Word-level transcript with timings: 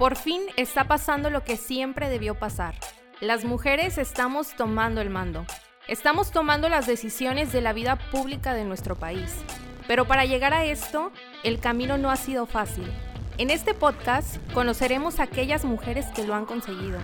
Por 0.00 0.16
fin 0.16 0.40
está 0.56 0.84
pasando 0.84 1.28
lo 1.28 1.44
que 1.44 1.58
siempre 1.58 2.08
debió 2.08 2.34
pasar. 2.34 2.74
Las 3.20 3.44
mujeres 3.44 3.98
estamos 3.98 4.56
tomando 4.56 5.02
el 5.02 5.10
mando. 5.10 5.44
Estamos 5.88 6.30
tomando 6.30 6.70
las 6.70 6.86
decisiones 6.86 7.52
de 7.52 7.60
la 7.60 7.74
vida 7.74 7.96
pública 8.10 8.54
de 8.54 8.64
nuestro 8.64 8.96
país. 8.96 9.30
Pero 9.86 10.06
para 10.06 10.24
llegar 10.24 10.54
a 10.54 10.64
esto, 10.64 11.12
el 11.44 11.60
camino 11.60 11.98
no 11.98 12.10
ha 12.10 12.16
sido 12.16 12.46
fácil. 12.46 12.90
En 13.36 13.50
este 13.50 13.74
podcast 13.74 14.38
conoceremos 14.54 15.20
a 15.20 15.24
aquellas 15.24 15.66
mujeres 15.66 16.06
que 16.14 16.24
lo 16.24 16.34
han 16.34 16.46
conseguido, 16.46 16.98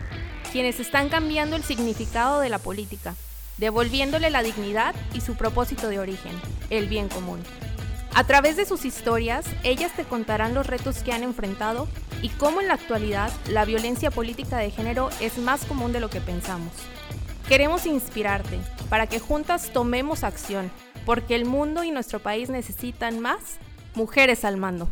quienes 0.50 0.80
están 0.80 1.10
cambiando 1.10 1.54
el 1.54 1.64
significado 1.64 2.40
de 2.40 2.48
la 2.48 2.58
política, 2.58 3.14
devolviéndole 3.58 4.30
la 4.30 4.42
dignidad 4.42 4.94
y 5.12 5.20
su 5.20 5.34
propósito 5.34 5.88
de 5.88 5.98
origen, 5.98 6.32
el 6.70 6.88
bien 6.88 7.10
común. 7.10 7.42
A 8.16 8.24
través 8.24 8.56
de 8.56 8.64
sus 8.64 8.86
historias, 8.86 9.44
ellas 9.62 9.94
te 9.94 10.04
contarán 10.04 10.54
los 10.54 10.66
retos 10.66 11.02
que 11.02 11.12
han 11.12 11.22
enfrentado 11.22 11.86
y 12.22 12.30
cómo 12.30 12.62
en 12.62 12.68
la 12.68 12.72
actualidad 12.72 13.30
la 13.50 13.66
violencia 13.66 14.10
política 14.10 14.56
de 14.56 14.70
género 14.70 15.10
es 15.20 15.36
más 15.36 15.66
común 15.66 15.92
de 15.92 16.00
lo 16.00 16.08
que 16.08 16.22
pensamos. 16.22 16.72
Queremos 17.46 17.84
inspirarte 17.84 18.58
para 18.88 19.06
que 19.06 19.18
juntas 19.18 19.70
tomemos 19.70 20.24
acción, 20.24 20.70
porque 21.04 21.34
el 21.34 21.44
mundo 21.44 21.84
y 21.84 21.90
nuestro 21.90 22.18
país 22.18 22.48
necesitan 22.48 23.20
más 23.20 23.58
mujeres 23.94 24.46
al 24.46 24.56
mando. 24.56 24.88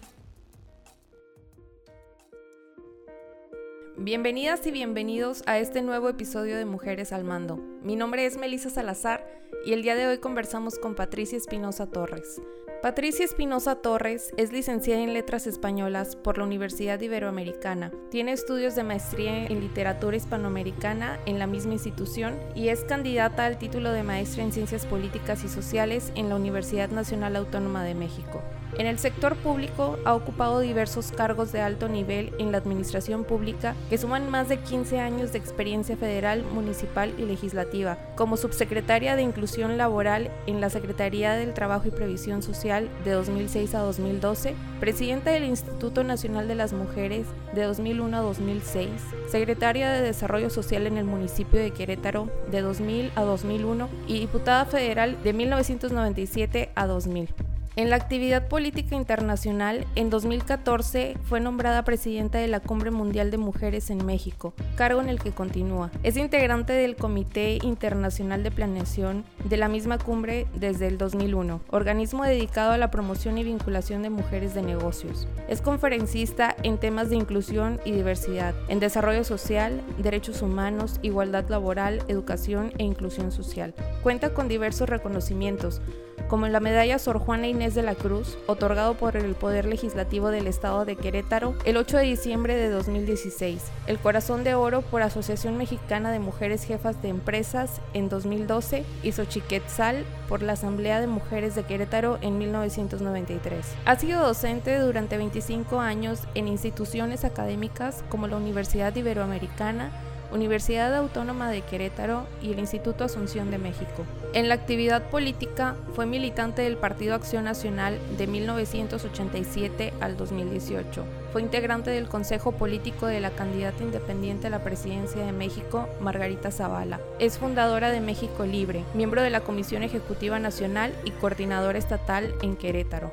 Bienvenidas 3.96 4.66
y 4.66 4.70
bienvenidos 4.70 5.42
a 5.46 5.56
este 5.56 5.80
nuevo 5.80 6.10
episodio 6.10 6.58
de 6.58 6.66
Mujeres 6.66 7.10
al 7.10 7.24
Mando. 7.24 7.56
Mi 7.82 7.96
nombre 7.96 8.26
es 8.26 8.36
Melissa 8.36 8.68
Salazar 8.68 9.26
y 9.64 9.72
el 9.72 9.80
día 9.80 9.94
de 9.94 10.06
hoy 10.06 10.18
conversamos 10.18 10.78
con 10.78 10.94
Patricia 10.94 11.38
Espinosa 11.38 11.86
Torres. 11.86 12.42
Patricia 12.84 13.24
Espinosa 13.24 13.76
Torres 13.76 14.34
es 14.36 14.52
licenciada 14.52 15.00
en 15.00 15.14
Letras 15.14 15.46
Españolas 15.46 16.16
por 16.16 16.36
la 16.36 16.44
Universidad 16.44 17.00
Iberoamericana. 17.00 17.90
Tiene 18.10 18.32
estudios 18.32 18.74
de 18.74 18.82
maestría 18.82 19.46
en 19.46 19.60
literatura 19.60 20.18
hispanoamericana 20.18 21.18
en 21.24 21.38
la 21.38 21.46
misma 21.46 21.72
institución 21.72 22.38
y 22.54 22.68
es 22.68 22.84
candidata 22.84 23.46
al 23.46 23.56
título 23.56 23.90
de 23.90 24.02
maestra 24.02 24.42
en 24.42 24.52
Ciencias 24.52 24.84
Políticas 24.84 25.44
y 25.44 25.48
Sociales 25.48 26.12
en 26.14 26.28
la 26.28 26.36
Universidad 26.36 26.90
Nacional 26.90 27.36
Autónoma 27.36 27.84
de 27.84 27.94
México. 27.94 28.42
En 28.76 28.86
el 28.86 28.98
sector 28.98 29.36
público 29.36 29.98
ha 30.04 30.14
ocupado 30.14 30.58
diversos 30.58 31.12
cargos 31.12 31.52
de 31.52 31.60
alto 31.60 31.88
nivel 31.88 32.32
en 32.38 32.50
la 32.50 32.58
administración 32.58 33.22
pública 33.22 33.76
que 33.88 33.98
suman 33.98 34.28
más 34.30 34.48
de 34.48 34.58
15 34.58 34.98
años 34.98 35.32
de 35.32 35.38
experiencia 35.38 35.96
federal, 35.96 36.42
municipal 36.52 37.14
y 37.16 37.22
legislativa, 37.22 37.98
como 38.16 38.36
subsecretaria 38.36 39.14
de 39.14 39.22
Inclusión 39.22 39.78
Laboral 39.78 40.28
en 40.48 40.60
la 40.60 40.70
Secretaría 40.70 41.34
del 41.34 41.54
Trabajo 41.54 41.86
y 41.86 41.92
Previsión 41.92 42.42
Social 42.42 42.88
de 43.04 43.12
2006 43.12 43.76
a 43.76 43.78
2012, 43.78 44.56
presidenta 44.80 45.30
del 45.30 45.44
Instituto 45.44 46.02
Nacional 46.02 46.48
de 46.48 46.56
las 46.56 46.72
Mujeres 46.72 47.26
de 47.54 47.62
2001 47.62 48.16
a 48.16 48.20
2006, 48.20 48.88
secretaria 49.28 49.92
de 49.92 50.02
Desarrollo 50.02 50.50
Social 50.50 50.88
en 50.88 50.98
el 50.98 51.04
municipio 51.04 51.60
de 51.60 51.70
Querétaro 51.70 52.28
de 52.50 52.60
2000 52.60 53.12
a 53.14 53.22
2001 53.22 53.88
y 54.08 54.18
diputada 54.18 54.64
federal 54.64 55.22
de 55.22 55.32
1997 55.32 56.72
a 56.74 56.86
2000. 56.86 57.53
En 57.76 57.90
la 57.90 57.96
actividad 57.96 58.46
política 58.46 58.94
internacional, 58.94 59.84
en 59.96 60.08
2014 60.08 61.16
fue 61.24 61.40
nombrada 61.40 61.82
presidenta 61.82 62.38
de 62.38 62.46
la 62.46 62.60
Cumbre 62.60 62.92
Mundial 62.92 63.32
de 63.32 63.36
Mujeres 63.36 63.90
en 63.90 64.06
México, 64.06 64.54
cargo 64.76 65.00
en 65.00 65.08
el 65.08 65.18
que 65.18 65.32
continúa. 65.32 65.90
Es 66.04 66.16
integrante 66.16 66.72
del 66.72 66.94
Comité 66.94 67.58
Internacional 67.62 68.44
de 68.44 68.52
Planeación 68.52 69.24
de 69.42 69.56
la 69.56 69.66
misma 69.66 69.98
cumbre 69.98 70.46
desde 70.54 70.86
el 70.86 70.98
2001, 70.98 71.62
organismo 71.68 72.22
dedicado 72.22 72.70
a 72.70 72.78
la 72.78 72.92
promoción 72.92 73.38
y 73.38 73.42
vinculación 73.42 74.02
de 74.02 74.10
mujeres 74.10 74.54
de 74.54 74.62
negocios. 74.62 75.26
Es 75.48 75.60
conferencista 75.60 76.54
en 76.62 76.78
temas 76.78 77.10
de 77.10 77.16
inclusión 77.16 77.80
y 77.84 77.90
diversidad, 77.90 78.54
en 78.68 78.78
desarrollo 78.78 79.24
social, 79.24 79.82
derechos 79.98 80.42
humanos, 80.42 81.00
igualdad 81.02 81.48
laboral, 81.48 82.04
educación 82.06 82.72
e 82.78 82.84
inclusión 82.84 83.32
social. 83.32 83.74
Cuenta 84.04 84.32
con 84.32 84.46
diversos 84.46 84.88
reconocimientos, 84.88 85.82
como 86.28 86.48
la 86.48 86.60
medalla 86.60 86.98
Sor 86.98 87.18
Juana 87.18 87.46
Inés 87.46 87.74
de 87.74 87.82
la 87.82 87.94
Cruz, 87.94 88.38
otorgado 88.46 88.94
por 88.94 89.16
el 89.16 89.34
Poder 89.34 89.66
Legislativo 89.66 90.30
del 90.30 90.46
Estado 90.46 90.84
de 90.84 90.96
Querétaro 90.96 91.54
el 91.64 91.76
8 91.76 91.98
de 91.98 92.04
diciembre 92.04 92.56
de 92.56 92.68
2016, 92.70 93.62
el 93.86 93.98
Corazón 93.98 94.44
de 94.44 94.54
Oro 94.54 94.82
por 94.82 95.02
Asociación 95.02 95.56
Mexicana 95.56 96.10
de 96.10 96.18
Mujeres 96.18 96.64
Jefas 96.64 97.00
de 97.02 97.08
Empresas 97.08 97.80
en 97.92 98.08
2012 98.08 98.84
y 99.02 99.12
Xochiquetzal 99.12 100.04
por 100.28 100.42
la 100.42 100.54
Asamblea 100.54 101.00
de 101.00 101.06
Mujeres 101.06 101.54
de 101.54 101.64
Querétaro 101.64 102.18
en 102.20 102.38
1993. 102.38 103.66
Ha 103.84 103.96
sido 103.96 104.22
docente 104.22 104.78
durante 104.78 105.16
25 105.16 105.80
años 105.80 106.20
en 106.34 106.48
instituciones 106.48 107.24
académicas 107.24 108.04
como 108.08 108.26
la 108.26 108.36
Universidad 108.36 108.94
Iberoamericana, 108.94 109.90
Universidad 110.34 110.92
Autónoma 110.96 111.48
de 111.48 111.62
Querétaro 111.62 112.26
y 112.42 112.52
el 112.52 112.58
Instituto 112.58 113.04
Asunción 113.04 113.52
de 113.52 113.58
México. 113.58 114.04
En 114.32 114.48
la 114.48 114.56
actividad 114.56 115.08
política 115.08 115.76
fue 115.94 116.06
militante 116.06 116.62
del 116.62 116.76
Partido 116.76 117.14
Acción 117.14 117.44
Nacional 117.44 118.00
de 118.18 118.26
1987 118.26 119.92
al 120.00 120.16
2018. 120.16 121.04
Fue 121.32 121.40
integrante 121.40 121.90
del 121.90 122.08
Consejo 122.08 122.50
Político 122.50 123.06
de 123.06 123.20
la 123.20 123.30
candidata 123.30 123.84
independiente 123.84 124.48
a 124.48 124.50
la 124.50 124.64
presidencia 124.64 125.24
de 125.24 125.32
México, 125.32 125.88
Margarita 126.00 126.50
Zavala. 126.50 127.00
Es 127.20 127.38
fundadora 127.38 127.90
de 127.90 128.00
México 128.00 128.44
Libre, 128.44 128.84
miembro 128.92 129.22
de 129.22 129.30
la 129.30 129.42
Comisión 129.42 129.84
Ejecutiva 129.84 130.40
Nacional 130.40 130.92
y 131.04 131.12
coordinadora 131.12 131.78
estatal 131.78 132.34
en 132.42 132.56
Querétaro 132.56 133.12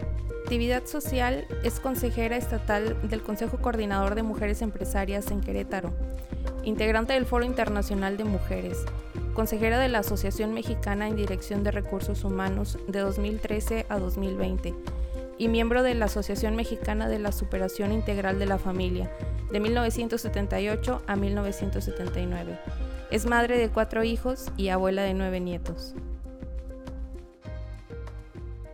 actividad 0.51 0.85
social 0.85 1.47
es 1.63 1.79
consejera 1.79 2.35
estatal 2.35 2.97
del 3.03 3.21
Consejo 3.21 3.59
Coordinador 3.59 4.15
de 4.15 4.23
Mujeres 4.23 4.61
Empresarias 4.61 5.31
en 5.31 5.39
Querétaro 5.39 5.93
integrante 6.65 7.13
del 7.13 7.25
Foro 7.25 7.45
Internacional 7.45 8.17
de 8.17 8.25
Mujeres, 8.25 8.83
consejera 9.33 9.79
de 9.79 9.87
la 9.87 9.99
Asociación 9.99 10.53
Mexicana 10.53 11.07
en 11.07 11.15
Dirección 11.15 11.63
de 11.63 11.71
Recursos 11.71 12.25
Humanos 12.25 12.77
de 12.89 12.99
2013 12.99 13.85
a 13.87 13.97
2020 13.97 14.75
y 15.37 15.47
miembro 15.47 15.83
de 15.83 15.95
la 15.95 16.07
Asociación 16.07 16.57
Mexicana 16.57 17.07
de 17.07 17.19
la 17.19 17.31
Superación 17.31 17.93
Integral 17.93 18.37
de 18.37 18.47
la 18.47 18.57
Familia 18.57 19.09
de 19.53 19.61
1978 19.61 21.01
a 21.07 21.15
1979. 21.15 22.59
Es 23.09 23.25
madre 23.25 23.57
de 23.57 23.69
cuatro 23.69 24.03
hijos 24.03 24.47
y 24.57 24.67
abuela 24.67 25.03
de 25.03 25.13
nueve 25.13 25.39
nietos. 25.39 25.95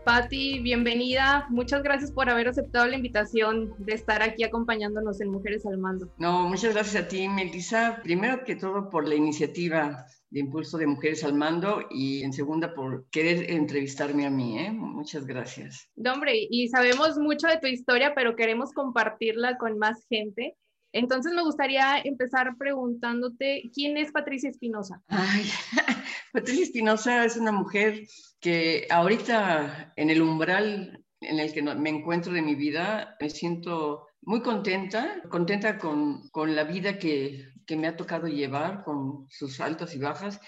Patti, 0.07 0.59
bienvenida. 0.59 1.47
Muchas 1.49 1.83
gracias 1.83 2.13
por 2.13 2.29
haber 2.29 2.47
aceptado 2.47 2.87
la 2.87 2.95
invitación 2.95 3.73
de 3.77 3.91
estar 3.91 4.23
aquí 4.23 4.45
acompañándonos 4.45 5.19
en 5.19 5.29
Mujeres 5.29 5.65
al 5.65 5.79
Mando. 5.79 6.13
No, 6.17 6.47
muchas 6.47 6.73
gracias 6.73 7.03
a 7.03 7.07
ti, 7.09 7.27
Melissa. 7.27 7.99
Primero 8.03 8.45
que 8.45 8.55
todo 8.55 8.89
por 8.89 9.05
la 9.05 9.15
iniciativa 9.15 10.05
de 10.29 10.39
impulso 10.39 10.77
de 10.77 10.87
Mujeres 10.87 11.25
al 11.25 11.33
Mando 11.33 11.87
y 11.91 12.23
en 12.23 12.31
segunda 12.31 12.73
por 12.73 13.09
querer 13.09 13.51
entrevistarme 13.51 14.25
a 14.25 14.29
mí. 14.29 14.57
¿eh? 14.57 14.71
Muchas 14.71 15.27
gracias. 15.27 15.89
No, 15.97 16.13
hombre, 16.13 16.47
y 16.49 16.69
sabemos 16.69 17.17
mucho 17.17 17.47
de 17.47 17.57
tu 17.57 17.67
historia, 17.67 18.13
pero 18.15 18.37
queremos 18.37 18.71
compartirla 18.71 19.57
con 19.57 19.77
más 19.77 20.05
gente. 20.07 20.55
Entonces 20.93 21.33
me 21.33 21.43
gustaría 21.43 21.99
empezar 21.99 22.55
preguntándote, 22.57 23.69
¿quién 23.73 23.97
es 23.97 24.13
Patricia 24.13 24.49
Espinosa? 24.49 25.03
Patricia 26.31 26.63
Espinosa 26.63 27.25
es 27.25 27.35
una 27.35 27.51
mujer 27.51 28.07
que 28.39 28.87
ahorita 28.89 29.93
en 29.95 30.09
el 30.09 30.21
umbral 30.21 31.03
en 31.21 31.39
el 31.39 31.51
que 31.53 31.61
me 31.61 31.89
encuentro 31.89 32.31
de 32.31 32.41
mi 32.41 32.55
vida, 32.55 33.15
me 33.19 33.29
siento 33.29 34.07
muy 34.21 34.41
contenta, 34.41 35.21
contenta 35.29 35.77
con, 35.77 36.29
con 36.29 36.55
la 36.55 36.63
vida 36.63 36.99
que, 36.99 37.53
que 37.65 37.75
me 37.75 37.87
ha 37.87 37.97
tocado 37.97 38.27
llevar, 38.27 38.83
con 38.83 39.25
sus 39.29 39.59
altas 39.59 39.95
y 39.95 39.99
bajas, 39.99 40.39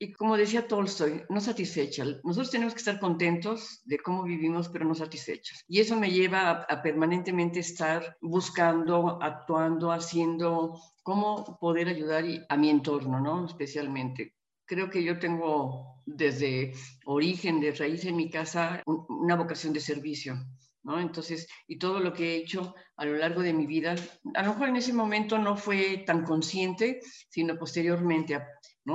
y 0.00 0.12
como 0.12 0.36
decía 0.36 0.68
Tolstoy, 0.68 1.24
no 1.28 1.40
satisfecha. 1.40 2.04
Nosotros 2.22 2.52
tenemos 2.52 2.72
que 2.72 2.78
estar 2.78 3.00
contentos 3.00 3.80
de 3.84 3.98
cómo 3.98 4.22
vivimos, 4.22 4.68
pero 4.68 4.84
no 4.84 4.94
satisfechos. 4.94 5.64
Y 5.66 5.80
eso 5.80 5.96
me 5.96 6.12
lleva 6.12 6.50
a, 6.50 6.82
permanentemente 6.82 7.58
estar 7.58 8.16
buscando, 8.20 9.18
actuando, 9.20 9.90
haciendo, 9.90 10.80
cómo 11.02 11.58
poder 11.60 11.88
ayudar 11.88 12.24
a 12.48 12.56
mi 12.56 12.70
entorno, 12.70 13.18
¿no? 13.18 13.46
Especialmente. 13.46 14.37
Creo 14.68 14.90
que 14.90 15.02
yo 15.02 15.18
tengo 15.18 16.02
desde 16.06 16.74
origen, 17.06 17.60
de 17.60 17.72
raíz 17.72 18.04
en 18.04 18.16
mi 18.16 18.30
casa, 18.30 18.82
una 18.86 19.34
vocación 19.34 19.72
de 19.72 19.80
servicio. 19.80 20.36
¿No? 20.84 21.00
Entonces, 21.00 21.48
y 21.66 21.76
todo 21.78 22.00
lo 22.00 22.12
que 22.12 22.24
he 22.24 22.36
hecho 22.36 22.74
a 22.96 23.04
lo 23.04 23.16
largo 23.16 23.42
de 23.42 23.52
mi 23.52 23.66
vida, 23.66 23.96
a 24.34 24.42
lo 24.42 24.52
mejor 24.52 24.68
en 24.68 24.76
ese 24.76 24.92
momento 24.92 25.36
no 25.36 25.56
fue 25.56 26.04
tan 26.06 26.24
consciente, 26.24 27.00
sino 27.28 27.58
posteriormente, 27.58 28.36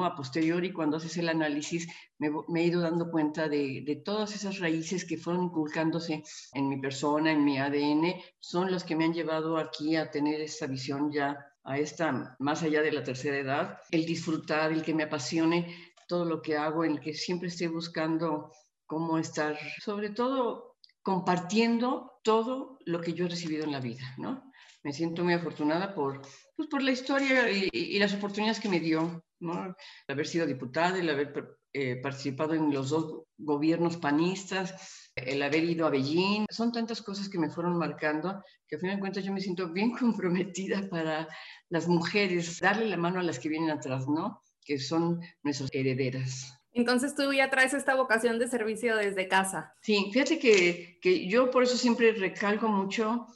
a 0.02 0.16
posteriori, 0.16 0.72
cuando 0.72 0.98
haces 0.98 1.18
el 1.18 1.30
análisis, 1.30 1.88
me, 2.18 2.30
he 2.62 2.66
ido 2.66 2.82
dando 2.82 3.12
cuenta 3.12 3.48
de, 3.48 4.02
todas 4.04 4.34
esas 4.34 4.60
raíces 4.60 5.06
que 5.06 5.18
fueron 5.18 5.46
inculcándose 5.46 6.24
en 6.54 6.70
mi 6.70 6.80
persona, 6.80 7.32
en 7.32 7.44
mi 7.44 7.60
ADN, 7.60 8.16
son 8.40 8.72
los 8.72 8.84
que 8.84 8.96
me 8.96 9.06
han 9.06 9.14
llevado 9.14 9.58
aquí 9.58 9.96
a 9.96 10.10
tener 10.10 10.42
esta 10.42 10.66
visión 10.66 11.12
ya 11.12 11.38
a 11.64 11.78
esta, 11.78 12.36
más 12.40 12.64
allá 12.64 12.82
de 12.82 12.92
la 12.92 13.04
tercera 13.04 13.38
edad, 13.38 13.80
el 13.92 14.06
disfrutar, 14.06 14.72
el 14.72 14.84
que 14.84 14.94
me 14.94 15.04
apasione 15.04 15.94
todo 16.08 16.26
lo 16.26 16.42
que 16.42 16.58
hago, 16.58 16.84
el 16.84 17.00
que 17.00 17.14
siempre 17.14 17.48
esté 17.48 17.68
buscando 17.68 18.52
cómo 18.86 19.18
estar, 19.18 19.58
sobre 19.84 20.10
todo 20.10 20.78
compartiendo 21.02 22.20
todo 22.24 22.80
lo 22.86 23.02
que 23.02 23.14
yo 23.14 23.26
he 23.26 23.30
recibido 23.30 23.64
en 23.64 23.72
la 23.72 23.80
vida, 23.80 24.16
¿no? 24.18 24.52
Me 24.84 24.94
siento 24.94 25.24
muy 25.24 25.34
afortunada 25.34 25.94
por, 25.94 26.22
pues, 26.56 26.68
por 26.70 26.82
la 26.82 26.92
historia 26.92 27.50
y, 27.50 27.98
las 28.00 28.14
oportunidades 28.14 28.60
que 28.60 28.70
me 28.70 28.80
dio, 28.80 29.24
¿no? 29.40 29.66
El 29.66 29.76
haber 30.08 30.28
sido 30.28 30.46
diputada, 30.46 31.00
el 31.00 31.10
haber 31.10 31.58
eh, 31.74 31.98
participado 32.02 32.54
en 32.54 32.74
los 32.74 32.90
dos 32.90 33.24
gobiernos 33.38 33.98
panistas, 33.98 35.03
el 35.16 35.42
haber 35.42 35.64
ido 35.64 35.86
a 35.86 35.90
Beijing. 35.90 36.46
Son 36.50 36.72
tantas 36.72 37.02
cosas 37.02 37.30
que 37.30 37.40
me 37.40 37.50
fueron 37.50 37.78
marcando 37.78 38.44
que 38.68 38.76
a 38.76 38.80
fin 38.80 38.90
de 38.90 39.00
cuentas 39.00 39.24
yo 39.24 39.34
me 39.34 39.42
siento 39.42 39.70
bien 39.70 39.92
comprometida 40.00 40.88
para 40.90 41.28
las 41.70 41.88
mujeres, 41.88 42.60
darle 42.60 42.88
la 42.88 42.98
mano 42.98 43.20
a 43.20 43.24
las 43.24 43.40
que 43.40 43.50
vienen 43.50 43.72
atrás, 43.72 44.08
¿no? 44.08 44.42
Que 44.66 44.80
son 44.80 45.22
nuestras 45.44 45.70
herederas. 45.74 46.60
Entonces 46.72 47.16
tú 47.16 47.32
ya 47.32 47.50
traes 47.52 47.74
esta 47.74 47.96
vocación 47.96 48.40
de 48.40 48.48
servicio 48.48 48.96
desde 48.96 49.28
casa. 49.28 49.76
Sí, 49.82 50.10
fíjate 50.12 50.40
que, 50.40 50.98
que 51.02 51.28
yo 51.28 51.52
por 51.52 51.64
eso 51.64 51.78
siempre 51.78 52.14
recalco 52.14 52.68
mucho 52.68 53.28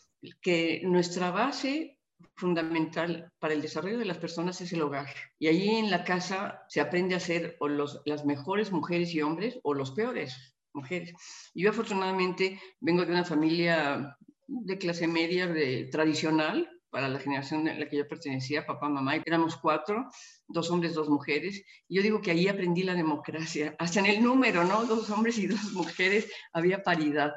que 0.41 0.81
nuestra 0.83 1.29
base 1.29 1.99
fundamental 2.35 3.31
para 3.37 3.53
el 3.53 3.61
desarrollo 3.61 3.99
de 3.99 4.05
las 4.05 4.17
personas 4.17 4.59
es 4.61 4.73
el 4.73 4.81
hogar. 4.81 5.07
Y 5.37 5.47
allí 5.47 5.69
en 5.69 5.91
la 5.91 6.03
casa 6.03 6.63
se 6.67 6.81
aprende 6.81 7.13
a 7.13 7.19
ser 7.19 7.57
o 7.59 7.67
los, 7.67 8.01
las 8.05 8.25
mejores 8.25 8.71
mujeres 8.71 9.13
y 9.13 9.21
hombres 9.21 9.59
o 9.61 9.75
los 9.75 9.91
peores 9.91 10.56
mujeres. 10.77 11.13
Yo 11.53 11.69
afortunadamente 11.69 12.59
vengo 12.79 13.03
de 13.05 13.11
una 13.11 13.25
familia 13.25 14.15
de 14.47 14.77
clase 14.77 15.07
media 15.07 15.47
de, 15.47 15.89
tradicional, 15.91 16.69
para 16.89 17.09
la 17.09 17.19
generación 17.19 17.67
a 17.67 17.73
la 17.73 17.87
que 17.87 17.97
yo 17.97 18.07
pertenecía, 18.07 18.65
papá, 18.65 18.89
mamá, 18.89 19.15
éramos 19.25 19.57
cuatro, 19.57 20.09
dos 20.47 20.71
hombres, 20.71 20.93
dos 20.93 21.09
mujeres. 21.09 21.63
Y 21.87 21.97
yo 21.97 22.01
digo 22.01 22.21
que 22.21 22.31
ahí 22.31 22.47
aprendí 22.47 22.83
la 22.83 22.95
democracia, 22.95 23.75
hasta 23.77 23.99
en 23.99 24.05
el 24.07 24.23
número, 24.23 24.63
¿no? 24.63 24.85
Dos 24.85 25.09
hombres 25.09 25.37
y 25.37 25.47
dos 25.47 25.73
mujeres 25.73 26.31
había 26.53 26.83
paridad. 26.83 27.33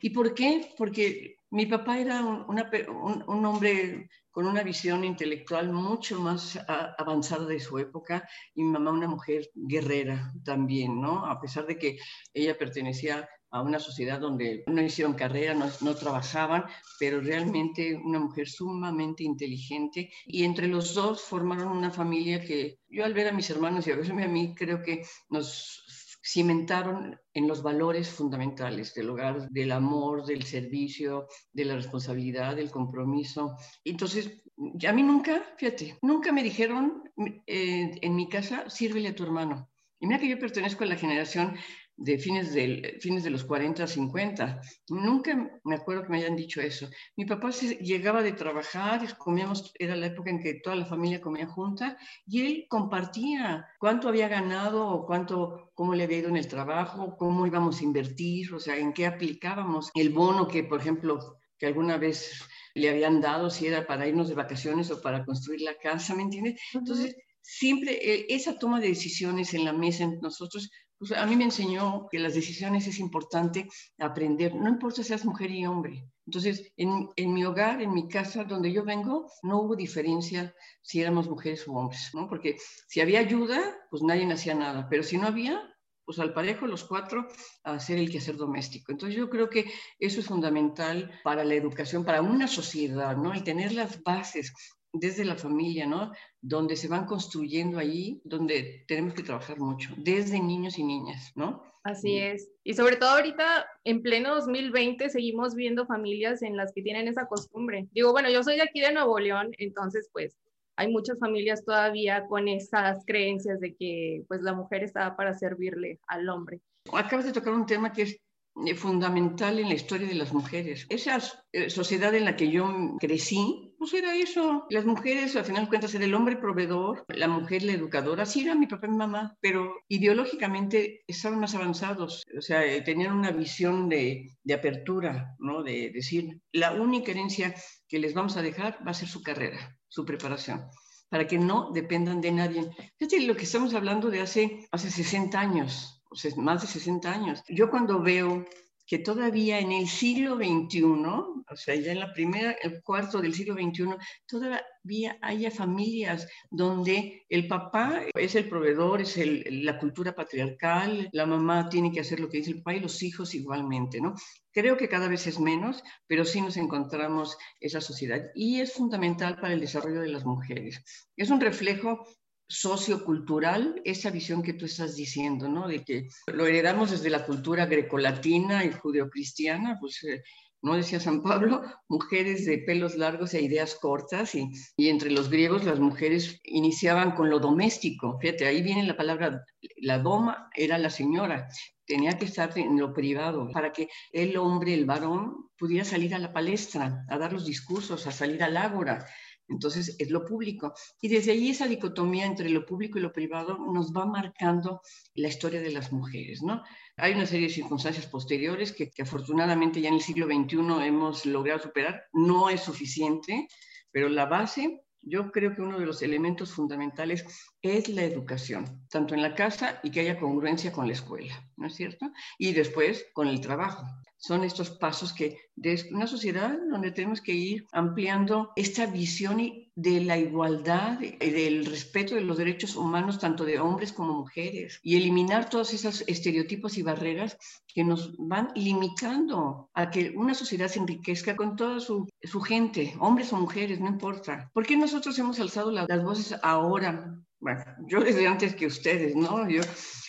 ¿Y 0.00 0.10
por 0.10 0.34
qué? 0.34 0.72
Porque 0.76 1.36
mi 1.52 1.66
papá 1.66 1.98
era 1.98 2.24
un, 2.24 3.44
hombre 3.46 4.08
con 4.30 4.46
una 4.46 4.62
visión 4.62 5.04
intelectual 5.04 5.70
mucho 5.70 6.18
más 6.18 6.58
avanzada 6.98 7.46
de 7.46 7.60
su 7.60 7.78
época 7.78 8.26
y 8.54 8.62
mi 8.62 8.70
mamá 8.70 8.90
una 8.90 9.06
mujer 9.06 9.50
guerrera 9.54 10.32
también, 10.44 10.98
¿no? 10.98 11.26
A 11.26 11.38
pesar 11.38 11.66
de 11.66 11.76
que 11.76 11.98
ella 12.32 12.56
pertenecía 12.56 13.28
a 13.50 13.60
una 13.60 13.78
sociedad 13.78 14.18
donde 14.18 14.64
no 14.66 14.80
hicieron 14.80 15.12
carrera, 15.12 15.54
no, 15.54 15.94
trabajaban, 15.94 16.64
pero 16.98 17.20
realmente 17.20 18.00
una 18.02 18.18
mujer 18.18 18.48
sumamente 18.48 19.22
inteligente. 19.22 20.10
Y 20.24 20.44
entre 20.44 20.68
los 20.68 20.94
dos 20.94 21.20
formaron 21.20 21.68
una 21.68 21.90
familia 21.90 22.42
que 22.42 22.78
yo 22.88 23.04
al 23.04 23.12
ver 23.12 23.28
a 23.28 23.32
mis 23.32 23.50
hermanos 23.50 23.86
y 23.86 23.90
a 23.90 23.96
verme 23.96 24.24
a 24.24 24.28
mí, 24.28 24.54
creo 24.54 24.82
que 24.82 25.02
nos 25.28 25.84
cimentaron 26.22 27.18
en 27.34 27.48
los 27.48 27.62
valores 27.62 28.08
fundamentales 28.08 28.94
del 28.94 29.10
hogar, 29.10 29.48
del 29.50 29.72
amor, 29.72 30.24
del 30.24 30.44
servicio, 30.44 31.26
de 31.52 31.64
la 31.64 31.74
responsabilidad, 31.74 32.56
del 32.56 32.70
compromiso. 32.70 33.56
Entonces, 33.84 34.42
a 34.86 34.92
mí 34.92 35.02
nunca, 35.02 35.42
fíjate, 35.56 35.98
nunca 36.02 36.32
me 36.32 36.42
dijeron 36.42 37.02
eh, 37.46 37.90
en 38.00 38.14
mi 38.14 38.28
casa, 38.28 38.70
sírvele 38.70 39.08
a 39.08 39.14
tu 39.14 39.24
hermano. 39.24 39.68
Y 39.98 40.06
mira 40.06 40.20
que 40.20 40.28
yo 40.28 40.38
pertenezco 40.38 40.84
a 40.84 40.88
la 40.88 40.96
generación 40.96 41.56
de 41.96 42.18
fines, 42.18 42.52
del, 42.52 42.98
fines 43.00 43.22
de 43.22 43.30
los 43.30 43.44
40, 43.44 43.86
50. 43.86 44.60
Nunca 44.88 45.60
me 45.64 45.74
acuerdo 45.74 46.02
que 46.02 46.08
me 46.08 46.18
hayan 46.18 46.36
dicho 46.36 46.60
eso. 46.60 46.88
Mi 47.16 47.24
papá 47.24 47.52
se, 47.52 47.76
llegaba 47.76 48.22
de 48.22 48.32
trabajar, 48.32 49.16
comíamos, 49.18 49.72
era 49.78 49.96
la 49.96 50.06
época 50.06 50.30
en 50.30 50.40
que 50.40 50.54
toda 50.54 50.76
la 50.76 50.86
familia 50.86 51.20
comía 51.20 51.46
junta, 51.46 51.96
y 52.26 52.46
él 52.46 52.66
compartía 52.68 53.66
cuánto 53.78 54.08
había 54.08 54.28
ganado 54.28 54.88
o 54.88 55.06
cuánto, 55.06 55.70
cómo 55.74 55.94
le 55.94 56.04
había 56.04 56.18
ido 56.18 56.28
en 56.28 56.36
el 56.36 56.48
trabajo, 56.48 57.16
cómo 57.16 57.46
íbamos 57.46 57.80
a 57.80 57.84
invertir, 57.84 58.52
o 58.54 58.60
sea, 58.60 58.76
en 58.76 58.92
qué 58.92 59.06
aplicábamos 59.06 59.90
el 59.94 60.10
bono 60.10 60.48
que, 60.48 60.64
por 60.64 60.80
ejemplo, 60.80 61.38
que 61.58 61.66
alguna 61.66 61.96
vez 61.96 62.42
le 62.74 62.88
habían 62.88 63.20
dado, 63.20 63.50
si 63.50 63.66
era 63.66 63.86
para 63.86 64.08
irnos 64.08 64.28
de 64.28 64.34
vacaciones 64.34 64.90
o 64.90 65.00
para 65.00 65.24
construir 65.24 65.60
la 65.60 65.76
casa, 65.76 66.14
¿me 66.14 66.22
entiendes? 66.22 66.60
Entonces, 66.72 67.16
siempre 67.42 67.92
eh, 67.92 68.26
esa 68.30 68.58
toma 68.58 68.80
de 68.80 68.88
decisiones 68.88 69.52
en 69.54 69.64
la 69.64 69.72
mesa 69.72 70.10
nosotros 70.20 70.70
a 71.16 71.26
mí 71.26 71.36
me 71.36 71.44
enseñó 71.44 72.08
que 72.10 72.18
las 72.18 72.34
decisiones 72.34 72.86
es 72.86 72.98
importante 72.98 73.68
aprender, 73.98 74.54
no 74.54 74.68
importa 74.68 75.02
si 75.02 75.08
seas 75.08 75.24
mujer 75.24 75.50
y 75.50 75.66
hombre. 75.66 76.04
Entonces, 76.26 76.72
en, 76.76 77.08
en, 77.16 77.34
mi 77.34 77.44
hogar, 77.44 77.82
en 77.82 77.92
mi 77.92 78.08
casa, 78.08 78.44
donde 78.44 78.72
yo 78.72 78.84
vengo, 78.84 79.30
no 79.42 79.60
hubo 79.60 79.74
diferencia 79.74 80.54
si 80.80 81.00
éramos 81.00 81.28
mujeres 81.28 81.66
o 81.66 81.72
hombres, 81.72 82.10
¿no? 82.14 82.28
Porque 82.28 82.56
si 82.86 83.00
había 83.00 83.20
ayuda, 83.20 83.60
pues 83.90 84.02
nadie 84.02 84.32
hacía 84.32 84.54
nada, 84.54 84.88
pero 84.88 85.02
si 85.02 85.18
no 85.18 85.26
había, 85.26 85.60
pues 86.04 86.18
al 86.18 86.32
parejo 86.32 86.66
los 86.66 86.84
cuatro 86.84 87.26
a 87.64 87.74
hacer 87.74 87.98
el 87.98 88.10
quehacer 88.10 88.36
doméstico. 88.36 88.92
Entonces 88.92 89.16
yo 89.16 89.30
creo 89.30 89.48
que 89.48 89.70
eso 89.98 90.20
es 90.20 90.26
fundamental 90.26 91.10
para 91.24 91.44
la 91.44 91.54
educación, 91.54 92.04
para 92.04 92.22
una 92.22 92.46
sociedad, 92.48 93.16
¿no? 93.16 93.32
El 93.32 93.44
tener 93.44 93.72
las 93.72 94.02
bases 94.02 94.52
desde 94.92 95.24
la 95.24 95.36
familia, 95.36 95.86
¿no? 95.86 96.12
Donde 96.40 96.76
se 96.76 96.88
van 96.88 97.06
construyendo 97.06 97.78
ahí, 97.78 98.20
donde 98.24 98.84
tenemos 98.86 99.14
que 99.14 99.22
trabajar 99.22 99.58
mucho, 99.58 99.90
desde 99.96 100.40
niños 100.40 100.78
y 100.78 100.84
niñas, 100.84 101.32
¿no? 101.34 101.62
Así 101.84 102.18
es. 102.18 102.48
Y 102.62 102.74
sobre 102.74 102.96
todo 102.96 103.10
ahorita, 103.10 103.66
en 103.84 104.02
pleno 104.02 104.36
2020, 104.36 105.10
seguimos 105.10 105.54
viendo 105.54 105.86
familias 105.86 106.42
en 106.42 106.56
las 106.56 106.72
que 106.72 106.82
tienen 106.82 107.08
esa 107.08 107.26
costumbre. 107.26 107.88
Digo, 107.92 108.12
bueno, 108.12 108.30
yo 108.30 108.44
soy 108.44 108.56
de 108.56 108.62
aquí 108.62 108.80
de 108.80 108.92
Nuevo 108.92 109.18
León, 109.18 109.50
entonces 109.58 110.08
pues 110.12 110.36
hay 110.76 110.88
muchas 110.88 111.18
familias 111.18 111.64
todavía 111.64 112.26
con 112.28 112.48
esas 112.48 113.04
creencias 113.04 113.60
de 113.60 113.74
que 113.74 114.24
pues 114.28 114.42
la 114.42 114.52
mujer 114.52 114.84
estaba 114.84 115.16
para 115.16 115.34
servirle 115.34 115.98
al 116.06 116.28
hombre. 116.28 116.60
Acabas 116.92 117.26
de 117.26 117.32
tocar 117.32 117.52
un 117.52 117.66
tema 117.66 117.92
que 117.92 118.02
es 118.02 118.20
eh, 118.66 118.74
fundamental 118.74 119.58
en 119.58 119.68
la 119.68 119.74
historia 119.74 120.06
de 120.06 120.14
las 120.14 120.32
mujeres. 120.32 120.86
Esa 120.88 121.18
eh, 121.52 121.70
sociedad 121.70 122.14
en 122.14 122.24
la 122.24 122.36
que 122.36 122.50
yo 122.50 122.96
crecí, 123.00 123.71
pues 123.82 123.94
era 123.94 124.14
eso. 124.14 124.64
Las 124.70 124.84
mujeres, 124.84 125.34
al 125.34 125.44
final 125.44 125.64
de 125.64 125.68
cuentas, 125.68 125.92
era 125.92 126.04
el 126.04 126.14
hombre 126.14 126.36
proveedor, 126.36 127.04
la 127.08 127.26
mujer 127.26 127.64
la 127.64 127.72
educadora. 127.72 128.22
Así 128.22 128.42
era 128.42 128.54
mi 128.54 128.68
papá 128.68 128.86
y 128.86 128.90
mi 128.90 128.96
mamá, 128.96 129.36
pero 129.40 129.74
ideológicamente 129.88 131.02
estaban 131.08 131.40
más 131.40 131.56
avanzados. 131.56 132.22
O 132.38 132.40
sea, 132.40 132.64
eh, 132.64 132.82
tenían 132.82 133.12
una 133.12 133.32
visión 133.32 133.88
de, 133.88 134.36
de 134.44 134.54
apertura, 134.54 135.34
¿no? 135.40 135.64
De 135.64 135.90
decir, 135.90 136.40
la 136.52 136.70
única 136.70 137.10
herencia 137.10 137.56
que 137.88 137.98
les 137.98 138.14
vamos 138.14 138.36
a 138.36 138.42
dejar 138.42 138.78
va 138.86 138.92
a 138.92 138.94
ser 138.94 139.08
su 139.08 139.20
carrera, 139.20 139.76
su 139.88 140.04
preparación 140.04 140.62
para 141.08 141.26
que 141.26 141.38
no 141.38 141.72
dependan 141.72 142.20
de 142.20 142.30
nadie. 142.30 142.70
Fíjate 142.98 143.26
lo 143.26 143.36
que 143.36 143.44
estamos 143.44 143.74
hablando 143.74 144.10
de 144.10 144.20
hace, 144.22 144.66
hace 144.70 144.90
60 144.90 145.38
años 145.38 146.02
más 146.36 146.62
de 146.62 146.68
60 146.68 147.10
años. 147.10 147.42
Yo 147.48 147.70
cuando 147.70 148.02
veo 148.02 148.44
que 148.86 148.98
todavía 148.98 149.58
en 149.58 149.72
el 149.72 149.88
siglo 149.88 150.36
XXI, 150.36 150.82
o 150.84 151.56
sea, 151.56 151.74
ya 151.74 151.92
en 151.92 152.00
la 152.00 152.12
primera, 152.12 152.52
el 152.62 152.82
cuarto 152.82 153.20
del 153.20 153.34
siglo 153.34 153.54
XXI, 153.54 153.96
todavía 154.26 155.18
haya 155.20 155.50
familias 155.50 156.28
donde 156.50 157.24
el 157.28 157.46
papá 157.46 158.02
es 158.14 158.34
el 158.34 158.48
proveedor, 158.48 159.00
es 159.00 159.18
la 159.50 159.78
cultura 159.78 160.14
patriarcal, 160.14 161.08
la 161.12 161.26
mamá 161.26 161.68
tiene 161.68 161.92
que 161.92 162.00
hacer 162.00 162.20
lo 162.20 162.28
que 162.28 162.38
dice 162.38 162.50
el 162.50 162.58
papá 162.58 162.74
y 162.74 162.80
los 162.80 163.02
hijos 163.02 163.34
igualmente, 163.34 164.00
¿no? 164.00 164.14
Creo 164.50 164.76
que 164.76 164.88
cada 164.88 165.08
vez 165.08 165.26
es 165.26 165.40
menos, 165.40 165.82
pero 166.06 166.24
sí 166.24 166.40
nos 166.40 166.56
encontramos 166.56 167.38
esa 167.60 167.80
sociedad 167.80 168.20
y 168.34 168.60
es 168.60 168.74
fundamental 168.74 169.36
para 169.40 169.54
el 169.54 169.60
desarrollo 169.60 170.00
de 170.00 170.08
las 170.08 170.26
mujeres. 170.26 170.82
Es 171.16 171.30
un 171.30 171.40
reflejo 171.40 172.06
sociocultural 172.52 173.80
esa 173.84 174.10
visión 174.10 174.42
que 174.42 174.52
tú 174.52 174.66
estás 174.66 174.94
diciendo, 174.94 175.48
¿no? 175.48 175.68
De 175.68 175.82
que 175.84 176.08
lo 176.26 176.46
heredamos 176.46 176.90
desde 176.90 177.08
la 177.08 177.24
cultura 177.24 177.64
grecolatina 177.66 178.64
y 178.64 178.72
judeocristiana, 178.72 179.78
pues 179.80 180.04
eh, 180.04 180.22
no 180.60 180.76
decía 180.76 181.00
San 181.00 181.22
Pablo, 181.22 181.62
mujeres 181.88 182.44
de 182.44 182.58
pelos 182.58 182.96
largos 182.96 183.32
e 183.32 183.40
ideas 183.40 183.74
cortas, 183.74 184.34
y, 184.34 184.50
y, 184.76 184.90
entre 184.90 185.10
los 185.10 185.30
griegos 185.30 185.64
las 185.64 185.80
mujeres 185.80 186.40
iniciaban 186.44 187.12
con 187.12 187.30
lo 187.30 187.40
doméstico. 187.40 188.18
Fíjate, 188.20 188.46
ahí 188.46 188.62
viene 188.62 188.84
la 188.84 188.96
palabra, 188.96 189.44
la 189.78 189.98
doma 189.98 190.50
era 190.54 190.76
la 190.78 190.90
señora, 190.90 191.48
tenía 191.86 192.16
que 192.18 192.26
estar 192.26 192.56
en 192.56 192.78
lo 192.78 192.92
privado 192.92 193.48
para 193.52 193.72
que 193.72 193.88
el 194.12 194.36
hombre, 194.36 194.74
el 194.74 194.84
varón, 194.84 195.50
pudiera 195.58 195.84
salir 195.84 196.14
a 196.14 196.18
la 196.18 196.32
palestra, 196.32 197.04
a 197.08 197.18
dar 197.18 197.32
los 197.32 197.44
discursos, 197.44 198.06
a 198.06 198.12
salir 198.12 198.42
al 198.42 198.56
ágora. 198.56 199.06
Entonces, 199.48 199.96
es 199.98 200.10
lo 200.10 200.24
público. 200.24 200.72
Y 201.00 201.08
desde 201.08 201.32
ahí 201.32 201.50
esa 201.50 201.66
dicotomía 201.66 202.26
entre 202.26 202.48
lo 202.50 202.64
público 202.64 202.98
y 202.98 203.02
lo 203.02 203.12
privado 203.12 203.58
nos 203.58 203.92
va 203.92 204.06
marcando 204.06 204.80
la 205.14 205.28
historia 205.28 205.60
de 205.60 205.72
las 205.72 205.92
mujeres, 205.92 206.42
¿no? 206.42 206.62
Hay 206.96 207.12
una 207.12 207.26
serie 207.26 207.48
de 207.48 207.54
circunstancias 207.54 208.06
posteriores 208.06 208.72
que, 208.72 208.90
que 208.90 209.02
afortunadamente 209.02 209.80
ya 209.80 209.88
en 209.88 209.96
el 209.96 210.00
siglo 210.00 210.26
XXI 210.26 210.86
hemos 210.86 211.26
logrado 211.26 211.60
superar. 211.60 212.04
No 212.12 212.50
es 212.50 212.62
suficiente, 212.62 213.48
pero 213.90 214.08
la 214.08 214.26
base 214.26 214.82
yo 215.02 215.32
creo 215.32 215.54
que 215.54 215.62
uno 215.62 215.78
de 215.78 215.86
los 215.86 216.00
elementos 216.02 216.52
fundamentales 216.52 217.24
es 217.60 217.88
la 217.88 218.04
educación, 218.04 218.86
tanto 218.88 219.14
en 219.14 219.22
la 219.22 219.34
casa 219.34 219.80
y 219.82 219.90
que 219.90 220.00
haya 220.00 220.18
congruencia 220.18 220.72
con 220.72 220.86
la 220.86 220.92
escuela, 220.92 221.34
¿no 221.56 221.66
es 221.66 221.74
cierto? 221.74 222.10
Y 222.38 222.52
después 222.52 223.06
con 223.12 223.26
el 223.28 223.40
trabajo. 223.40 223.84
Son 224.22 224.44
estos 224.44 224.70
pasos 224.70 225.12
que 225.12 225.36
de 225.56 225.82
una 225.90 226.06
sociedad 226.06 226.56
donde 226.70 226.92
tenemos 226.92 227.20
que 227.20 227.32
ir 227.32 227.66
ampliando 227.72 228.52
esta 228.54 228.86
visión 228.86 229.40
y 229.40 229.61
de 229.74 230.00
la 230.00 230.18
igualdad 230.18 231.00
y 231.00 231.30
del 231.30 231.64
respeto 231.64 232.14
de 232.14 232.20
los 232.20 232.36
derechos 232.36 232.76
humanos 232.76 233.18
tanto 233.18 233.44
de 233.44 233.58
hombres 233.58 233.92
como 233.92 234.12
mujeres 234.12 234.78
y 234.82 234.96
eliminar 234.96 235.48
todos 235.48 235.72
esos 235.72 236.04
estereotipos 236.06 236.76
y 236.76 236.82
barreras 236.82 237.38
que 237.66 237.84
nos 237.84 238.14
van 238.18 238.48
limitando 238.54 239.70
a 239.72 239.90
que 239.90 240.12
una 240.14 240.34
sociedad 240.34 240.68
se 240.68 240.78
enriquezca 240.78 241.36
con 241.36 241.56
toda 241.56 241.80
su, 241.80 242.06
su 242.22 242.40
gente, 242.40 242.94
hombres 243.00 243.32
o 243.32 243.36
mujeres, 243.36 243.80
no 243.80 243.88
importa. 243.88 244.50
¿Por 244.52 244.66
qué 244.66 244.76
nosotros 244.76 245.18
hemos 245.18 245.40
alzado 245.40 245.70
las 245.70 246.04
voces 246.04 246.38
ahora? 246.42 247.18
Bueno, 247.42 247.64
yo 247.88 248.00
desde 248.00 248.28
antes 248.28 248.54
que 248.54 248.66
ustedes, 248.66 249.16
¿no? 249.16 249.48
Yo, 249.48 249.62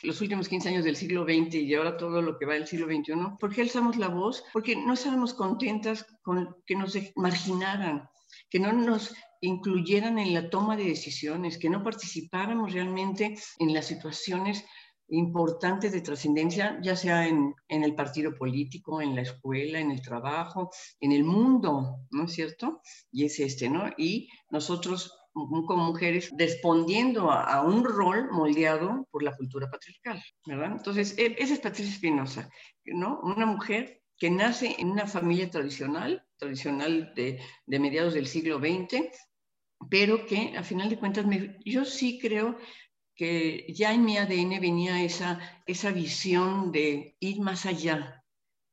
los 0.04 0.22
últimos 0.22 0.48
15 0.48 0.70
años 0.70 0.84
del 0.84 0.96
siglo 0.96 1.24
XX 1.24 1.56
y 1.56 1.74
ahora 1.74 1.98
todo 1.98 2.22
lo 2.22 2.38
que 2.38 2.46
va 2.46 2.54
del 2.54 2.68
siglo 2.68 2.86
XXI, 2.86 3.38
¿por 3.40 3.52
qué 3.52 3.62
alzamos 3.62 3.98
la 3.98 4.10
voz? 4.10 4.44
Porque 4.54 4.76
no 4.76 4.94
estábamos 4.94 5.34
contentas 5.34 6.06
con 6.22 6.56
que 6.66 6.76
nos 6.76 6.96
marginaran, 7.16 8.08
que 8.54 8.60
no 8.60 8.72
nos 8.72 9.16
incluyeran 9.42 10.20
en 10.20 10.32
la 10.32 10.48
toma 10.48 10.78
de 10.78 10.84
decisiones, 10.84 11.58
que 11.58 11.72
no 11.72 11.82
participáramos 11.82 12.72
realmente 12.72 13.36
en 13.58 13.74
las 13.74 13.88
situaciones 13.88 14.64
importantes 15.10 15.92
de 15.92 16.02
trascendencia, 16.02 16.80
ya 16.84 16.96
sea 16.96 17.28
en, 17.28 17.56
en, 17.68 17.84
el 17.84 17.96
partido 17.96 18.36
político, 18.36 19.02
en 19.02 19.16
la 19.16 19.24
escuela, 19.24 19.80
en 19.80 19.90
el 19.90 20.04
trabajo, 20.04 20.70
en 21.00 21.14
el 21.14 21.24
mundo, 21.24 22.06
¿no 22.12 22.26
es 22.26 22.34
cierto? 22.34 22.80
Y 23.12 23.26
es 23.26 23.40
este, 23.40 23.72
¿no? 23.72 23.90
Y 23.98 24.30
nosotros 24.52 25.12
como 25.34 25.86
mujeres 25.86 26.32
respondiendo 26.38 27.32
a, 27.32 27.64
un 27.64 27.84
rol 27.84 28.30
moldeado 28.32 29.08
por 29.10 29.24
la 29.24 29.36
cultura 29.36 29.68
patriarcal, 29.68 30.24
¿verdad? 30.46 30.74
Entonces, 30.74 31.18
e, 31.18 31.36
esa 31.40 31.56
es 31.56 31.60
Patricia 31.60 31.92
Espinosa, 31.92 32.48
¿no? 32.86 33.20
Una 33.24 33.48
mujer 33.48 34.03
que 34.18 34.30
nace 34.30 34.76
en 34.80 34.90
una 34.90 35.08
familia 35.08 35.50
tradicional, 35.50 36.26
tradicional 36.38 37.14
de, 37.16 37.40
de 37.66 37.80
mediados 37.80 38.14
del 38.14 38.28
siglo 38.28 38.60
XX, 38.60 39.10
pero 39.90 40.26
que 40.26 40.56
a 40.58 40.64
final 40.64 40.90
de 40.90 40.98
cuentas 40.98 41.26
yo 41.66 41.86
sí 41.86 42.20
creo 42.20 42.58
que 43.16 43.66
ya 43.70 43.94
en 43.94 44.06
mi 44.06 44.18
ADN 44.18 44.60
venía 44.60 45.04
esa, 45.04 45.40
esa 45.66 45.92
visión 45.92 46.72
de 46.72 47.16
ir 47.20 47.40
más 47.42 47.66
allá, 47.66 48.24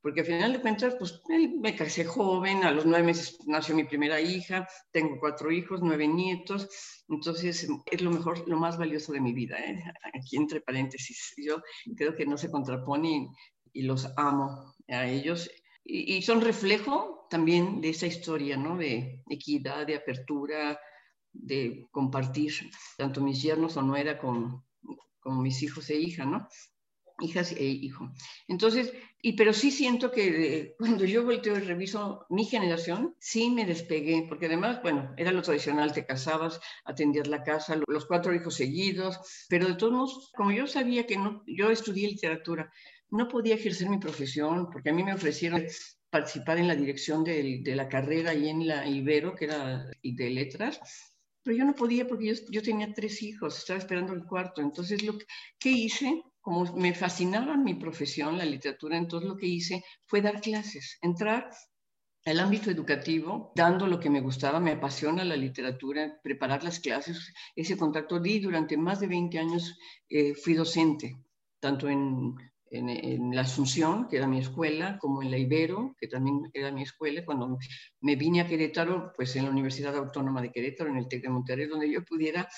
porque 0.03 0.23
a 0.23 0.25
final 0.25 0.55
de 0.55 0.61
cuentas, 0.61 0.95
pues 0.99 1.21
me 1.61 1.77
casé 1.77 2.05
joven, 2.05 2.65
a 2.65 2.71
los 2.71 2.87
nueve 2.87 3.05
meses 3.05 3.39
nació 3.47 3.75
mi 3.75 3.85
primera 3.85 4.19
hija, 4.21 4.67
tengo 4.93 5.19
cuatro 5.21 5.51
hijos, 5.51 5.81
nueve 5.83 6.09
nietos, 6.09 6.69
entonces 7.09 7.69
es 7.87 8.01
lo 8.01 8.11
mejor, 8.11 8.49
lo 8.49 8.59
más 8.59 8.79
valioso 8.79 9.13
de 9.13 9.21
mi 9.21 9.35
vida, 9.35 9.59
¿eh? 9.59 9.83
aquí 10.15 10.37
entre 10.37 10.63
paréntesis, 10.63 11.35
yo 11.37 11.61
creo 11.97 12.17
que 12.17 12.25
no 12.25 12.39
se 12.39 12.51
contrapone 12.51 13.29
y, 13.73 13.83
los 13.83 14.11
amo 14.17 14.75
a 14.91 15.07
ellos, 15.09 15.51
y, 15.85 16.17
y, 16.17 16.23
son 16.23 16.41
reflejo 16.41 17.27
también 17.31 17.81
de 17.81 17.91
esa 17.91 18.07
historia, 18.07 18.57
¿no? 18.57 18.77
De 18.77 19.23
equidad, 19.29 19.87
de 19.87 19.97
apertura, 19.97 20.79
de 21.33 21.89
compartir 21.91 22.53
tanto 22.97 23.21
mis 23.21 23.43
yernos 23.43 23.77
o 23.77 23.83
no 23.83 23.97
era 23.97 24.19
con, 24.19 24.65
con 25.21 25.43
mis 25.43 25.63
hijos 25.63 25.89
e 25.91 25.97
hija, 25.97 26.25
¿no? 26.25 26.49
Hijas 27.21 27.53
e 27.53 27.65
hijo. 27.65 28.11
Entonces, 28.49 28.93
y 29.23 29.35
pero 29.35 29.53
sí 29.53 29.71
siento 29.71 30.11
que 30.11 30.75
cuando 30.79 31.05
yo 31.05 31.25
volteo 31.25 31.57
y 31.57 31.61
reviso 31.61 32.27
mi 32.31 32.47
generación, 32.47 33.15
sí 33.19 33.51
me 33.51 33.67
despegué, 33.67 34.25
porque 34.29 34.47
además, 34.47 34.81
bueno, 34.83 35.15
era 35.19 35.31
lo 35.31 35.43
tradicional, 35.43 35.93
te 35.93 36.07
casabas, 36.07 36.61
atendías 36.85 37.29
la 37.29 37.43
casa, 37.43 37.79
los 37.87 38.07
cuatro 38.07 38.35
hijos 38.35 38.55
seguidos, 38.55 39.19
pero 39.49 39.67
de 39.67 39.75
todos 39.75 39.93
modos, 39.93 40.33
como 40.35 40.51
yo 40.53 40.67
sabía 40.67 41.07
que 41.07 41.19
no, 41.19 41.43
yo 41.47 41.71
estudié 41.71 42.09
literatura, 42.09 42.73
no 43.11 43.29
podía 43.29 43.55
ejercer 43.55 43.89
mi 43.89 43.99
profesión, 43.99 44.69
porque 44.71 44.91
a 44.91 44.93
mí 44.93 45.03
me 45.03 45.15
ofrecieron 45.15 45.65
participar 46.11 46.59
en 46.59 46.69
la 46.69 46.77
dirección 46.77 47.23
de, 47.25 47.63
la 47.65 47.89
carrera 47.89 48.35
y 48.35 48.49
en 48.49 48.67
la 48.67 48.87
Ibero, 48.87 49.35
que 49.35 49.47
era 49.47 49.87
de 50.03 50.31
letras, 50.31 50.81
pero 51.43 51.57
yo 51.57 51.65
no 51.65 51.75
podía 51.75 52.07
porque 52.07 52.35
yo, 52.51 52.63
tenía 52.63 52.93
tres 52.93 53.23
hijos, 53.23 53.59
estaba 53.59 53.79
esperando 53.79 54.13
el 54.13 54.25
cuarto. 54.25 54.61
Entonces, 54.61 55.03
lo 55.03 55.17
que 55.59 55.71
hice, 55.71 56.23
como 56.41 56.77
me 56.77 56.95
fascinaba 56.95 57.57
mi 57.57 57.75
profesión, 57.75 58.37
la 58.37 58.45
literatura, 58.45 58.97
entonces 58.97 59.29
lo 59.29 59.37
que 59.37 59.47
hice 59.47 59.83
fue 60.07 60.21
dar 60.21 60.41
clases, 60.41 60.99
entrar 61.01 61.51
al 62.27 62.39
ámbito 62.39 62.71
educativo, 62.71 63.53
dando 63.57 63.87
lo 63.87 63.99
que 63.99 64.11
me 64.11 64.21
gustaba, 64.21 64.61
me 64.61 64.73
apasiona 64.73 65.25
la 65.25 65.37
literatura, 65.37 66.21
preparar 66.23 66.63
las 66.63 66.79
clases, 66.79 67.33
ese 67.57 67.79
contacto. 67.79 68.21
Di 68.21 68.41
durante 68.41 68.77
más 68.77 69.01
de 69.01 69.07
20 69.07 69.39
años, 69.39 69.79
eh, 70.09 70.35
fui 70.35 70.53
docente, 70.53 71.17
tanto 71.61 71.89
en 71.89 72.35
en, 72.71 73.35
la 73.35 73.43
Asunción, 73.43 74.09
que 74.09 74.17
era 74.17 74.27
mi 74.27 74.39
escuela, 74.39 74.99
como 74.99 75.23
en 75.23 75.31
la 75.31 75.39
Ibero, 75.39 75.97
que 75.99 76.07
también 76.07 76.51
era 76.55 76.71
mi 76.71 76.83
escuela. 76.83 77.25
Cuando 77.25 77.59
me 78.01 78.17
vine 78.17 78.41
a 78.41 78.47
Querétaro, 78.47 79.13
pues 79.17 79.35
en 79.37 79.45
la 79.45 79.51
Universidad 79.51 79.97
Autónoma 79.97 80.41
de 80.41 80.53
Querétaro, 80.53 80.91
en 80.91 80.97
el 80.97 81.09
TEC 81.09 81.23
de 81.23 81.29
Monterrey, 81.29 81.67
donde 81.67 81.91
yo 81.91 82.05
pudiera, 82.05 82.49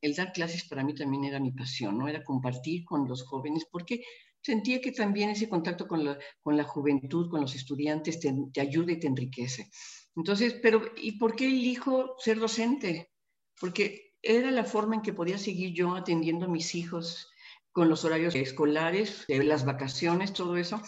el 0.00 0.14
dar 0.14 0.32
clases 0.32 0.64
para 0.64 0.84
mí 0.84 0.94
también 0.94 1.24
era 1.24 1.40
mi 1.40 1.52
pasión, 1.52 1.98
¿no? 1.98 2.06
Era 2.06 2.22
compartir 2.22 2.84
con 2.84 3.08
los 3.08 3.22
jóvenes, 3.22 3.66
porque 3.70 4.04
sentía 4.42 4.80
que 4.80 4.92
también 4.92 5.30
ese 5.30 5.48
contacto 5.48 5.88
con 5.88 6.04
la, 6.04 6.18
con 6.42 6.56
la 6.56 6.64
juventud, 6.64 7.30
con 7.30 7.40
los 7.40 7.54
estudiantes, 7.54 8.20
te, 8.20 8.34
te 8.52 8.60
ayuda 8.60 8.92
y 8.92 9.00
te 9.00 9.06
enriquece. 9.06 9.70
Entonces, 10.14 10.54
pero 10.62 10.82
¿y 10.96 11.12
por 11.12 11.34
qué 11.34 11.46
elijo 11.46 12.16
ser 12.18 12.38
docente? 12.38 13.10
Porque 13.58 14.16
era 14.20 14.50
la 14.50 14.64
forma 14.64 14.96
en 14.96 15.02
que 15.02 15.14
podía 15.14 15.38
seguir 15.38 15.72
yo 15.72 15.94
atendiendo 15.94 16.46
a 16.46 16.48
mis 16.48 16.74
hijos, 16.74 17.31
con 17.72 17.88
los 17.88 18.04
horarios 18.04 18.34
escolares, 18.34 19.24
las 19.28 19.64
vacaciones, 19.64 20.32
todo 20.32 20.56
eso. 20.56 20.80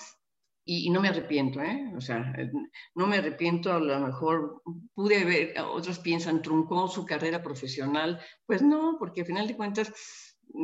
Y, 0.67 0.89
no 0.91 1.03
me 1.03 1.09
arrepiento, 1.09 1.61
¿eh? 1.61 1.93
O 1.95 2.01
sea, 2.01 2.33
no 2.95 3.07
me 3.07 3.19
arrepiento, 3.19 3.71
a 3.73 3.81
lo 3.81 4.01
mejor 4.01 4.63
pude 4.95 5.23
ver, 5.25 5.55
otros 5.61 5.99
piensan, 5.99 6.41
truncó 6.41 6.89
su 6.89 7.05
carrera 7.05 7.43
profesional. 7.43 8.21
Pues 8.47 8.63
no, 8.63 8.97
porque 8.99 9.21
al 9.23 9.27
final 9.27 9.47
de 9.47 9.57
cuentas 9.57 9.93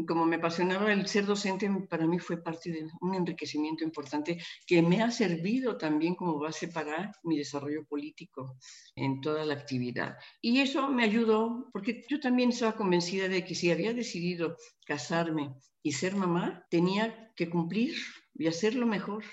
como 0.06 0.24
me 0.24 0.36
apasionaba 0.36 0.92
el 0.92 1.06
ser 1.06 1.26
docente, 1.26 1.68
para 1.88 2.06
mí 2.06 2.18
fue 2.18 2.42
parte 2.42 2.70
de 2.70 2.86
un 3.00 3.14
enriquecimiento 3.14 3.84
importante 3.84 4.38
que 4.66 4.82
me 4.82 5.02
ha 5.02 5.10
servido 5.10 5.76
también 5.76 6.14
como 6.14 6.38
base 6.38 6.68
para 6.68 7.12
mi 7.24 7.38
desarrollo 7.38 7.84
político 7.86 8.56
en 8.94 9.20
toda 9.20 9.44
la 9.44 9.54
actividad. 9.54 10.16
Y 10.40 10.60
eso 10.60 10.88
me 10.88 11.04
ayudó, 11.04 11.68
porque 11.72 12.04
yo 12.08 12.20
también 12.20 12.50
estaba 12.50 12.76
convencida 12.76 13.28
de 13.28 13.44
que 13.44 13.54
si 13.54 13.70
había 13.70 13.92
decidido 13.92 14.56
casarme 14.86 15.54
y 15.82 15.92
ser 15.92 16.14
mamá, 16.16 16.66
tenía 16.70 17.32
que 17.36 17.48
cumplir 17.48 17.94
y 18.34 18.46
hacerlo 18.46 18.86
mejor. 18.86 19.24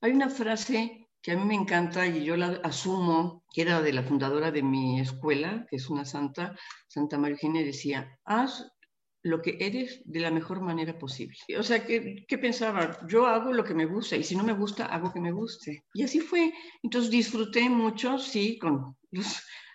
Hay 0.00 0.12
una 0.12 0.30
frase 0.30 1.08
que 1.22 1.32
a 1.32 1.36
mí 1.36 1.44
me 1.44 1.54
encanta 1.54 2.06
y 2.06 2.24
yo 2.24 2.36
la 2.36 2.60
asumo, 2.62 3.44
que 3.52 3.62
era 3.62 3.82
de 3.82 3.92
la 3.92 4.04
fundadora 4.04 4.50
de 4.50 4.62
mi 4.62 5.00
escuela, 5.00 5.66
que 5.68 5.76
es 5.76 5.90
una 5.90 6.04
santa, 6.04 6.56
Santa 6.86 7.18
María 7.18 7.34
Eugenia, 7.34 7.64
decía, 7.64 8.18
haz 8.24 8.70
lo 9.22 9.42
que 9.42 9.56
eres 9.60 10.00
de 10.04 10.20
la 10.20 10.30
mejor 10.30 10.60
manera 10.60 10.96
posible. 10.96 11.36
O 11.58 11.62
sea, 11.62 11.84
¿qué, 11.84 12.24
¿qué, 12.26 12.38
pensaba? 12.38 12.98
Yo 13.08 13.26
hago 13.26 13.52
lo 13.52 13.64
que 13.64 13.74
me 13.74 13.86
gusta 13.86 14.16
y 14.16 14.22
si 14.22 14.36
no 14.36 14.44
me 14.44 14.52
gusta, 14.52 14.86
hago 14.86 15.12
que 15.12 15.20
me 15.20 15.32
guste. 15.32 15.84
Y 15.92 16.04
así 16.04 16.20
fue. 16.20 16.52
Entonces 16.82 17.10
disfruté 17.10 17.68
mucho, 17.68 18.18
sí, 18.18 18.58
con 18.58 18.96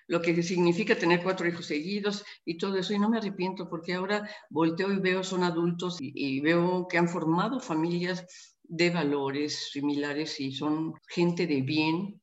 lo 0.07 0.21
que 0.21 0.41
significa 0.43 0.97
tener 0.97 1.21
cuatro 1.23 1.47
hijos 1.47 1.65
seguidos 1.65 2.23
y 2.45 2.57
todo 2.57 2.77
eso. 2.77 2.93
Y 2.93 2.99
no 2.99 3.09
me 3.09 3.17
arrepiento 3.17 3.69
porque 3.69 3.93
ahora 3.93 4.29
volteo 4.49 4.91
y 4.91 4.99
veo, 4.99 5.23
son 5.23 5.43
adultos 5.43 5.97
y, 5.99 6.11
y 6.15 6.39
veo 6.39 6.87
que 6.87 6.97
han 6.97 7.09
formado 7.09 7.59
familias 7.59 8.25
de 8.63 8.89
valores 8.89 9.71
similares 9.71 10.39
y 10.39 10.51
son 10.53 10.93
gente 11.07 11.47
de 11.47 11.61
bien, 11.61 12.21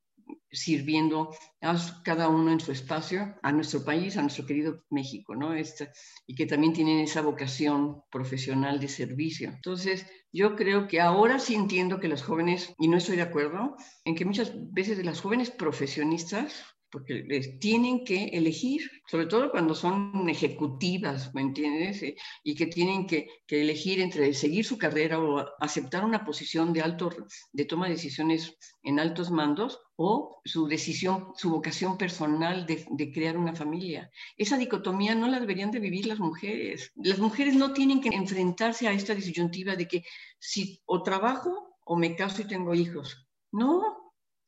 sirviendo 0.50 1.30
a 1.60 1.76
cada 2.04 2.28
uno 2.28 2.50
en 2.50 2.60
su 2.60 2.72
espacio, 2.72 3.36
a 3.42 3.52
nuestro 3.52 3.84
país, 3.84 4.16
a 4.16 4.22
nuestro 4.22 4.46
querido 4.46 4.84
México, 4.90 5.34
¿no? 5.34 5.54
Este, 5.54 5.90
y 6.26 6.34
que 6.34 6.46
también 6.46 6.72
tienen 6.72 7.00
esa 7.00 7.22
vocación 7.22 8.02
profesional 8.10 8.80
de 8.80 8.88
servicio. 8.88 9.48
Entonces, 9.48 10.06
yo 10.32 10.56
creo 10.56 10.88
que 10.88 11.00
ahora 11.00 11.38
sí 11.38 11.54
entiendo 11.54 12.00
que 12.00 12.08
los 12.08 12.22
jóvenes, 12.22 12.74
y 12.78 12.88
no 12.88 12.96
estoy 12.96 13.16
de 13.16 13.22
acuerdo, 13.22 13.76
en 14.04 14.14
que 14.14 14.24
muchas 14.24 14.52
veces 14.72 14.96
de 14.96 15.04
las 15.04 15.20
jóvenes 15.20 15.50
profesionistas 15.50 16.64
porque 16.90 17.24
les 17.26 17.58
tienen 17.58 18.04
que 18.04 18.24
elegir, 18.26 18.90
sobre 19.06 19.26
todo 19.26 19.50
cuando 19.50 19.74
son 19.74 20.28
ejecutivas, 20.28 21.32
¿me 21.34 21.40
entiendes? 21.40 22.02
Eh, 22.02 22.16
y 22.42 22.54
que 22.54 22.66
tienen 22.66 23.06
que, 23.06 23.28
elegir 23.48 24.00
entre 24.00 24.32
seguir 24.34 24.64
su 24.64 24.78
carrera 24.78 25.18
o 25.18 25.44
aceptar 25.60 26.04
una 26.04 26.24
posición 26.24 26.72
de 26.72 26.82
alto, 26.82 27.10
de 27.52 27.64
toma 27.64 27.86
de 27.86 27.94
decisiones 27.94 28.56
en 28.82 28.98
altos 28.98 29.30
mandos 29.30 29.80
o 29.96 30.40
su 30.44 30.66
decisión, 30.66 31.32
su 31.36 31.50
vocación 31.50 31.98
personal 31.98 32.66
de, 32.66 32.86
de, 32.90 33.12
crear 33.12 33.36
una 33.36 33.54
familia. 33.54 34.10
Esa 34.36 34.56
dicotomía 34.56 35.14
no 35.14 35.28
la 35.28 35.40
deberían 35.40 35.70
de 35.70 35.80
vivir 35.80 36.06
las 36.06 36.18
mujeres. 36.18 36.92
Las 36.96 37.18
mujeres 37.18 37.54
no 37.54 37.72
tienen 37.72 38.00
que 38.00 38.10
enfrentarse 38.10 38.88
a 38.88 38.92
esta 38.92 39.14
disyuntiva 39.14 39.76
de 39.76 39.86
que 39.86 40.04
si 40.38 40.80
o 40.86 41.02
trabajo 41.02 41.76
o 41.84 41.96
me 41.96 42.14
caso 42.14 42.42
y 42.42 42.46
tengo 42.46 42.74
hijos. 42.74 43.26
No, 43.52 43.99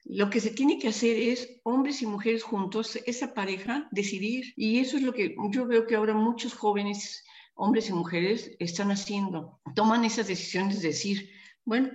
lo 0.04 0.30
que 0.30 0.40
se 0.40 0.50
tiene 0.50 0.78
que 0.78 0.88
hacer 0.88 1.16
es 1.16 1.60
hombres 1.62 2.02
y 2.02 2.06
mujeres 2.06 2.42
juntos, 2.42 2.96
esa 3.06 3.34
pareja, 3.34 3.88
decidir. 3.92 4.52
Y 4.56 4.80
eso 4.80 4.96
es 4.96 5.02
lo 5.02 5.12
que 5.12 5.36
yo 5.50 5.66
veo 5.66 5.86
que 5.86 5.96
ahora 5.96 6.14
muchos 6.14 6.54
jóvenes, 6.54 7.24
hombres 7.54 7.88
y 7.88 7.92
mujeres, 7.92 8.50
están 8.58 8.90
haciendo. 8.90 9.60
Toman 9.74 10.04
esas 10.04 10.26
decisiones 10.26 10.82
de 10.82 10.88
decir, 10.88 11.30
bueno, 11.64 11.90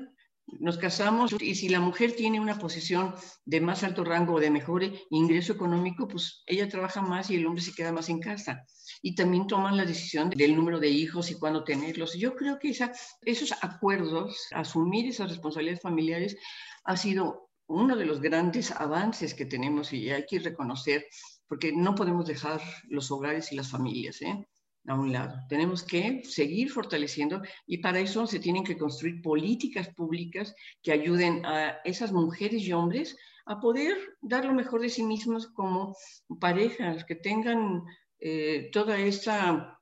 nos 0.59 0.77
casamos 0.77 1.35
y 1.41 1.55
si 1.55 1.67
la 1.67 1.81
mujer 1.81 2.13
tiene 2.13 2.39
una 2.39 2.57
posición 2.57 3.13
de 3.43 3.59
más 3.59 3.83
alto 3.83 4.05
rango 4.05 4.35
o 4.35 4.39
de 4.39 4.49
mejor 4.49 4.83
ingreso 5.09 5.51
económico, 5.51 6.07
pues 6.07 6.43
ella 6.45 6.69
trabaja 6.69 7.01
más 7.01 7.29
y 7.29 7.35
el 7.35 7.45
hombre 7.45 7.61
se 7.61 7.73
queda 7.73 7.91
más 7.91 8.07
en 8.07 8.19
casa. 8.21 8.65
Y 9.01 9.13
también 9.15 9.47
toman 9.47 9.75
la 9.75 9.85
decisión 9.85 10.29
del 10.29 10.55
número 10.55 10.79
de 10.79 10.87
hijos 10.87 11.29
y 11.29 11.35
cuándo 11.37 11.65
tenerlos. 11.65 12.13
Yo 12.17 12.35
creo 12.35 12.57
que 12.59 12.69
esa, 12.69 12.93
esos 13.23 13.53
acuerdos, 13.61 14.47
asumir 14.51 15.07
esas 15.07 15.29
responsabilidades 15.29 15.81
familiares, 15.81 16.37
ha 16.85 16.95
sido 16.95 17.46
uno 17.67 17.95
de 17.95 18.05
los 18.05 18.21
grandes 18.21 18.71
avances 18.71 19.33
que 19.33 19.45
tenemos 19.45 19.93
y 19.93 20.09
hay 20.09 20.25
que 20.25 20.39
reconocer, 20.39 21.05
porque 21.47 21.71
no 21.71 21.95
podemos 21.95 22.25
dejar 22.25 22.61
los 22.89 23.11
hogares 23.11 23.51
y 23.51 23.55
las 23.55 23.69
familias. 23.69 24.21
¿eh? 24.21 24.47
a 24.87 24.95
un 24.95 25.11
lado. 25.11 25.37
Tenemos 25.49 25.83
que 25.83 26.21
seguir 26.23 26.71
fortaleciendo 26.71 27.41
y 27.65 27.79
para 27.79 27.99
eso 27.99 28.25
se 28.25 28.39
tienen 28.39 28.63
que 28.63 28.77
construir 28.77 29.21
políticas 29.21 29.89
públicas 29.89 30.55
que 30.81 30.93
ayuden 30.93 31.45
a 31.45 31.79
esas 31.83 32.11
mujeres 32.11 32.63
y 32.63 32.73
hombres 32.73 33.17
a 33.45 33.59
poder 33.59 33.97
dar 34.21 34.45
lo 34.45 34.53
mejor 34.53 34.81
de 34.81 34.89
sí 34.89 35.03
mismos 35.03 35.47
como 35.47 35.95
parejas, 36.39 37.03
que 37.05 37.15
tengan 37.15 37.83
eh, 38.19 38.69
toda 38.71 38.97
esta 38.97 39.79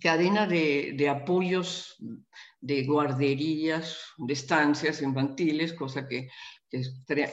cadena 0.00 0.46
de, 0.46 0.94
de, 0.96 1.08
apoyos, 1.08 1.96
de 2.60 2.84
guarderías, 2.84 3.98
de 4.16 4.32
estancias 4.32 5.02
infantiles, 5.02 5.74
cosa 5.74 6.06
que, 6.06 6.28
que 6.72 6.82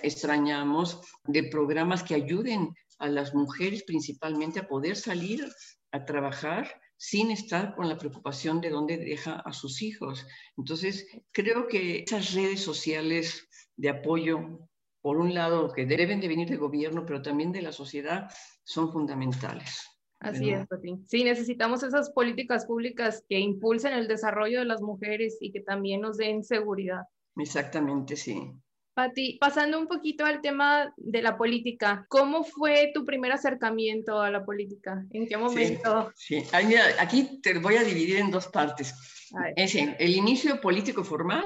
extrañamos, 0.04 1.02
de 1.24 1.44
programas 1.44 2.04
que 2.04 2.16
ayuden 2.16 2.74
a 3.00 3.08
las 3.08 3.34
mujeres 3.34 3.84
principalmente 3.84 4.60
a 4.60 4.68
poder 4.68 4.96
salir 4.96 5.50
a 5.92 6.06
trabajar 6.06 6.70
sin 6.98 7.32
estar 7.32 7.76
con 7.76 7.88
la 7.88 7.98
preocupación 7.98 8.60
de 8.60 8.70
dónde 8.70 8.98
deja 8.98 9.40
a 9.40 9.54
sus 9.54 9.82
hijos. 9.82 10.28
Entonces, 10.58 11.08
creo 11.32 11.68
que 11.68 12.04
esas 12.04 12.34
redes 12.34 12.60
sociales 12.60 13.48
de 13.78 13.90
apoyo, 13.90 14.68
por 15.02 15.18
un 15.18 15.34
lado, 15.34 15.72
que 15.72 15.86
deben 15.86 16.20
de 16.20 16.28
venir 16.28 16.50
del 16.50 16.60
gobierno, 16.60 17.06
pero 17.06 17.22
también 17.22 17.54
de 17.54 17.62
la 17.62 17.72
sociedad, 17.72 18.30
son 18.66 18.92
fundamentales. 18.92 19.82
Así 20.20 20.50
es, 20.50 20.68
Pati. 20.68 20.98
Sí, 21.08 21.24
necesitamos 21.24 21.82
esas 21.84 22.10
políticas 22.12 22.66
públicas 22.66 23.24
que 23.30 23.40
impulsen 23.40 23.94
el 23.94 24.10
desarrollo 24.10 24.60
de 24.60 24.66
las 24.66 24.82
mujeres 24.82 25.38
y 25.40 25.54
que 25.54 25.62
también 25.62 26.02
nos 26.02 26.18
den 26.18 26.44
seguridad. 26.44 27.04
Exactamente, 27.38 28.18
sí. 28.18 28.52
Pati, 29.00 29.38
pasando 29.40 29.80
un 29.80 29.88
poquito 29.88 30.26
al 30.26 30.42
tema 30.42 30.94
de 30.98 31.22
la 31.22 31.38
política, 31.38 32.06
¿cómo 32.10 32.44
fue 32.44 32.92
tu 32.94 33.06
primer 33.06 33.32
acercamiento 33.32 34.20
a 34.22 34.30
la 34.30 34.44
política? 34.44 35.06
¿En 35.12 35.26
qué 35.26 35.38
momento? 35.38 36.12
Sí, 36.18 36.44
aquí 36.52 37.40
te 37.42 37.58
voy 37.60 37.78
a 37.78 37.84
dividir 37.84 38.18
en 38.18 38.30
dos 38.30 38.48
partes. 38.48 38.94
Es 39.56 39.74
el 39.76 40.14
inicio 40.14 40.60
político 40.60 41.06
formal, 41.06 41.46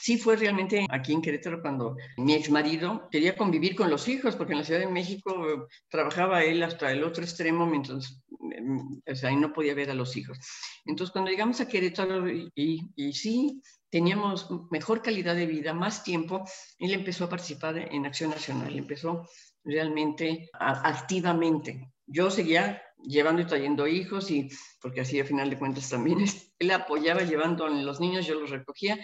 sí 0.00 0.18
fue 0.18 0.36
realmente 0.36 0.86
aquí 0.90 1.12
en 1.12 1.22
Querétaro 1.22 1.60
cuando 1.60 1.96
mi 2.16 2.34
ex 2.34 2.50
marido 2.50 3.08
quería 3.10 3.36
convivir 3.36 3.74
con 3.74 3.90
los 3.90 4.08
hijos, 4.08 4.36
porque 4.36 4.52
en 4.52 4.60
la 4.60 4.64
Ciudad 4.64 4.80
de 4.80 4.86
México 4.86 5.68
trabajaba 5.88 6.44
él 6.44 6.62
hasta 6.62 6.92
el 6.92 7.02
otro 7.04 7.24
extremo, 7.24 7.66
mientras 7.66 8.22
mm, 8.28 8.98
o 9.10 9.14
sea, 9.14 9.30
ahí 9.30 9.36
no 9.36 9.52
podía 9.52 9.74
ver 9.74 9.90
a 9.90 9.94
los 9.94 10.16
hijos. 10.16 10.38
Entonces, 10.84 11.12
cuando 11.12 11.30
llegamos 11.30 11.60
a 11.60 11.68
Querétaro, 11.68 12.28
y, 12.28 12.52
y 12.94 13.12
sí, 13.12 13.60
teníamos 13.90 14.48
mejor 14.70 15.02
calidad 15.02 15.34
de 15.34 15.46
vida, 15.46 15.72
más 15.72 16.04
tiempo, 16.04 16.44
él 16.78 16.92
empezó 16.92 17.24
a 17.24 17.28
participar 17.28 17.78
en 17.78 18.06
Acción 18.06 18.30
Nacional, 18.30 18.76
empezó 18.76 19.28
realmente 19.64 20.48
activamente. 20.52 21.92
Yo 22.06 22.30
seguía 22.30 22.82
llevando 23.02 23.42
y 23.42 23.46
trayendo 23.46 23.86
hijos 23.86 24.30
y 24.30 24.48
porque 24.80 25.00
así 25.00 25.20
a 25.20 25.24
final 25.24 25.50
de 25.50 25.58
cuentas 25.58 25.88
también 25.90 26.18
él 26.58 26.70
apoyaba 26.70 27.22
llevando 27.22 27.66
a 27.66 27.70
los 27.70 28.00
niños, 28.00 28.26
yo 28.26 28.38
los 28.38 28.50
recogía, 28.50 28.98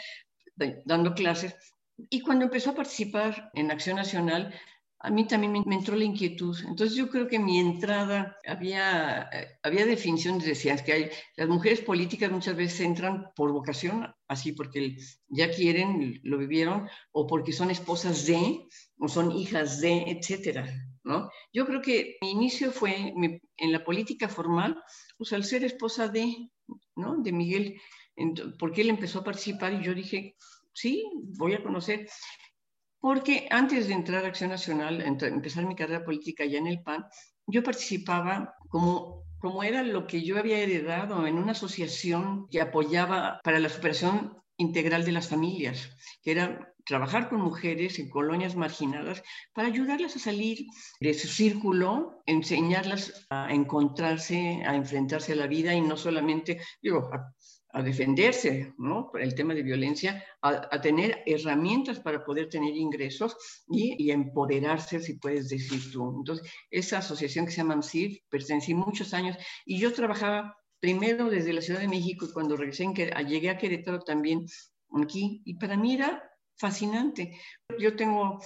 dando 0.57 1.15
clases. 1.15 1.55
Y 2.11 2.21
cuando 2.21 2.45
empezó 2.45 2.71
a 2.71 2.75
participar 2.75 3.51
en 3.55 3.71
Acción 3.71 3.97
Nacional, 3.97 4.55
a 5.05 5.11
mí 5.11 5.27
también 5.27 5.53
me, 5.67 5.75
entró 5.75 5.97
la 5.97 6.05
inquietud. 6.05 6.57
Entonces 6.61 6.97
yo 6.97 7.09
creo 7.09 7.27
que 7.27 7.41
mi 7.41 7.59
entrada, 7.59 8.37
había, 8.47 9.29
eh, 9.33 9.59
había 9.63 9.85
definiciones, 9.85 10.45
decían 10.45 10.79
que 10.85 10.93
hay, 10.93 11.11
las 11.37 11.49
mujeres 11.49 11.81
políticas 11.81 12.31
muchas 12.31 12.55
veces 12.57 12.81
entran 12.81 13.27
por 13.35 13.51
vocación, 13.53 14.07
así 14.29 14.53
porque 14.53 14.97
ya 15.29 15.51
quieren, 15.51 16.21
lo 16.23 16.39
vivieron, 16.39 16.89
o 17.11 17.27
porque 17.27 17.53
son 17.53 17.73
esposas 17.73 18.27
de, 18.27 18.69
o 18.99 19.09
son 19.09 19.33
hijas 19.33 19.81
de, 19.81 20.05
etcétera. 20.07 20.73
¿no? 21.03 21.29
Yo 21.53 21.67
creo 21.67 21.83
que 21.83 22.17
mi 22.23 22.31
inicio 22.31 22.71
fue 22.71 23.13
en 23.57 23.73
la 23.73 23.85
política 23.85 24.29
formal, 24.29 24.81
pues 25.19 25.33
al 25.33 25.43
ser 25.43 25.65
esposa 25.65 26.07
de, 26.07 26.49
¿no? 26.95 27.17
de 27.17 27.33
Miguel, 27.33 27.75
porque 28.59 28.83
él 28.83 28.91
empezó 28.91 29.21
a 29.21 29.25
participar 29.25 29.73
y 29.73 29.83
yo 29.83 29.95
dije, 29.95 30.37
sí, 30.73 31.05
voy 31.39 31.55
a 31.55 31.63
conocer. 31.63 32.09
Porque 33.01 33.49
antes 33.51 33.89
de 33.89 33.95
entrar 33.95 34.25
a 34.25 34.29
Acción 34.29 34.51
Nacional, 34.51 35.01
empezar 35.03 35.67
mi 35.67 35.75
carrera 35.75 36.05
política 36.05 36.45
ya 36.45 36.59
en 36.59 36.69
el 36.69 36.83
PAN, 36.83 37.05
yo 37.47 37.63
participaba 37.63 38.55
como, 38.69 39.25
como 39.39 39.65
era 39.65 39.83
lo 39.83 40.07
que 40.07 40.23
yo 40.23 40.39
había 40.39 40.59
heredado 40.59 41.27
en 41.27 41.37
una 41.37 41.53
asociación 41.53 42.47
que 42.49 42.61
apoyaba 42.61 43.41
para 43.43 43.59
la 43.59 43.69
superación 43.69 44.37
integral 44.57 45.05
de 45.05 45.13
las 45.13 45.29
familias, 45.29 45.91
que 46.23 46.31
era 46.31 46.73
trabajar 46.85 47.29
con 47.29 47.41
mujeres 47.41 47.99
en 47.99 48.09
colonias 48.09 48.57
marginadas 48.57 49.23
para 49.53 49.69
ayudarlas 49.69 50.17
a 50.17 50.19
salir 50.19 50.67
de 51.01 51.15
su 51.15 51.29
círculo, 51.29 52.23
enseñarlas 52.27 53.27
a 53.31 53.53
encontrarse, 53.53 54.63
a 54.65 54.75
enfrentarse 54.75 55.33
a 55.33 55.37
la 55.37 55.47
vida 55.47 55.75
y 55.75 55.81
no 55.81 55.97
solamente, 55.97 56.61
digo, 56.81 57.11
a 57.13 57.33
defenderse, 57.81 58.75
¿no? 58.77 59.09
Por 59.11 59.23
el 59.23 59.35
tema 59.35 59.55
de 59.55 59.63
violencia, 59.63 60.23
a, 60.43 60.81
tener 60.83 61.23
herramientas 61.25 62.01
para 62.01 62.23
poder 62.23 62.51
tener 62.51 62.77
ingresos 62.77 63.35
y, 63.69 64.11
empoderarse, 64.11 65.01
si 65.01 65.15
puedes 65.15 65.49
decir 65.49 65.81
tú. 65.91 66.17
Entonces, 66.19 66.47
esa 66.71 66.99
asociación 66.99 67.47
que 67.47 67.53
se 67.53 67.59
llama 67.59 67.75
AMSIR, 67.75 68.23
pertenecí 68.29 68.75
muchos 68.75 69.15
años 69.15 69.39
y 69.65 69.79
yo 69.79 69.93
trabajaba 69.95 70.55
primero 70.81 71.31
desde 71.31 71.55
la 71.55 71.63
Ciudad 71.63 71.81
de 71.81 71.89
México 71.89 72.27
y 72.27 72.33
cuando 72.33 72.57
regresé, 72.57 72.85
en, 72.85 72.95
llegué 72.95 73.49
a 73.49 73.57
Querétaro 73.57 74.01
también 74.01 74.45
aquí 75.03 75.41
y 75.47 75.55
para 75.55 75.77
mí 75.77 75.95
era 75.95 76.23
fascinante. 76.57 77.41
Yo 77.79 77.97
tengo 77.97 78.39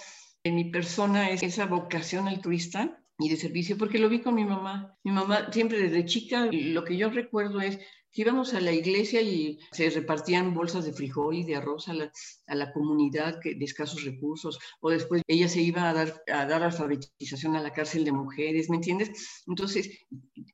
en 0.45 0.55
mi 0.55 0.71
persona 0.71 1.31
esa 1.31 1.67
vocación 1.67 2.29
altruista 2.29 3.03
y 3.19 3.29
de 3.29 3.37
servicio, 3.37 3.77
porque 3.77 3.99
lo 3.99 4.09
vi 4.09 4.21
con 4.21 4.35
mi 4.35 4.45
mamá. 4.45 4.97
Mi 5.03 5.11
mamá 5.11 5.51
siempre 5.51 5.79
desde 5.79 6.05
chica, 6.05 6.49
lo 6.53 6.85
que 6.85 6.97
yo 6.97 7.11
recuerdo 7.11 7.61
es 7.61 7.79
íbamos 8.17 8.55
a 8.55 8.61
la 8.61 8.73
iglesia 8.73 9.21
y 9.21 9.59
se 9.73 9.91
repartían 9.91 10.55
bolsas 10.55 10.85
de 10.85 10.93
frijol 10.93 11.37
y 11.37 11.45
de 11.45 11.57
arroz 11.57 11.89
a 11.89 11.95
la, 11.95 12.13
a 12.47 12.55
la 12.55 12.73
comunidad 12.73 13.41
de 13.43 13.65
escasos 13.65 14.05
recursos, 14.05 14.59
o 14.81 14.91
después 14.91 15.23
ella 15.27 15.49
se 15.49 15.63
iba 15.63 15.89
a 15.89 15.93
dar, 15.93 16.23
a 16.33 16.47
dar 16.47 16.63
alfabetización 16.63 17.57
a 17.57 17.63
la 17.63 17.73
cárcel 17.73 18.05
de 18.05 18.13
mujeres, 18.13 18.71
¿me 18.71 18.77
entiendes? 18.77 19.43
Entonces, 19.47 19.91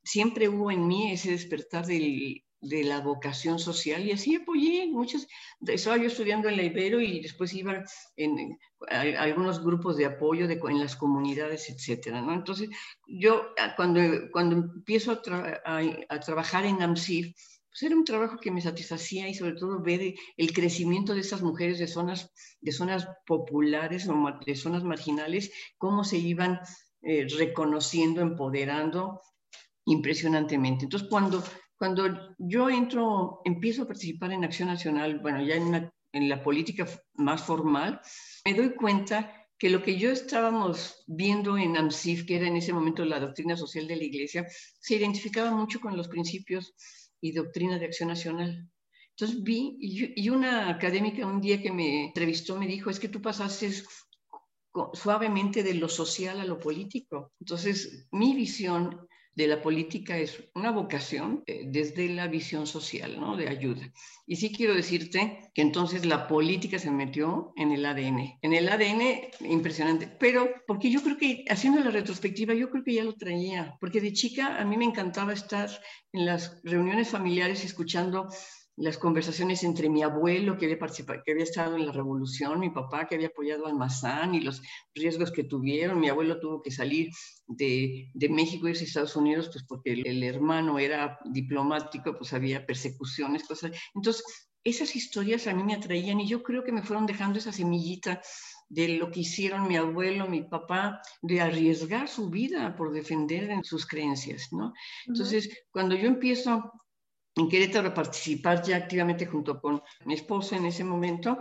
siempre 0.03 0.49
hubo 0.49 0.71
en 0.71 0.87
mí 0.87 1.11
ese 1.11 1.31
despertar 1.31 1.85
del, 1.85 2.43
de 2.63 2.83
la 2.83 3.01
vocación 3.01 3.59
social 3.59 4.05
y 4.05 4.11
así 4.11 4.35
apoyé 4.35 4.87
muchas, 4.87 5.27
estaba 5.67 5.97
yo 5.97 6.07
estudiando 6.07 6.49
en 6.49 6.57
la 6.57 6.63
Ibero 6.63 7.01
y 7.01 7.21
después 7.21 7.53
iba 7.53 7.83
en, 8.15 8.57
algunos 8.89 9.63
grupos 9.63 9.97
de 9.97 10.05
apoyo 10.05 10.47
de, 10.47 10.59
en 10.69 10.79
las 10.79 10.95
comunidades, 10.95 11.69
etcétera, 11.69 12.21
¿no? 12.21 12.33
Entonces, 12.33 12.69
yo 13.05 13.53
ah, 13.59 13.73
cuando, 13.75 14.01
cuando 14.31 14.55
empiezo 14.55 15.11
a, 15.11 15.81
a 16.09 16.19
trabajar 16.19 16.65
en 16.65 16.81
AMSIF, 16.81 17.33
pues 17.73 17.83
era 17.83 17.95
un 17.95 18.05
trabajo 18.05 18.37
que 18.37 18.51
me 18.51 18.61
satisfacía 18.61 19.27
y 19.27 19.33
sobre 19.33 19.55
todo 19.55 19.81
ver 19.81 20.13
el 20.37 20.53
crecimiento 20.53 21.15
de 21.15 21.21
esas 21.21 21.41
mujeres 21.41 21.79
de 21.79 21.87
zonas, 21.87 22.31
de 22.61 22.71
zonas 22.71 23.07
populares 23.25 24.07
o 24.07 24.15
de 24.45 24.55
zonas 24.55 24.83
marginales, 24.83 25.51
cómo 25.77 26.03
se 26.03 26.17
iban 26.17 26.59
eh, 27.01 27.27
reconociendo, 27.35 28.21
empoderando 28.21 29.21
impresionantemente. 29.85 30.85
Entonces, 30.85 31.09
cuando, 31.09 31.43
cuando 31.83 32.33
yo 32.37 32.69
entro, 32.69 33.41
empiezo 33.43 33.81
a 33.81 33.87
participar 33.87 34.31
en 34.31 34.45
Acción 34.45 34.69
Nacional, 34.69 35.19
bueno, 35.19 35.43
ya 35.43 35.55
en, 35.55 35.91
en 36.13 36.29
la 36.29 36.41
política 36.41 36.87
más 37.15 37.43
formal, 37.43 37.99
me 38.45 38.53
doy 38.53 38.73
cuenta 38.75 39.49
que 39.57 39.69
lo 39.69 39.83
que 39.83 39.97
yo 39.97 40.09
estábamos 40.09 41.03
viendo 41.07 41.57
en 41.57 41.75
AMSIF, 41.75 42.25
que 42.25 42.37
era 42.37 42.47
en 42.47 42.55
ese 42.55 42.71
momento 42.71 43.03
la 43.03 43.19
doctrina 43.19 43.57
social 43.57 43.85
de 43.85 43.97
la 43.97 44.05
Iglesia, 44.05 44.47
se 44.79 44.95
identificaba 44.95 45.51
mucho 45.51 45.81
con 45.81 45.97
los 45.97 46.07
principios 46.07 46.73
y 47.19 47.33
Doctrina 47.33 47.77
de 47.77 47.87
Acción 47.87 48.07
Nacional. 48.07 48.65
Entonces 49.09 49.43
vi, 49.43 49.75
y, 49.81 50.29
una 50.29 50.69
académica 50.69 51.27
un 51.27 51.41
día 51.41 51.61
que 51.61 51.73
me 51.73 52.05
entrevistó 52.05 52.57
me 52.57 52.65
dijo, 52.65 52.91
es 52.91 52.99
que 53.01 53.09
tú 53.09 53.21
pasaste 53.21 53.73
suavemente 54.93 55.63
de 55.63 55.73
lo 55.73 55.89
social 55.89 56.39
a 56.39 56.45
lo 56.45 56.61
político. 56.61 57.33
Entonces, 57.41 58.07
mi 58.11 58.33
visión 58.33 59.05
de 59.35 59.47
la 59.47 59.61
política 59.61 60.17
es 60.17 60.43
una 60.53 60.71
vocación 60.71 61.43
eh, 61.47 61.63
desde 61.65 62.07
la 62.09 62.27
visión 62.27 62.67
social, 62.67 63.19
¿no? 63.19 63.35
De 63.35 63.49
ayuda. 63.49 63.91
Y 64.27 64.35
sí 64.35 64.53
quiero 64.53 64.75
decirte 64.75 65.49
que 65.53 65.61
entonces 65.61 66.05
la 66.05 66.27
política 66.27 66.77
se 66.79 66.91
metió 66.91 67.51
en 67.55 67.71
el 67.71 67.85
ADN. 67.85 68.39
En 68.41 68.53
el 68.53 68.69
ADN, 68.69 69.29
impresionante. 69.49 70.07
Pero 70.07 70.49
porque 70.67 70.91
yo 70.91 71.01
creo 71.01 71.17
que, 71.17 71.45
haciendo 71.49 71.79
la 71.81 71.91
retrospectiva, 71.91 72.53
yo 72.53 72.69
creo 72.69 72.83
que 72.83 72.93
ya 72.93 73.03
lo 73.03 73.15
traía. 73.15 73.75
Porque 73.79 74.01
de 74.01 74.13
chica 74.13 74.57
a 74.61 74.65
mí 74.65 74.77
me 74.77 74.85
encantaba 74.85 75.33
estar 75.33 75.69
en 76.11 76.25
las 76.25 76.61
reuniones 76.63 77.09
familiares 77.09 77.65
escuchando 77.65 78.29
las 78.75 78.97
conversaciones 78.97 79.63
entre 79.63 79.89
mi 79.89 80.01
abuelo 80.01 80.57
que 80.57 80.65
había 80.65 80.79
participado, 80.79 81.21
que 81.23 81.31
había 81.31 81.43
estado 81.43 81.75
en 81.75 81.85
la 81.85 81.91
revolución, 81.91 82.59
mi 82.59 82.71
papá 82.71 83.07
que 83.07 83.15
había 83.15 83.27
apoyado 83.27 83.67
al 83.67 83.75
Mazán 83.75 84.33
y 84.33 84.41
los 84.41 84.61
riesgos 84.95 85.31
que 85.31 85.43
tuvieron. 85.43 85.99
Mi 85.99 86.09
abuelo 86.09 86.39
tuvo 86.39 86.61
que 86.61 86.71
salir 86.71 87.09
de, 87.45 88.09
de 88.13 88.29
México 88.29 88.67
y 88.67 88.71
irse 88.71 88.83
a 88.83 88.87
Estados 88.87 89.15
Unidos, 89.15 89.49
pues 89.51 89.63
porque 89.67 89.93
el, 89.93 90.07
el, 90.07 90.23
hermano 90.23 90.79
era 90.79 91.19
diplomático, 91.25 92.17
pues 92.17 92.33
había 92.33 92.65
persecuciones, 92.65 93.43
cosas. 93.43 93.71
Entonces, 93.93 94.23
esas 94.63 94.95
historias 94.95 95.45
a 95.47 95.53
mí 95.53 95.63
me 95.63 95.75
atraían 95.75 96.21
y 96.21 96.27
yo 96.27 96.41
creo 96.41 96.63
que 96.63 96.71
me 96.71 96.83
fueron 96.83 97.05
dejando 97.05 97.37
esa 97.37 97.51
semillita 97.51 98.21
de 98.69 98.97
lo 98.97 99.11
que 99.11 99.19
hicieron 99.19 99.67
mi 99.67 99.75
abuelo, 99.75 100.27
mi 100.27 100.41
papá, 100.41 100.99
de 101.21 101.41
arriesgar 101.41 102.07
su 102.07 102.29
vida 102.29 102.75
por 102.75 102.91
defender 102.91 103.51
en 103.51 103.63
sus 103.63 103.85
creencias, 103.85 104.47
¿no? 104.51 104.73
Entonces, 105.05 105.65
cuando 105.69 105.95
yo 105.95 106.07
empiezo 106.07 106.71
en 107.35 107.49
Querétaro 107.49 107.93
participar 107.93 108.63
ya 108.63 108.77
activamente 108.77 109.25
junto 109.25 109.59
con 109.59 109.81
mi 110.05 110.13
esposa 110.13 110.55
en 110.55 110.65
ese 110.65 110.83
momento, 110.83 111.39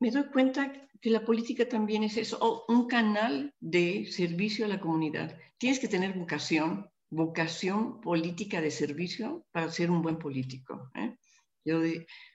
me 0.00 0.10
doy 0.10 0.24
cuenta 0.32 0.72
que 1.00 1.10
la 1.10 1.24
política 1.24 1.68
también 1.68 2.02
es 2.04 2.16
eso, 2.16 2.64
un 2.68 2.86
canal 2.86 3.54
de 3.60 4.06
servicio 4.10 4.64
a 4.64 4.68
la 4.68 4.80
comunidad. 4.80 5.36
Tienes 5.58 5.78
que 5.78 5.88
tener 5.88 6.12
vocación, 6.14 6.88
vocación 7.10 8.00
política 8.00 8.60
de 8.60 8.70
servicio 8.70 9.44
para 9.52 9.70
ser 9.70 9.90
un 9.90 10.02
buen 10.02 10.18
político. 10.18 10.90
¿eh? 10.94 11.16
Yo 11.64 11.80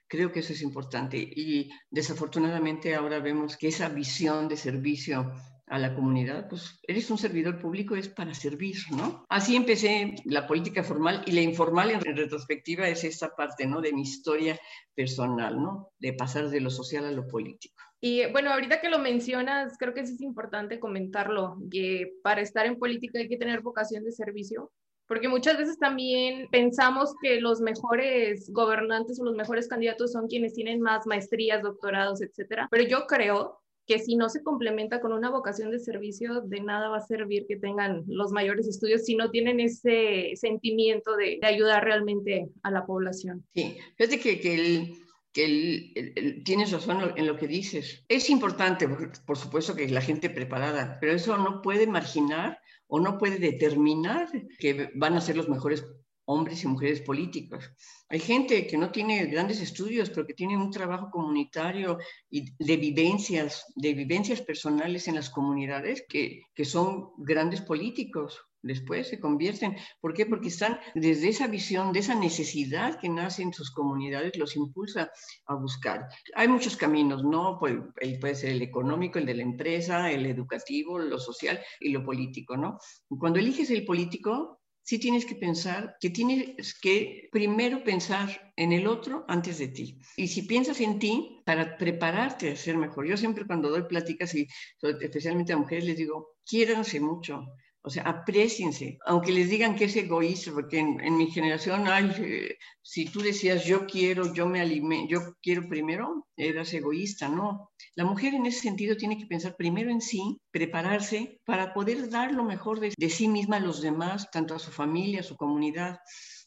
creo 0.06 0.32
que 0.32 0.40
eso 0.40 0.52
es 0.52 0.62
importante 0.62 1.18
y 1.18 1.70
desafortunadamente 1.90 2.94
ahora 2.94 3.20
vemos 3.20 3.56
que 3.56 3.68
esa 3.68 3.88
visión 3.88 4.48
de 4.48 4.56
servicio 4.56 5.32
a 5.70 5.78
la 5.78 5.94
comunidad, 5.94 6.48
pues 6.48 6.80
eres 6.82 7.10
un 7.10 7.18
servidor 7.18 7.58
público, 7.58 7.94
es 7.94 8.08
para 8.08 8.34
servir, 8.34 8.76
¿no? 8.90 9.24
Así 9.28 9.56
empecé 9.56 10.16
la 10.24 10.46
política 10.46 10.82
formal 10.82 11.22
y 11.26 11.32
la 11.32 11.40
informal 11.40 11.90
en 11.90 12.00
retrospectiva 12.00 12.88
es 12.88 13.04
esta 13.04 13.34
parte, 13.34 13.66
¿no? 13.66 13.80
De 13.80 13.92
mi 13.92 14.02
historia 14.02 14.58
personal, 14.94 15.60
¿no? 15.60 15.90
De 15.98 16.12
pasar 16.12 16.48
de 16.48 16.60
lo 16.60 16.70
social 16.70 17.04
a 17.04 17.12
lo 17.12 17.26
político. 17.26 17.82
Y 18.00 18.30
bueno, 18.30 18.52
ahorita 18.52 18.80
que 18.80 18.88
lo 18.88 18.98
mencionas, 18.98 19.76
creo 19.78 19.92
que 19.92 20.00
es 20.00 20.20
importante 20.20 20.78
comentarlo, 20.78 21.58
que 21.70 22.12
para 22.22 22.40
estar 22.40 22.64
en 22.66 22.78
política 22.78 23.18
hay 23.18 23.28
que 23.28 23.36
tener 23.36 23.60
vocación 23.60 24.04
de 24.04 24.12
servicio, 24.12 24.70
porque 25.08 25.28
muchas 25.28 25.56
veces 25.56 25.78
también 25.78 26.48
pensamos 26.50 27.14
que 27.20 27.40
los 27.40 27.60
mejores 27.60 28.50
gobernantes 28.52 29.18
o 29.18 29.24
los 29.24 29.34
mejores 29.34 29.66
candidatos 29.66 30.12
son 30.12 30.28
quienes 30.28 30.54
tienen 30.54 30.80
más 30.80 31.06
maestrías, 31.06 31.62
doctorados, 31.62 32.20
etcétera. 32.20 32.68
Pero 32.70 32.84
yo 32.84 33.06
creo 33.06 33.58
que 33.88 33.98
si 33.98 34.16
no 34.16 34.28
se 34.28 34.42
complementa 34.42 35.00
con 35.00 35.12
una 35.12 35.30
vocación 35.30 35.70
de 35.70 35.78
servicio, 35.78 36.42
de 36.42 36.60
nada 36.60 36.90
va 36.90 36.98
a 36.98 37.06
servir 37.06 37.46
que 37.48 37.56
tengan 37.56 38.04
los 38.06 38.32
mayores 38.32 38.68
estudios 38.68 39.06
si 39.06 39.16
no 39.16 39.30
tienen 39.30 39.60
ese 39.60 40.32
sentimiento 40.36 41.16
de, 41.16 41.38
de 41.40 41.46
ayudar 41.46 41.84
realmente 41.84 42.50
a 42.62 42.70
la 42.70 42.84
población. 42.84 43.46
Sí, 43.54 43.78
fíjate 43.96 44.20
que, 44.20 44.40
que 44.40 44.54
el, 44.54 44.92
que 45.32 45.44
el, 45.46 45.92
el, 46.16 46.44
tienes 46.44 46.70
razón 46.70 47.14
en 47.16 47.26
lo 47.26 47.38
que 47.38 47.48
dices. 47.48 48.04
Es 48.08 48.28
importante, 48.28 48.86
por 49.26 49.38
supuesto, 49.38 49.74
que 49.74 49.88
la 49.88 50.02
gente 50.02 50.28
preparada, 50.28 50.98
pero 51.00 51.14
eso 51.14 51.38
no 51.38 51.62
puede 51.62 51.86
marginar 51.86 52.60
o 52.88 53.00
no 53.00 53.16
puede 53.16 53.38
determinar 53.38 54.28
que 54.58 54.90
van 54.96 55.14
a 55.14 55.22
ser 55.22 55.36
los 55.36 55.48
mejores 55.48 55.86
hombres 56.28 56.62
y 56.62 56.68
mujeres 56.68 57.00
políticos. 57.00 57.70
Hay 58.10 58.20
gente 58.20 58.66
que 58.66 58.76
no 58.76 58.90
tiene 58.90 59.26
grandes 59.26 59.60
estudios, 59.60 60.10
pero 60.10 60.26
que 60.26 60.34
tiene 60.34 60.56
un 60.56 60.70
trabajo 60.70 61.10
comunitario 61.10 61.98
y 62.30 62.52
de 62.58 62.76
vivencias, 62.76 63.64
de 63.74 63.94
vivencias 63.94 64.42
personales 64.42 65.08
en 65.08 65.14
las 65.14 65.30
comunidades 65.30 66.04
que, 66.08 66.42
que 66.54 66.64
son 66.66 67.12
grandes 67.16 67.62
políticos. 67.62 68.38
Después 68.60 69.08
se 69.08 69.20
convierten. 69.20 69.76
¿Por 70.00 70.12
qué? 70.12 70.26
Porque 70.26 70.48
están 70.48 70.78
desde 70.94 71.28
esa 71.28 71.46
visión, 71.46 71.92
de 71.92 72.00
esa 72.00 72.14
necesidad 72.14 72.98
que 73.00 73.08
nace 73.08 73.42
en 73.42 73.54
sus 73.54 73.70
comunidades, 73.70 74.36
los 74.36 74.56
impulsa 74.56 75.10
a 75.46 75.54
buscar. 75.54 76.08
Hay 76.34 76.48
muchos 76.48 76.76
caminos, 76.76 77.24
¿no? 77.24 77.56
Pues, 77.58 77.76
puede 78.20 78.34
ser 78.34 78.50
el 78.50 78.62
económico, 78.62 79.18
el 79.18 79.26
de 79.26 79.34
la 79.34 79.42
empresa, 79.44 80.10
el 80.10 80.26
educativo, 80.26 80.98
lo 80.98 81.18
social 81.18 81.58
y 81.80 81.90
lo 81.90 82.04
político, 82.04 82.56
¿no? 82.56 82.78
Cuando 83.08 83.38
eliges 83.38 83.70
el 83.70 83.84
político, 83.86 84.57
sí 84.88 84.98
tienes 84.98 85.26
que 85.26 85.34
pensar 85.34 85.98
que 86.00 86.08
tienes 86.08 86.72
que 86.80 87.28
primero 87.30 87.84
pensar 87.84 88.52
en 88.56 88.72
el 88.72 88.86
otro 88.86 89.26
antes 89.28 89.58
de 89.58 89.68
ti. 89.68 89.98
Y 90.16 90.28
si 90.28 90.40
piensas 90.44 90.80
en 90.80 90.98
ti, 90.98 91.42
para 91.44 91.76
prepararte 91.76 92.52
a 92.52 92.56
ser 92.56 92.78
mejor. 92.78 93.06
Yo 93.06 93.18
siempre 93.18 93.46
cuando 93.46 93.68
doy 93.68 93.82
pláticas, 93.82 94.34
y 94.34 94.48
especialmente 94.80 95.52
a 95.52 95.58
mujeres, 95.58 95.84
les 95.84 95.98
digo, 95.98 96.36
quiéranse 96.42 97.00
mucho 97.00 97.44
o 97.82 97.90
sea, 97.90 98.02
apreciense, 98.02 98.98
aunque 99.06 99.32
les 99.32 99.48
digan 99.48 99.76
que 99.76 99.84
es 99.84 99.96
egoísta, 99.96 100.52
porque 100.52 100.78
en, 100.78 101.16
mi 101.16 101.30
generación, 101.30 101.86
ay, 101.86 102.12
eh, 102.18 102.58
si 102.82 103.06
tú 103.06 103.20
decías 103.20 103.64
yo 103.64 103.86
quiero, 103.86 104.32
yo 104.34 104.46
me 104.46 104.60
alimento, 104.60 105.08
yo 105.08 105.34
quiero 105.40 105.68
primero, 105.68 106.26
eras 106.36 106.72
egoísta, 106.74 107.28
no. 107.28 107.70
La 107.94 108.04
mujer 108.04 108.34
en 108.34 108.46
ese 108.46 108.60
sentido 108.60 108.96
tiene 108.96 109.16
que 109.16 109.26
pensar 109.26 109.56
primero 109.56 109.90
en 109.90 110.00
sí, 110.00 110.40
prepararse 110.50 111.40
para 111.44 111.72
poder 111.72 112.10
dar 112.10 112.32
lo 112.32 112.44
mejor 112.44 112.80
de, 112.80 112.92
de 112.96 113.10
sí 113.10 113.28
misma 113.28 113.56
a 113.56 113.60
los 113.60 113.80
demás, 113.80 114.30
tanto 114.30 114.54
a 114.54 114.58
su 114.58 114.70
familia, 114.70 115.20
a 115.20 115.24
su 115.24 115.36
comunidad. 115.36 116.00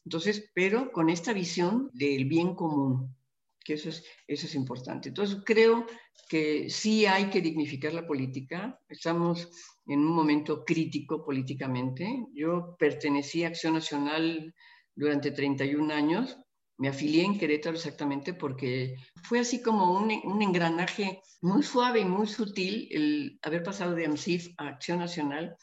Entonces, 0.05 0.49
pero 0.53 0.91
con 0.91 1.09
esta 1.09 1.33
visión 1.33 1.89
del 1.93 2.25
bien 2.25 2.55
común, 2.55 3.15
que 3.63 3.73
eso 3.73 3.89
es, 3.89 4.03
eso 4.27 4.47
es 4.47 4.55
importante. 4.55 5.09
Entonces, 5.09 5.37
creo 5.45 5.85
que 6.27 6.69
sí 6.69 7.05
hay 7.05 7.29
que 7.29 7.41
dignificar 7.41 7.93
la 7.93 8.07
política. 8.07 8.79
Estamos 8.89 9.47
en 9.91 9.99
un 9.99 10.13
momento 10.13 10.63
crítico 10.63 11.23
políticamente. 11.23 12.25
Yo 12.33 12.75
pertenecí 12.79 13.43
a 13.43 13.49
Acción 13.49 13.73
Nacional 13.73 14.53
durante 14.95 15.31
31 15.31 15.93
años. 15.93 16.37
Me 16.77 16.87
afilié 16.87 17.23
en 17.23 17.37
Querétaro 17.37 17.75
exactamente 17.75 18.33
porque 18.33 18.95
fue 19.23 19.39
así 19.39 19.61
como 19.61 19.93
un, 19.93 20.11
un 20.23 20.41
engranaje 20.41 21.21
muy 21.41 21.61
suave 21.61 21.99
y 21.99 22.05
muy 22.05 22.27
sutil 22.27 22.87
el 22.91 23.39
haber 23.41 23.63
pasado 23.63 23.93
de 23.93 24.05
AMSIF 24.05 24.47
a 24.57 24.69
Acción 24.69 24.99
Nacional. 24.99 25.55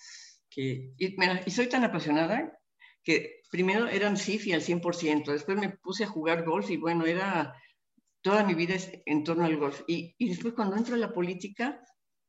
Que, 0.50 0.92
y, 0.96 1.16
y 1.46 1.50
soy 1.50 1.68
tan 1.68 1.84
apasionada 1.84 2.58
que 3.02 3.40
primero 3.50 3.88
era 3.88 4.08
AMSIF 4.08 4.46
y 4.46 4.52
al 4.52 4.60
100%, 4.60 5.32
después 5.32 5.58
me 5.58 5.70
puse 5.70 6.04
a 6.04 6.08
jugar 6.08 6.44
golf 6.44 6.70
y 6.70 6.76
bueno, 6.76 7.06
era 7.06 7.54
toda 8.20 8.44
mi 8.44 8.54
vida 8.54 8.74
es 8.74 8.92
en 9.06 9.24
torno 9.24 9.44
al 9.46 9.56
golf. 9.56 9.82
Y, 9.86 10.14
y 10.18 10.28
después 10.28 10.52
cuando 10.52 10.76
entro 10.76 10.94
a 10.94 10.98
la 10.98 11.14
política, 11.14 11.80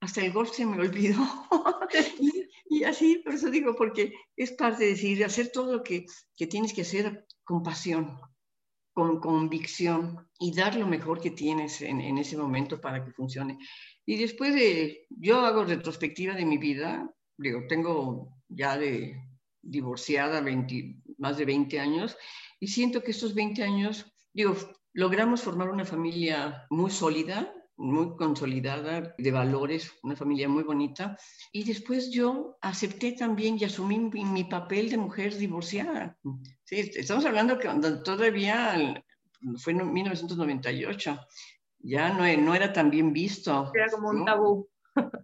hasta 0.01 0.21
el 0.21 0.31
golf 0.31 0.51
se 0.51 0.65
me 0.65 0.79
olvidó. 0.79 1.19
y, 2.19 2.45
y, 2.69 2.83
así, 2.83 3.17
por 3.17 3.33
eso 3.33 3.49
digo, 3.49 3.75
porque 3.75 4.13
es 4.35 4.51
parte 4.53 4.83
de 4.83 4.91
decir, 4.91 5.23
hacer 5.23 5.51
todo 5.51 5.73
lo 5.73 5.83
que, 5.83 6.05
que 6.35 6.47
tienes 6.47 6.73
que 6.73 6.81
hacer 6.81 7.25
con 7.43 7.63
pasión, 7.63 8.19
con 8.93 9.19
convicción 9.19 10.27
y 10.39 10.53
dar 10.53 10.75
lo 10.75 10.87
mejor 10.87 11.19
que 11.19 11.31
tienes 11.31 11.81
en, 11.81 12.01
en, 12.01 12.17
ese 12.17 12.37
momento 12.37 12.79
para 12.79 13.03
que 13.03 13.11
funcione. 13.11 13.57
Y 14.05 14.17
después 14.17 14.53
de, 14.53 15.05
yo 15.09 15.39
hago 15.39 15.63
retrospectiva 15.63 16.33
de 16.33 16.45
mi 16.45 16.57
vida, 16.57 17.13
digo, 17.37 17.61
tengo 17.67 18.33
ya 18.47 18.77
de 18.77 19.15
divorciada 19.61 20.41
20, 20.41 21.01
más 21.17 21.37
de 21.37 21.45
20 21.45 21.79
años 21.79 22.17
y 22.59 22.67
siento 22.67 23.03
que 23.03 23.11
estos 23.11 23.33
20 23.33 23.63
años, 23.63 24.05
digo, 24.33 24.55
logramos 24.93 25.41
formar 25.41 25.69
una 25.69 25.85
familia 25.85 26.65
muy 26.69 26.91
sólida, 26.91 27.53
muy 27.79 28.17
consolidada 28.17 29.15
de 29.17 29.31
valores, 29.31 29.93
una 30.03 30.15
familia 30.15 30.49
muy 30.49 30.63
bonita. 30.63 31.17
Y 31.53 31.63
después 31.63 32.11
yo 32.11 32.57
acepté 32.61 33.13
también 33.13 33.57
y 33.57 33.63
asumí 33.63 33.97
mi, 33.99 34.25
mi 34.25 34.43
papel 34.43 34.89
de 34.89 34.97
mujer 34.97 35.35
divorciada. 35.35 36.17
Sí, 36.65 36.91
estamos 36.93 37.25
hablando 37.25 37.57
que 37.57 37.69
todavía 38.03 39.03
fue 39.57 39.73
en 39.73 39.93
1998, 39.93 41.19
ya 41.79 42.09
no, 42.09 42.41
no 42.41 42.53
era 42.53 42.73
tan 42.73 42.89
bien 42.91 43.13
visto. 43.13 43.71
Era 43.73 43.89
como 43.89 44.09
un 44.09 44.25
tabú. 44.25 44.69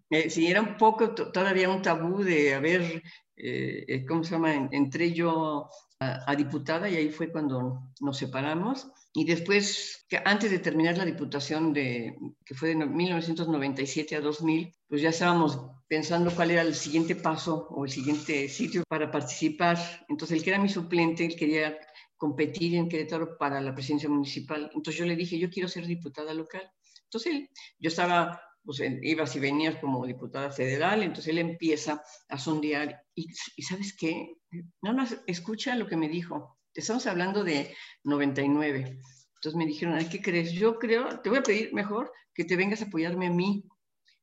Eh, 0.09 0.29
sí, 0.29 0.47
era 0.47 0.61
un 0.61 0.77
poco 0.77 1.13
todavía 1.13 1.69
un 1.69 1.81
tabú 1.81 2.23
de 2.23 2.53
haber, 2.53 3.03
eh, 3.35 4.05
¿cómo 4.07 4.23
se 4.23 4.31
llama? 4.31 4.69
Entré 4.71 5.11
yo 5.11 5.67
a, 5.99 6.31
a 6.31 6.35
diputada 6.35 6.87
y 6.87 6.95
ahí 6.95 7.09
fue 7.09 7.31
cuando 7.31 7.91
nos 7.99 8.17
separamos. 8.17 8.87
Y 9.17 9.23
después, 9.23 10.05
que 10.09 10.19
antes 10.25 10.51
de 10.51 10.59
terminar 10.59 10.97
la 10.97 11.05
diputación, 11.05 11.71
de, 11.71 12.17
que 12.45 12.53
fue 12.53 12.75
de 12.75 12.75
1997 12.75 14.13
a 14.13 14.19
2000, 14.19 14.75
pues 14.89 15.01
ya 15.01 15.07
estábamos 15.07 15.57
pensando 15.87 16.35
cuál 16.35 16.51
era 16.51 16.61
el 16.63 16.75
siguiente 16.75 17.15
paso 17.15 17.65
o 17.69 17.85
el 17.85 17.91
siguiente 17.91 18.49
sitio 18.49 18.83
para 18.89 19.09
participar. 19.09 19.77
Entonces, 20.09 20.37
el 20.37 20.43
que 20.43 20.49
era 20.49 20.59
mi 20.59 20.67
suplente, 20.67 21.25
él 21.25 21.37
quería 21.37 21.79
competir 22.17 22.75
en 22.75 22.89
Querétaro 22.89 23.37
para 23.37 23.61
la 23.61 23.73
presidencia 23.73 24.09
municipal. 24.09 24.69
Entonces 24.75 24.99
yo 24.99 25.05
le 25.05 25.15
dije, 25.15 25.39
yo 25.39 25.49
quiero 25.49 25.69
ser 25.69 25.87
diputada 25.87 26.33
local. 26.33 26.69
Entonces 27.05 27.33
él, 27.33 27.49
yo 27.79 27.87
estaba, 27.87 28.41
pues 28.65 28.81
ibas 29.01 29.33
y 29.37 29.39
venías 29.39 29.77
como 29.77 30.05
diputada 30.05 30.51
federal, 30.51 31.03
entonces 31.03 31.27
él 31.27 31.37
empieza 31.37 32.03
a 32.27 32.37
sondear 32.37 33.01
y, 33.13 33.27
y 33.55 33.61
¿sabes 33.61 33.95
qué? 33.97 34.35
Nada 34.81 34.97
más 34.97 35.23
escucha 35.25 35.77
lo 35.77 35.87
que 35.87 35.95
me 35.95 36.09
dijo 36.09 36.54
estamos 36.75 37.07
hablando 37.07 37.43
de 37.43 37.75
99. 38.03 38.99
Entonces 39.35 39.55
me 39.55 39.65
dijeron, 39.65 39.97
¿qué 40.09 40.21
crees? 40.21 40.51
Yo 40.51 40.77
creo, 40.77 41.19
te 41.21 41.29
voy 41.29 41.39
a 41.39 41.43
pedir 41.43 41.73
mejor 41.73 42.11
que 42.33 42.45
te 42.45 42.55
vengas 42.55 42.81
a 42.81 42.85
apoyarme 42.85 43.27
a 43.27 43.31
mí, 43.31 43.63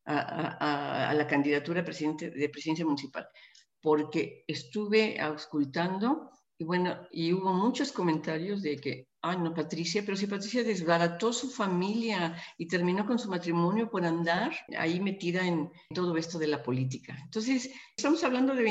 a, 0.04 1.12
la 1.16 1.26
candidatura 1.26 1.84
presidente, 1.84 2.30
de 2.30 2.48
presidencia 2.48 2.84
municipal, 2.84 3.26
porque 3.80 4.44
estuve 4.46 5.20
auscultando 5.20 6.30
y 6.58 6.64
bueno, 6.64 7.08
y 7.10 7.32
hubo 7.32 7.52
muchos 7.52 7.92
comentarios 7.92 8.62
de 8.62 8.76
que 8.76 9.08
ay 9.22 9.38
no, 9.38 9.54
Patricia, 9.54 10.02
pero 10.04 10.16
si 10.16 10.26
Patricia 10.26 10.64
desbarató 10.64 11.32
su 11.32 11.50
familia 11.50 12.36
y 12.58 12.66
terminó 12.66 13.06
con 13.06 13.18
su 13.18 13.28
matrimonio 13.28 13.88
por 13.88 14.04
andar 14.04 14.52
ahí 14.76 15.00
metida 15.00 15.46
en 15.46 15.70
todo 15.94 16.16
esto 16.16 16.38
de 16.38 16.48
la 16.48 16.62
política. 16.62 17.16
Entonces, 17.24 17.70
estamos 17.96 18.22
hablando 18.24 18.54
de 18.54 18.64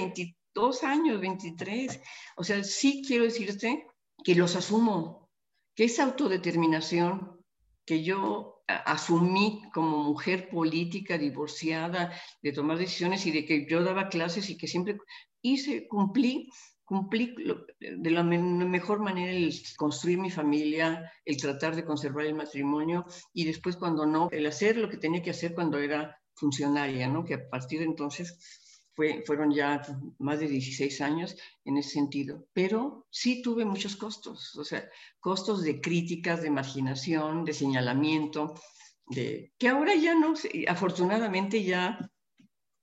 22 0.54 0.84
años, 0.84 1.22
23. 1.22 2.00
O 2.36 2.44
sea, 2.44 2.64
sí 2.64 3.04
quiero 3.06 3.24
decirte 3.24 3.86
que 4.24 4.36
los 4.36 4.56
asumo, 4.56 5.30
que 5.76 5.86
esa 5.86 6.04
autodeterminación 6.04 7.40
que 7.86 8.04
yo 8.04 8.64
asumí 8.68 9.64
como 9.74 10.04
mujer 10.04 10.50
política, 10.50 11.18
divorciada, 11.18 12.14
de 12.42 12.54
tomar 12.54 12.78
decisiones 12.78 13.26
y 13.26 13.32
de 13.32 13.46
que 13.46 13.68
yo 13.70 13.84
daba 13.84 14.10
clases 14.10 14.50
y 14.50 14.58
que 14.58 14.68
siempre 14.68 14.98
hice, 15.42 15.88
cumplí, 15.88 16.50
cumplí 16.86 17.36
de 17.80 18.12
la 18.12 18.24
mejor 18.24 19.00
manera 19.00 19.32
el 19.32 19.54
construir 19.78 20.20
mi 20.20 20.30
familia, 20.30 21.12
el 21.26 21.38
tratar 21.38 21.76
de 21.76 21.86
conservar 21.86 22.26
el 22.26 22.36
matrimonio 22.36 23.06
y 23.34 23.46
después 23.46 23.78
cuando 23.78 24.06
no, 24.06 24.30
el 24.32 24.46
hacer 24.46 24.78
lo 24.78 24.90
que 24.90 24.98
tenía 24.98 25.22
que 25.22 25.32
hacer 25.32 25.54
cuando 25.54 25.78
era 25.80 26.18
funcionaria, 26.34 27.08
¿no? 27.08 27.24
Que 27.24 27.36
a 27.36 27.50
partir 27.50 27.80
de 27.80 27.86
entonces 27.86 28.61
fue, 28.93 29.23
fueron 29.25 29.51
ya 29.51 29.82
más 30.19 30.39
de 30.39 30.47
16 30.47 31.01
años 31.01 31.36
en 31.65 31.77
ese 31.77 31.91
sentido, 31.91 32.47
pero 32.54 33.08
sí 33.10 33.41
tuve 33.41 33.65
muchos 33.65 33.95
costos, 33.95 34.56
o 34.58 34.63
sea, 34.63 34.89
costos 35.19 35.63
de 35.63 35.80
críticas, 35.82 36.41
de 36.41 36.49
marginación, 36.49 37.45
de 37.45 37.54
señalamiento, 37.54 38.56
de 39.08 39.54
que 39.58 39.69
ahora 39.69 39.95
ya 39.95 40.15
no, 40.15 40.34
afortunadamente 40.67 41.63
ya, 41.63 41.99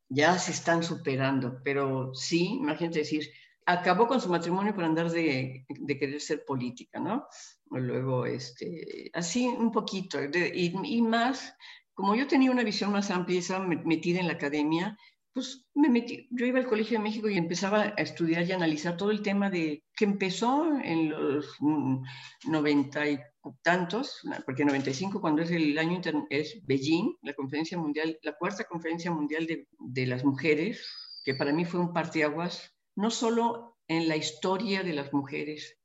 ya 0.08 0.38
se 0.38 0.52
están 0.52 0.82
superando, 0.82 1.60
pero 1.64 2.14
sí, 2.14 2.46
imagínate 2.46 3.00
decir, 3.00 3.28
acabó 3.66 4.06
con 4.08 4.20
su 4.20 4.30
matrimonio 4.30 4.74
por 4.74 4.84
andar 4.84 5.10
de, 5.10 5.66
de 5.68 5.98
querer 5.98 6.20
ser 6.20 6.44
política, 6.46 6.98
¿no? 6.98 7.26
Luego, 7.70 8.24
este, 8.24 9.10
así 9.12 9.46
un 9.46 9.70
poquito, 9.70 10.18
y, 10.54 11.02
más, 11.02 11.54
como 11.92 12.14
yo 12.14 12.26
tenía 12.26 12.50
una 12.50 12.64
visión 12.64 12.92
más 12.92 13.10
amplia 13.10 13.40
estaba 13.40 13.66
metida 13.66 14.20
en 14.20 14.26
la 14.26 14.34
academia, 14.34 14.96
pues 15.38 15.64
me 15.72 15.88
metí, 15.88 16.27
yo 16.33 16.46
iba 16.46 16.59
al 16.59 16.66
Colegio 16.66 16.98
de 16.98 17.05
México 17.05 17.29
y 17.29 17.38
empezaba 17.38 17.94
a 17.96 18.03
estudiar 18.03 18.42
y 18.44 18.51
analizar 18.51 18.96
todo 18.96 19.12
el 19.12 19.22
tema 19.22 19.48
de 19.48 19.85
que 19.94 20.05
empezó 20.05 20.77
en 20.83 21.11
los 21.11 21.55
mm, 21.61 22.03
noventa 22.48 23.09
y 23.09 23.20
tantos, 23.62 24.20
porque 24.44 24.64
95 24.64 25.20
cuando 25.20 25.42
es 25.42 25.53
el 25.53 25.79
año 25.79 26.01
es 26.29 26.61
Beijing, 26.66 27.18
la 27.22 27.35
conferencia 27.35 27.79
mundial, 27.79 28.18
la 28.22 28.33
cuarta 28.33 28.64
conferencia 28.64 29.12
mundial 29.12 29.46
de, 29.46 29.68
de 29.79 30.07
las 30.07 30.24
mujeres, 30.24 30.85
que 31.24 31.37
para 31.37 31.53
mí 31.53 31.64
fue 31.64 31.79
un 31.79 31.92
parteaguas, 31.92 32.74
no 32.96 33.09
solo 33.09 33.79
en 33.87 34.09
la 34.09 34.16
historia 34.16 34.83
de 34.83 34.92
las 34.92 35.12
mujeres, 35.12 35.79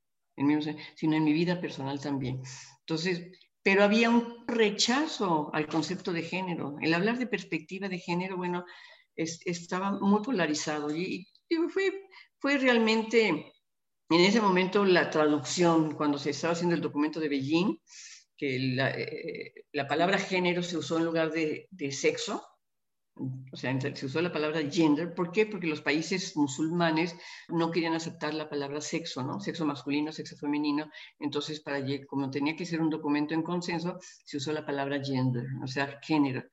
sino 0.95 1.15
en 1.15 1.23
mi 1.23 1.31
vida 1.31 1.61
personal 1.61 2.01
también. 2.01 2.41
Entonces, 2.79 3.29
pero 3.61 3.83
había 3.83 4.09
un 4.09 4.47
rechazo 4.47 5.51
al 5.53 5.67
concepto 5.67 6.11
de 6.11 6.23
género. 6.23 6.75
El 6.81 6.95
hablar 6.95 7.19
de 7.19 7.27
perspectiva 7.27 7.87
de 7.87 7.99
género, 7.99 8.35
bueno, 8.35 8.65
estaba 9.15 9.91
muy 9.91 10.21
polarizado 10.21 10.95
y, 10.95 11.27
fue, 11.69 12.07
fue 12.39 12.57
realmente 12.57 13.53
en 14.09 14.21
ese 14.21 14.41
momento 14.41 14.85
la 14.85 15.09
traducción, 15.09 15.95
cuando 15.95 16.17
se 16.17 16.31
estaba 16.31 16.53
haciendo 16.53 16.75
el 16.75 16.81
documento 16.81 17.19
de 17.19 17.29
Beijing, 17.29 17.77
que 18.37 18.59
la, 18.59 18.91
eh, 18.91 19.65
la 19.71 19.87
palabra 19.87 20.17
género 20.17 20.63
se 20.63 20.77
usó 20.77 20.97
en 20.97 21.05
lugar 21.05 21.31
de, 21.31 21.67
de, 21.71 21.91
sexo, 21.91 22.43
o 23.15 23.55
sea, 23.55 23.79
se 23.79 24.05
usó 24.05 24.21
la 24.21 24.31
palabra 24.31 24.61
gender. 24.69 25.13
¿Por 25.13 25.31
qué? 25.31 25.45
Porque 25.45 25.67
los 25.67 25.81
países 25.81 26.35
musulmanes 26.35 27.15
no 27.47 27.69
querían 27.69 27.93
aceptar 27.93 28.33
la 28.33 28.49
palabra 28.49 28.81
sexo, 28.81 29.23
¿no? 29.23 29.39
Sexo 29.39 29.65
masculino, 29.65 30.11
sexo 30.11 30.35
femenino. 30.35 30.89
Entonces, 31.19 31.61
para, 31.61 31.79
como 32.07 32.31
tenía 32.31 32.55
que 32.55 32.65
ser 32.65 32.81
un 32.81 32.89
documento 32.89 33.35
en 33.35 33.43
consenso, 33.43 33.99
se 34.25 34.37
usó 34.37 34.51
la 34.51 34.65
palabra 34.65 34.99
gender, 35.03 35.45
o 35.63 35.67
sea, 35.67 35.99
género. 36.01 36.43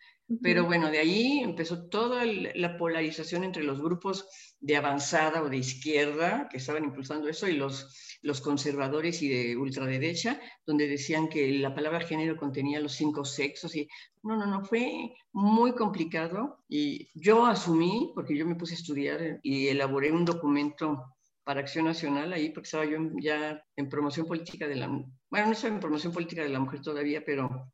Pero 0.43 0.65
bueno, 0.65 0.91
de 0.91 0.99
ahí 0.99 1.41
empezó 1.41 1.89
toda 1.89 2.25
la 2.25 2.77
polarización 2.77 3.43
entre 3.43 3.65
los 3.65 3.81
grupos 3.81 4.29
de 4.61 4.77
avanzada 4.77 5.43
o 5.43 5.49
de 5.49 5.57
izquierda 5.57 6.49
que 6.49 6.59
estaban 6.59 6.85
impulsando 6.85 7.29
eso 7.29 7.49
y 7.49 7.55
los, 7.55 8.19
los 8.23 8.41
conservadores 8.41 9.23
y 9.23 9.29
de 9.29 9.57
ultraderecha, 9.57 10.41
donde 10.65 10.87
decían 10.87 11.29
que 11.29 11.51
la 11.59 11.75
palabra 11.75 12.01
género 12.07 12.37
contenía 12.37 12.79
los 12.79 12.93
cinco 12.93 13.25
sexos 13.25 13.75
y 13.75 13.89
no, 14.23 14.37
no, 14.37 14.47
no, 14.47 14.65
fue 14.65 15.15
muy 15.33 15.73
complicado 15.73 16.63
y 16.69 17.09
yo 17.15 17.47
asumí, 17.47 18.13
porque 18.15 18.37
yo 18.37 18.47
me 18.47 18.55
puse 18.55 18.75
a 18.75 18.79
estudiar 18.79 19.41
y 19.43 19.67
elaboré 19.67 20.13
un 20.13 20.25
documento 20.25 21.07
para 21.43 21.61
Acción 21.61 21.87
Nacional 21.87 22.33
ahí, 22.33 22.51
porque 22.51 22.67
estaba 22.67 22.85
yo 22.85 22.99
ya 23.21 23.61
en 23.75 23.89
promoción 23.89 24.27
política 24.27 24.69
de 24.69 24.77
la, 24.77 24.87
bueno, 24.87 25.47
no 25.47 25.53
estaba 25.53 25.75
en 25.75 25.81
promoción 25.81 26.13
política 26.13 26.43
de 26.45 26.51
la 26.51 26.61
mujer 26.61 26.83
todavía, 26.83 27.25
pero 27.25 27.73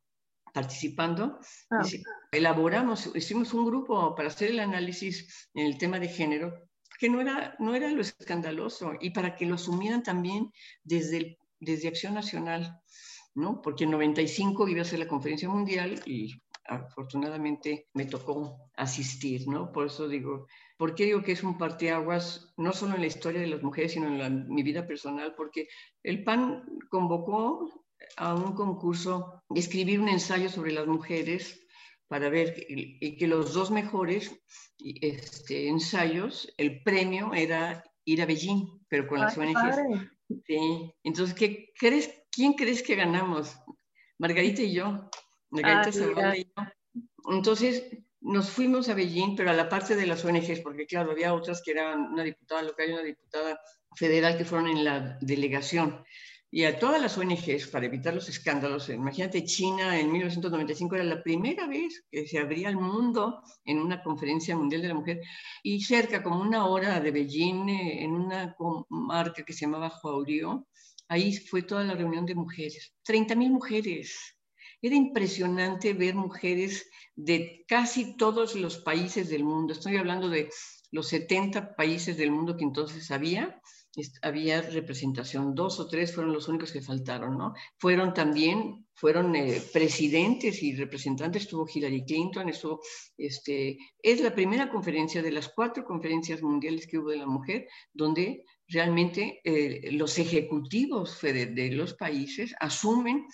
participando, 0.53 1.39
ah. 1.71 1.83
elaboramos, 2.31 3.11
hicimos 3.15 3.53
un 3.53 3.65
grupo 3.65 4.15
para 4.15 4.29
hacer 4.29 4.51
el 4.51 4.59
análisis 4.59 5.49
en 5.53 5.65
el 5.65 5.77
tema 5.77 5.99
de 5.99 6.09
género, 6.09 6.53
que 6.99 7.09
no 7.09 7.21
era, 7.21 7.55
no 7.59 7.75
era 7.75 7.89
lo 7.89 8.01
escandaloso, 8.01 8.93
y 8.99 9.11
para 9.11 9.35
que 9.35 9.45
lo 9.45 9.55
asumieran 9.55 10.03
también 10.03 10.51
desde, 10.83 11.37
desde 11.59 11.87
Acción 11.87 12.13
Nacional, 12.13 12.79
¿no? 13.35 13.61
Porque 13.61 13.83
en 13.83 13.91
95 13.91 14.67
iba 14.67 14.81
a 14.81 14.85
ser 14.85 14.99
la 14.99 15.07
conferencia 15.07 15.47
mundial 15.47 16.01
y 16.05 16.41
afortunadamente 16.67 17.87
me 17.93 18.05
tocó 18.05 18.69
asistir, 18.75 19.47
¿no? 19.47 19.71
Por 19.71 19.87
eso 19.87 20.07
digo, 20.07 20.47
¿por 20.77 20.95
qué 20.95 21.05
digo 21.05 21.21
que 21.23 21.31
es 21.31 21.43
un 21.43 21.57
parteaguas, 21.57 22.53
no 22.57 22.73
solo 22.73 22.95
en 22.95 23.01
la 23.01 23.07
historia 23.07 23.41
de 23.41 23.47
las 23.47 23.63
mujeres, 23.63 23.93
sino 23.93 24.07
en 24.07 24.47
mi 24.49 24.63
vida 24.63 24.85
personal? 24.85 25.33
Porque 25.35 25.67
el 26.03 26.23
PAN 26.23 26.65
convocó 26.89 27.86
a 28.17 28.33
un 28.33 28.53
concurso 28.53 29.43
escribir 29.55 29.99
un 29.99 30.09
ensayo 30.09 30.49
sobre 30.49 30.71
las 30.71 30.87
mujeres 30.87 31.59
para 32.07 32.29
ver 32.29 32.55
y 32.67 33.17
que 33.17 33.27
los 33.27 33.53
dos 33.53 33.69
mejores 33.69 34.31
este, 34.79 35.67
ensayos, 35.67 36.53
el 36.57 36.81
premio 36.83 37.33
era 37.33 37.83
ir 38.05 38.21
a 38.21 38.25
Beijing, 38.25 38.85
pero 38.87 39.07
con 39.07 39.19
las 39.19 39.37
ONGs. 39.37 39.75
Sí. 40.45 40.93
Entonces, 41.03 41.35
¿qué 41.35 41.73
crees, 41.77 42.09
¿quién 42.31 42.53
crees 42.53 42.81
que 42.81 42.95
ganamos? 42.95 43.57
Margarita 44.17 44.61
y 44.61 44.73
yo. 44.73 45.09
Margarita 45.49 45.89
ah, 46.17 46.37
y 46.37 46.43
yo. 46.43 47.03
Entonces, 47.29 47.85
nos 48.21 48.49
fuimos 48.49 48.87
a 48.89 48.93
Beijing, 48.93 49.35
pero 49.35 49.51
a 49.51 49.53
la 49.53 49.67
parte 49.67 49.95
de 49.95 50.05
las 50.05 50.23
ONGs, 50.23 50.61
porque 50.61 50.85
claro, 50.85 51.11
había 51.11 51.33
otras 51.33 51.61
que 51.61 51.71
eran 51.71 52.13
una 52.13 52.23
diputada 52.23 52.61
local 52.61 52.89
y 52.89 52.93
una 52.93 53.03
diputada 53.03 53.59
federal 53.95 54.37
que 54.37 54.45
fueron 54.45 54.69
en 54.69 54.83
la 54.83 55.17
delegación 55.21 56.03
y 56.49 56.63
a 56.63 56.79
todas 56.79 57.01
las 57.01 57.17
ONGs 57.17 57.67
para 57.67 57.87
evitar 57.87 58.13
los 58.13 58.29
escándalos. 58.29 58.89
Imagínate, 58.89 59.43
China 59.43 59.99
en 59.99 60.11
1995 60.11 60.95
era 60.95 61.03
la 61.03 61.21
primera 61.21 61.67
vez 61.67 62.05
que 62.09 62.25
se 62.25 62.39
abría 62.39 62.69
el 62.69 62.77
mundo 62.77 63.41
en 63.65 63.79
una 63.79 64.01
conferencia 64.01 64.55
mundial 64.55 64.81
de 64.81 64.87
la 64.87 64.93
mujer 64.93 65.21
y 65.61 65.81
cerca, 65.81 66.23
como 66.23 66.39
una 66.41 66.65
hora 66.65 66.99
de 67.01 67.11
Beijing, 67.11 67.69
eh, 67.69 68.03
en 68.03 68.11
una 68.11 68.53
comarca 68.55 69.43
que 69.43 69.53
se 69.53 69.65
llamaba 69.65 69.91
Huauriu, 70.01 70.65
ahí 71.09 71.35
fue 71.35 71.63
toda 71.63 71.83
la 71.83 71.95
reunión 71.95 72.25
de 72.25 72.35
mujeres, 72.35 72.93
30.000 73.05 73.49
mujeres. 73.49 74.17
Era 74.81 74.95
impresionante 74.95 75.93
ver 75.93 76.15
mujeres 76.15 76.89
de 77.15 77.65
casi 77.67 78.15
todos 78.15 78.55
los 78.55 78.77
países 78.77 79.29
del 79.29 79.43
mundo. 79.43 79.73
Estoy 79.73 79.97
hablando 79.97 80.29
de 80.29 80.49
los 80.91 81.07
70 81.07 81.75
países 81.75 82.15
del 82.15 82.31
mundo 82.31 82.55
que 82.55 82.63
entonces 82.63 83.09
había 83.11 83.59
había 84.21 84.61
representación, 84.61 85.55
dos 85.55 85.79
o 85.79 85.87
tres 85.87 86.13
fueron 86.13 86.33
los 86.33 86.47
únicos 86.47 86.71
que 86.71 86.81
faltaron, 86.81 87.37
¿no? 87.37 87.53
Fueron 87.77 88.13
también, 88.13 88.85
fueron 88.93 89.35
eh, 89.35 89.61
presidentes 89.73 90.61
y 90.63 90.75
representantes, 90.75 91.43
estuvo 91.43 91.67
Hillary 91.71 92.03
Clinton, 92.05 92.49
estuvo, 92.49 92.81
este, 93.17 93.77
es 94.01 94.21
la 94.21 94.33
primera 94.33 94.69
conferencia 94.69 95.21
de 95.21 95.31
las 95.31 95.49
cuatro 95.49 95.85
conferencias 95.85 96.41
mundiales 96.41 96.87
que 96.87 96.99
hubo 96.99 97.09
de 97.09 97.17
la 97.17 97.27
mujer, 97.27 97.67
donde 97.93 98.43
realmente 98.67 99.39
eh, 99.43 99.91
los 99.91 100.19
ejecutivos 100.19 101.19
de 101.21 101.71
los 101.71 101.93
países 101.93 102.53
asumen 102.59 103.25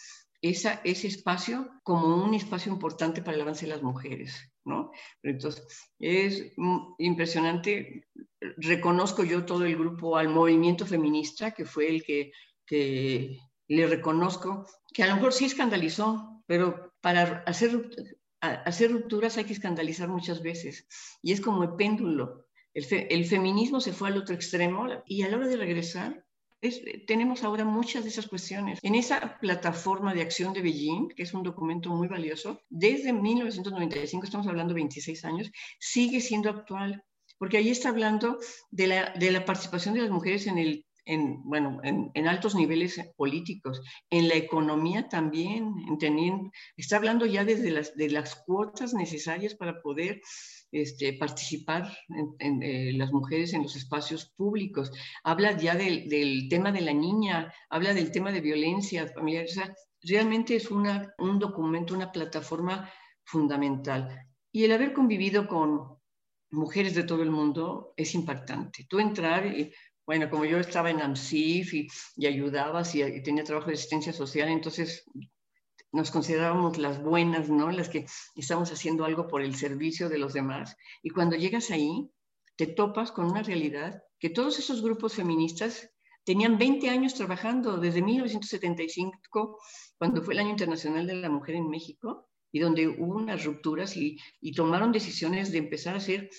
esa, 0.44 0.82
ese 0.84 1.08
espacio 1.08 1.72
como 1.84 2.22
un 2.22 2.34
espacio 2.34 2.72
importante 2.72 3.22
para 3.22 3.36
el 3.36 3.42
avance 3.42 3.66
de 3.66 3.72
las 3.72 3.82
mujeres, 3.82 4.54
¿no? 4.66 4.92
Entonces, 5.24 5.66
es 6.00 6.52
impresionante, 6.98 8.10
reconozco 8.58 9.24
yo 9.24 9.46
todo 9.46 9.64
el 9.64 9.78
grupo 9.78 10.18
al 10.18 10.28
movimiento 10.28 10.86
feminista, 10.86 11.52
que 11.52 11.64
fue 11.64 11.90
el 11.90 12.04
que, 12.04 12.34
que 12.68 13.40
le 13.70 13.88
reconozco, 13.88 14.68
que 14.94 15.04
a 15.04 15.08
lo 15.08 15.16
mejor 15.16 15.32
sí 15.32 15.46
escandalizó, 15.46 16.44
pero 16.46 16.94
para 17.00 17.44
hacer, 17.48 17.90
hacer 18.42 18.92
rupturas 18.92 19.38
hay 19.38 19.46
que 19.46 19.54
escandalizar 19.54 20.10
muchas 20.10 20.44
veces, 20.44 20.86
y 21.22 21.32
es 21.32 21.40
como 21.40 21.64
el 21.64 21.76
péndulo. 21.76 22.48
El, 22.74 22.86
el 22.92 23.26
feminismo 23.26 23.80
se 23.80 23.94
fue 23.94 24.10
al 24.10 24.18
otro 24.18 24.36
extremo 24.36 24.88
y 25.06 25.22
a 25.22 25.30
la 25.30 25.38
hora 25.38 25.48
de 25.48 25.58
regresar 25.58 26.26
tenemos 27.08 27.44
ahora 27.44 27.66
muchas 27.66 28.04
de 28.04 28.10
esas 28.10 28.28
cuestiones. 28.28 28.80
En 28.82 28.96
esa 28.96 29.38
plataforma 29.40 30.14
de 30.14 30.22
acción 30.22 30.54
de 30.54 30.62
Beijing, 30.62 31.10
que 31.10 31.24
es 31.24 31.34
un 31.34 31.44
documento 31.44 31.90
muy 31.90 32.08
valioso, 32.08 32.62
desde 32.70 33.14
1995, 33.14 34.26
estamos 34.26 34.48
hablando 34.48 34.74
de 34.74 34.82
26 34.82 35.26
años, 35.26 35.52
sigue 35.80 36.22
siendo 36.22 36.50
actual, 36.50 37.04
porque 37.38 37.58
ahí 37.58 37.70
está 37.70 37.90
hablando 37.90 38.40
de 38.72 38.88
la, 38.88 39.14
de 39.14 39.32
la 39.32 39.46
participación 39.46 39.94
de 39.94 40.02
las 40.02 40.12
mujeres 40.12 40.48
en 40.48 40.58
el 40.58 40.86
en, 41.06 41.44
bueno, 41.44 41.80
en, 41.84 42.28
altos 42.28 42.56
niveles 42.56 43.00
políticos, 43.18 43.82
en 44.10 44.30
la 44.30 44.36
economía 44.36 45.10
también, 45.10 45.74
en 46.02 46.52
está 46.78 46.96
hablando 46.96 47.26
ya 47.26 47.44
desde 47.44 47.72
las, 47.72 47.96
de 47.96 48.10
las 48.10 48.36
cuotas 48.36 48.94
necesarias 48.94 49.56
para 49.56 49.82
poder 49.82 50.22
este, 50.74 51.14
participar 51.14 51.96
en, 52.40 52.64
eh, 52.64 52.94
las 52.94 53.12
mujeres 53.12 53.54
en 53.54 53.64
los 53.64 53.76
espacios 53.76 54.32
públicos, 54.36 54.92
habla 55.24 55.56
ya 55.56 55.76
del, 55.76 56.48
tema 56.50 56.72
de 56.72 56.82
la 56.82 56.94
niña, 56.94 57.54
habla 57.70 57.94
del 57.94 58.12
tema 58.12 58.32
de 58.32 58.42
violencia 58.42 59.08
familiar, 59.08 59.46
o 59.46 59.54
sea, 59.54 59.74
realmente 60.02 60.56
es 60.56 60.72
una, 60.72 61.14
un 61.20 61.40
documento, 61.40 61.94
una 61.94 62.12
plataforma 62.12 62.92
fundamental. 63.24 64.28
Y 64.52 64.64
el 64.64 64.72
haber 64.72 64.94
convivido 64.94 65.48
con 65.48 65.98
mujeres 66.52 66.96
de 66.96 67.04
todo 67.04 67.24
el 67.24 67.32
mundo 67.32 67.94
es 67.96 68.14
impactante. 68.16 68.86
Tú 68.90 69.00
entrar 69.00 69.46
y 69.46 69.72
bueno, 70.06 70.30
como 70.30 70.44
yo 70.44 70.58
estaba 70.58 70.90
en 70.90 71.02
AMSIF 71.02 71.74
y, 71.74 71.88
y 72.18 72.26
ayudabas 72.26 72.94
y, 72.96 73.24
tenía 73.24 73.44
trabajo 73.44 73.68
de 73.68 73.76
asistencia 73.76 74.12
social, 74.12 74.50
entonces 74.50 75.06
nos 75.94 76.12
considerábamos 76.12 76.78
las 76.78 77.02
buenas, 77.02 77.50
¿no? 77.50 77.72
Las 77.72 77.88
que 77.88 78.06
estamos 78.36 78.72
haciendo 78.72 79.06
algo 79.06 79.28
por 79.28 79.42
el 79.42 79.56
servicio 79.56 80.10
de 80.10 80.18
los 80.18 80.34
demás. 80.34 80.76
Y 81.04 81.12
cuando 81.12 81.36
llegas 81.36 81.72
ahí, 81.72 82.10
te 82.56 82.68
topas 82.68 83.12
con 83.12 83.26
una 83.26 83.44
realidad 83.44 84.04
que 84.20 84.30
todos 84.30 84.58
esos 84.60 84.82
grupos 84.82 85.14
feministas 85.14 85.90
tenían 86.24 86.58
20 86.58 86.90
años 86.90 87.14
trabajando 87.14 87.78
desde 87.78 88.02
1975, 88.02 89.60
cuando 89.98 90.24
fue 90.24 90.34
el 90.34 90.40
Año 90.40 90.50
Internacional 90.50 91.06
de 91.06 91.16
la 91.16 91.30
Mujer 91.30 91.56
en 91.56 91.70
México, 91.70 92.28
y 92.52 92.60
donde 92.60 92.88
hubo 92.88 93.16
unas 93.16 93.44
rupturas 93.44 93.98
y, 93.98 94.18
tomaron 94.56 94.92
decisiones 94.92 95.52
de 95.52 95.58
empezar 95.58 95.96
a 95.96 95.98
hacer 95.98 96.30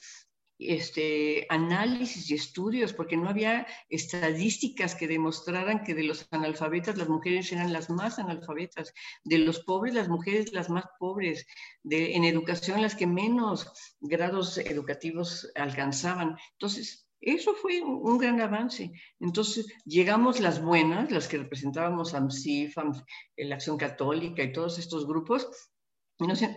este, 0.58 1.46
análisis 1.48 2.30
y 2.30 2.34
estudios, 2.34 2.92
porque 2.92 3.16
no 3.16 3.28
había 3.28 3.66
estadísticas 3.88 4.94
que 4.94 5.08
demostraran 5.08 5.82
que 5.82 5.94
de 5.94 6.04
los 6.04 6.26
analfabetas 6.30 6.96
las 6.96 7.08
mujeres 7.08 7.50
eran 7.52 7.72
las 7.72 7.90
más 7.90 8.18
analfabetas, 8.18 8.92
de 9.24 9.38
los 9.38 9.60
pobres 9.60 9.94
las 9.94 10.08
mujeres 10.08 10.52
las 10.52 10.70
más 10.70 10.84
pobres, 10.98 11.46
de, 11.82 12.14
en 12.14 12.24
educación 12.24 12.82
las 12.82 12.94
que 12.94 13.06
menos 13.06 13.70
grados 14.00 14.58
educativos 14.58 15.50
alcanzaban. 15.54 16.36
Entonces, 16.52 17.04
eso 17.20 17.54
fue 17.54 17.80
un, 17.80 18.18
gran 18.18 18.40
avance. 18.40 18.92
Entonces, 19.18 19.66
llegamos 19.86 20.40
las 20.40 20.62
buenas, 20.62 21.10
las 21.10 21.26
que 21.26 21.38
representábamos 21.38 22.12
AMSIF, 22.12 22.76
la 23.36 23.54
Acción 23.54 23.78
Católica 23.78 24.42
y 24.42 24.52
todos 24.52 24.78
estos 24.78 25.06
grupos, 25.06 25.48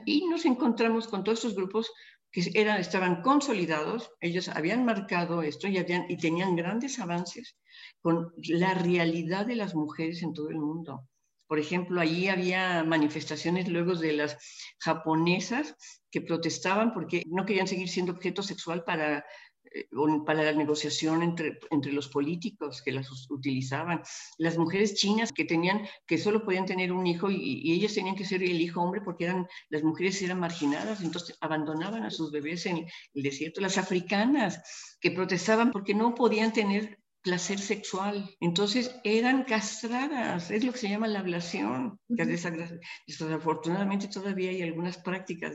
y 0.06 0.28
nos 0.28 0.46
encontramos 0.46 1.08
con 1.08 1.24
todos 1.24 1.40
estos 1.40 1.56
grupos 1.56 1.92
que 2.32 2.42
estaban 2.42 3.22
consolidados, 3.22 4.12
ellos 4.22 4.50
habían 4.50 4.86
marcado 4.86 5.42
esto 5.42 5.68
y, 5.68 5.78
habían, 5.78 6.06
y 6.10 6.18
tenían 6.18 6.56
grandes 6.56 7.00
avances 7.00 7.58
con 8.02 8.34
la 8.44 8.74
realidad 8.74 9.46
de 9.46 9.56
las 9.56 9.76
mujeres 9.76 10.22
en 10.24 10.34
todo 10.34 10.50
el 10.50 10.58
mundo. 10.58 11.08
Por 11.48 11.60
ejemplo, 11.60 12.02
allí 12.02 12.28
había 12.28 12.84
manifestaciones 12.84 13.70
luego 13.70 13.96
de 13.96 14.14
las 14.14 14.38
japonesas 14.80 15.76
que 16.12 16.22
protestaban 16.22 16.94
porque 16.94 17.24
no 17.28 17.46
querían 17.46 17.68
seguir 17.68 17.88
siendo 17.88 18.12
objeto 18.12 18.44
sexual 18.44 18.84
para 18.84 19.26
para 20.26 20.44
la 20.44 20.54
negociación 20.54 21.24
entre, 21.24 21.60
entre 21.72 21.92
los 21.92 22.08
políticos 22.10 22.82
que 22.82 22.92
las 22.92 23.10
utilizaban, 23.30 24.02
las 24.38 24.58
mujeres 24.58 24.96
chinas 24.96 25.32
que 25.32 25.46
tenían, 25.46 25.88
que 26.06 26.18
solo 26.18 26.44
podían 26.44 26.66
tener 26.66 26.92
un 26.92 27.06
hijo 27.08 27.30
y, 27.30 27.72
ellas 27.72 27.94
tenían 27.94 28.16
que 28.16 28.26
ser 28.26 28.44
el 28.44 28.60
hijo 28.62 28.82
hombre 28.82 29.02
porque 29.02 29.26
eran, 29.26 29.48
las 29.70 29.84
mujeres 29.84 30.22
eran 30.22 30.40
marginadas, 30.40 31.02
entonces 31.02 31.38
abandonaban 31.42 32.04
a 32.04 32.12
sus 32.12 32.32
bebés 32.32 32.66
en 32.66 32.88
el 33.14 33.24
desierto, 33.24 33.62
las 33.62 33.78
africanas 33.78 34.62
que 35.00 35.12
protestaban 35.12 35.72
porque 35.72 35.94
no 35.94 36.16
podían 36.16 36.54
tener 36.54 37.00
placer 37.22 37.60
sexual. 37.60 38.30
Entonces 38.40 38.96
eran 39.04 39.44
castradas, 39.44 40.50
es 40.52 40.64
lo 40.64 40.72
que 40.72 40.80
se 40.80 40.90
llama 40.90 41.08
la 41.08 41.20
ablación, 41.20 42.00
que 42.16 42.26
desafortunadamente 42.26 44.08
todavía 44.08 44.52
hay 44.52 44.62
algunas 44.62 44.98
prácticas. 44.98 45.54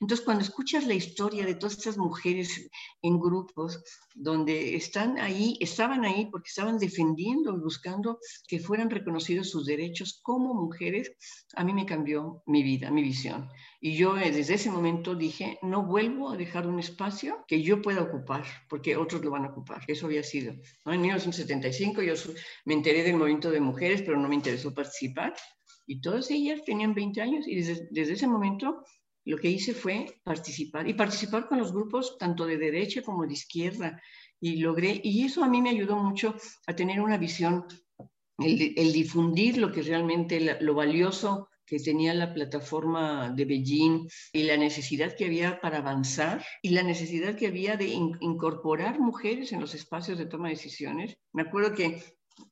Entonces 0.00 0.24
cuando 0.24 0.44
escuchas 0.44 0.86
la 0.86 0.94
historia 0.94 1.44
de 1.44 1.54
todas 1.54 1.78
estas 1.78 1.98
mujeres 1.98 2.70
en 3.02 3.20
grupos, 3.20 3.82
donde 4.14 4.76
están 4.76 5.18
ahí, 5.18 5.58
estaban 5.60 6.04
ahí 6.04 6.28
porque 6.30 6.48
estaban 6.48 6.78
defendiendo 6.78 7.54
y 7.54 7.60
buscando 7.60 8.18
que 8.46 8.60
fueran 8.60 8.90
reconocidos 8.90 9.50
sus 9.50 9.66
derechos 9.66 10.20
como 10.22 10.54
mujeres, 10.54 11.12
a 11.54 11.64
mí 11.64 11.72
me 11.72 11.86
cambió 11.86 12.42
mi 12.46 12.62
vida, 12.62 12.90
mi 12.90 13.02
visión. 13.02 13.48
Y 13.86 13.96
yo 13.96 14.16
eh, 14.16 14.30
desde 14.30 14.54
ese 14.54 14.70
momento 14.70 15.14
dije, 15.14 15.58
no 15.60 15.84
vuelvo 15.84 16.30
a 16.30 16.38
dejar 16.38 16.66
un 16.66 16.78
espacio 16.78 17.44
que 17.46 17.62
yo 17.62 17.82
pueda 17.82 18.00
ocupar, 18.00 18.42
porque 18.66 18.96
otros 18.96 19.22
lo 19.22 19.30
van 19.30 19.44
a 19.44 19.50
ocupar. 19.50 19.82
Eso 19.86 20.06
había 20.06 20.22
sido. 20.22 20.54
En 20.86 21.02
1975 21.02 22.00
yo 22.00 22.14
me 22.64 22.72
enteré 22.72 23.02
del 23.02 23.18
movimiento 23.18 23.50
de 23.50 23.60
mujeres, 23.60 24.00
pero 24.00 24.16
no 24.16 24.26
me 24.26 24.36
interesó 24.36 24.72
participar. 24.72 25.34
Y 25.86 26.00
todas 26.00 26.30
ellas 26.30 26.64
tenían 26.64 26.94
20 26.94 27.20
años 27.20 27.46
y 27.46 27.56
desde, 27.56 28.14
ese 28.14 28.26
momento 28.26 28.84
lo 29.26 29.36
que 29.36 29.50
hice 29.50 29.74
fue 29.74 30.18
participar 30.24 30.88
y 30.88 30.94
participar 30.94 31.46
con 31.46 31.58
los 31.58 31.70
grupos 31.70 32.16
tanto 32.16 32.46
de 32.46 32.56
derecha 32.56 33.02
como 33.02 33.26
de 33.26 33.34
izquierda. 33.34 34.00
Y 34.40 34.56
logré, 34.62 34.98
y 35.04 35.26
eso 35.26 35.44
a 35.44 35.48
mí 35.50 35.60
me 35.60 35.68
ayudó 35.68 35.96
mucho 35.96 36.34
a 36.66 36.74
tener 36.74 37.02
una 37.02 37.18
visión, 37.18 37.66
el, 38.38 38.92
difundir 38.94 39.58
lo 39.58 39.70
que 39.70 39.82
realmente, 39.82 40.56
lo 40.62 40.72
valioso 40.72 41.50
que 41.66 41.78
tenía 41.78 42.14
la 42.14 42.32
plataforma 42.34 43.30
de 43.30 43.44
Beijing 43.44 44.08
y 44.32 44.42
la 44.44 44.56
necesidad 44.56 45.14
que 45.16 45.26
había 45.26 45.60
para 45.60 45.78
avanzar 45.78 46.44
y 46.62 46.70
la 46.70 46.82
necesidad 46.82 47.36
que 47.36 47.46
había 47.46 47.76
de 47.76 47.86
incorporar 47.86 49.00
mujeres 49.00 49.52
en 49.52 49.60
los 49.60 49.74
espacios 49.74 50.18
de 50.18 50.26
toma 50.26 50.48
de 50.48 50.54
decisiones. 50.54 51.16
Me 51.32 51.42
acuerdo 51.42 51.74
que 51.74 52.02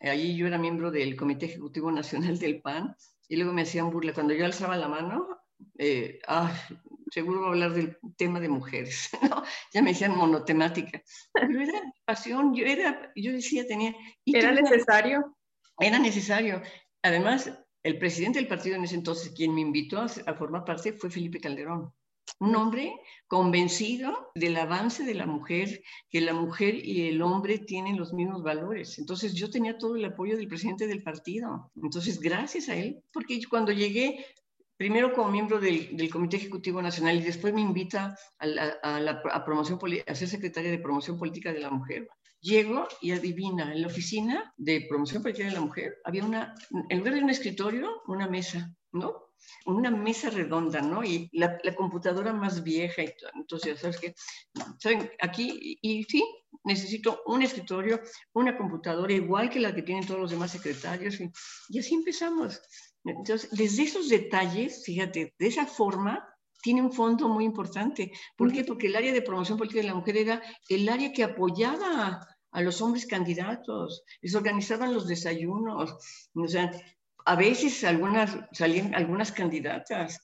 allí 0.00 0.36
yo 0.36 0.46
era 0.46 0.58
miembro 0.58 0.90
del 0.90 1.16
Comité 1.16 1.46
Ejecutivo 1.46 1.90
Nacional 1.90 2.38
del 2.38 2.60
PAN 2.60 2.94
y 3.28 3.36
luego 3.36 3.52
me 3.52 3.62
hacían 3.62 3.90
burla. 3.90 4.12
Cuando 4.12 4.34
yo 4.34 4.44
alzaba 4.44 4.76
la 4.76 4.88
mano, 4.88 5.26
eh, 5.78 6.20
ah, 6.28 6.52
seguro 7.10 7.40
voy 7.40 7.48
a 7.48 7.52
hablar 7.52 7.72
del 7.72 7.98
tema 8.16 8.40
de 8.40 8.48
mujeres, 8.48 9.10
¿no? 9.30 9.42
Ya 9.72 9.82
me 9.82 9.90
decían 9.90 10.16
monotemática. 10.16 11.02
Pero 11.32 11.60
era 11.60 11.80
pasión, 12.04 12.54
yo, 12.54 12.64
era, 12.64 13.12
yo 13.14 13.32
decía, 13.32 13.66
tenía... 13.66 13.94
¿Era 14.24 14.52
necesario? 14.52 15.36
Era 15.78 15.98
necesario. 15.98 16.62
Además, 17.02 17.50
el 17.82 17.98
presidente 17.98 18.38
del 18.38 18.48
partido 18.48 18.76
en 18.76 18.84
ese 18.84 18.94
entonces, 18.94 19.32
quien 19.34 19.54
me 19.54 19.60
invitó 19.60 20.00
a, 20.00 20.34
formar 20.34 20.64
parte, 20.64 20.92
fue 20.92 21.10
Felipe 21.10 21.40
Calderón. 21.40 21.92
Un 22.38 22.54
hombre 22.54 22.94
convencido 23.26 24.30
del 24.34 24.56
avance 24.56 25.04
de 25.04 25.14
la 25.14 25.26
mujer, 25.26 25.82
que 26.08 26.20
la 26.20 26.32
mujer 26.32 26.74
y 26.74 27.08
el 27.08 27.20
hombre 27.22 27.58
tienen 27.58 27.96
los 27.96 28.12
mismos 28.12 28.42
valores. 28.42 28.98
Entonces 28.98 29.34
yo 29.34 29.50
tenía 29.50 29.78
todo 29.78 29.96
el 29.96 30.04
apoyo 30.04 30.36
del 30.36 30.48
presidente 30.48 30.86
del 30.86 31.02
partido. 31.02 31.70
Entonces, 31.80 32.20
gracias 32.20 32.68
a 32.68 32.76
él, 32.76 33.02
porque 33.12 33.40
cuando 33.48 33.72
llegué, 33.72 34.24
primero 34.76 35.12
como 35.12 35.30
miembro 35.30 35.60
del, 35.60 36.10
Comité 36.10 36.36
Ejecutivo 36.36 36.80
Nacional 36.80 37.16
y 37.16 37.22
después 37.22 37.52
me 37.52 37.60
invita 37.60 38.16
a, 38.38 38.46
la, 38.46 39.22
promoción, 39.44 39.78
a 40.06 40.14
ser 40.14 40.28
secretaria 40.28 40.70
de 40.70 40.78
Promoción 40.78 41.18
Política 41.18 41.52
de 41.52 41.60
la 41.60 41.70
Mujer, 41.70 42.08
Llego 42.42 42.88
y 43.00 43.12
adivina, 43.12 43.72
en 43.72 43.82
la 43.82 43.86
oficina 43.86 44.52
de 44.56 44.84
promoción 44.88 45.22
política 45.22 45.46
de 45.46 45.54
la 45.54 45.60
mujer 45.60 45.98
había 46.04 46.24
una, 46.24 46.54
en 46.88 46.98
lugar 46.98 47.14
de 47.14 47.22
un 47.22 47.30
escritorio, 47.30 48.02
una 48.08 48.26
mesa, 48.26 48.74
¿no? 48.90 49.28
Una 49.64 49.92
mesa 49.92 50.28
redonda, 50.28 50.80
¿no? 50.80 51.04
Y 51.04 51.30
la, 51.32 51.60
computadora 51.76 52.32
más 52.32 52.64
vieja 52.64 53.02
y 53.02 53.14
todo. 53.16 53.30
Entonces, 53.36 53.78
¿sabes 53.78 54.00
qué? 54.00 54.14
¿Saben? 54.78 55.08
Aquí, 55.20 55.78
y, 55.80 56.02
sí, 56.02 56.24
necesito 56.64 57.22
un 57.26 57.42
escritorio, 57.42 58.00
una 58.32 58.58
computadora 58.58 59.12
igual 59.12 59.48
que 59.48 59.60
la 59.60 59.72
que 59.72 59.82
tienen 59.82 60.04
todos 60.04 60.18
los 60.18 60.30
demás 60.32 60.50
secretarios. 60.50 61.20
Y, 61.20 61.30
y 61.68 61.78
así 61.78 61.94
empezamos. 61.94 62.60
Entonces, 63.04 63.50
desde 63.50 63.84
esos 63.84 64.08
detalles, 64.08 64.82
fíjate, 64.84 65.32
de 65.38 65.46
esa 65.46 65.66
forma, 65.66 66.28
tiene 66.62 66.80
un 66.80 66.92
fondo 66.92 67.28
muy 67.28 67.44
importante. 67.44 68.12
¿Por 68.36 68.52
qué? 68.52 68.64
Porque 68.64 68.86
el 68.86 68.96
área 68.96 69.12
de 69.12 69.22
promoción 69.22 69.58
política 69.58 69.80
de 69.80 69.88
la 69.88 69.94
mujer 69.94 70.16
era 70.16 70.42
el 70.68 70.88
área 70.88 71.12
que 71.12 71.24
apoyaba 71.24 72.20
a 72.52 72.60
los 72.60 72.80
hombres 72.80 73.06
candidatos, 73.06 74.04
les 74.20 74.34
organizaban 74.34 74.94
los 74.94 75.08
desayunos, 75.08 75.96
o 76.34 76.48
sea, 76.48 76.70
a 77.24 77.36
veces 77.36 77.82
algunas 77.84 78.36
salían 78.52 78.94
algunas 78.94 79.32
candidatas, 79.32 80.20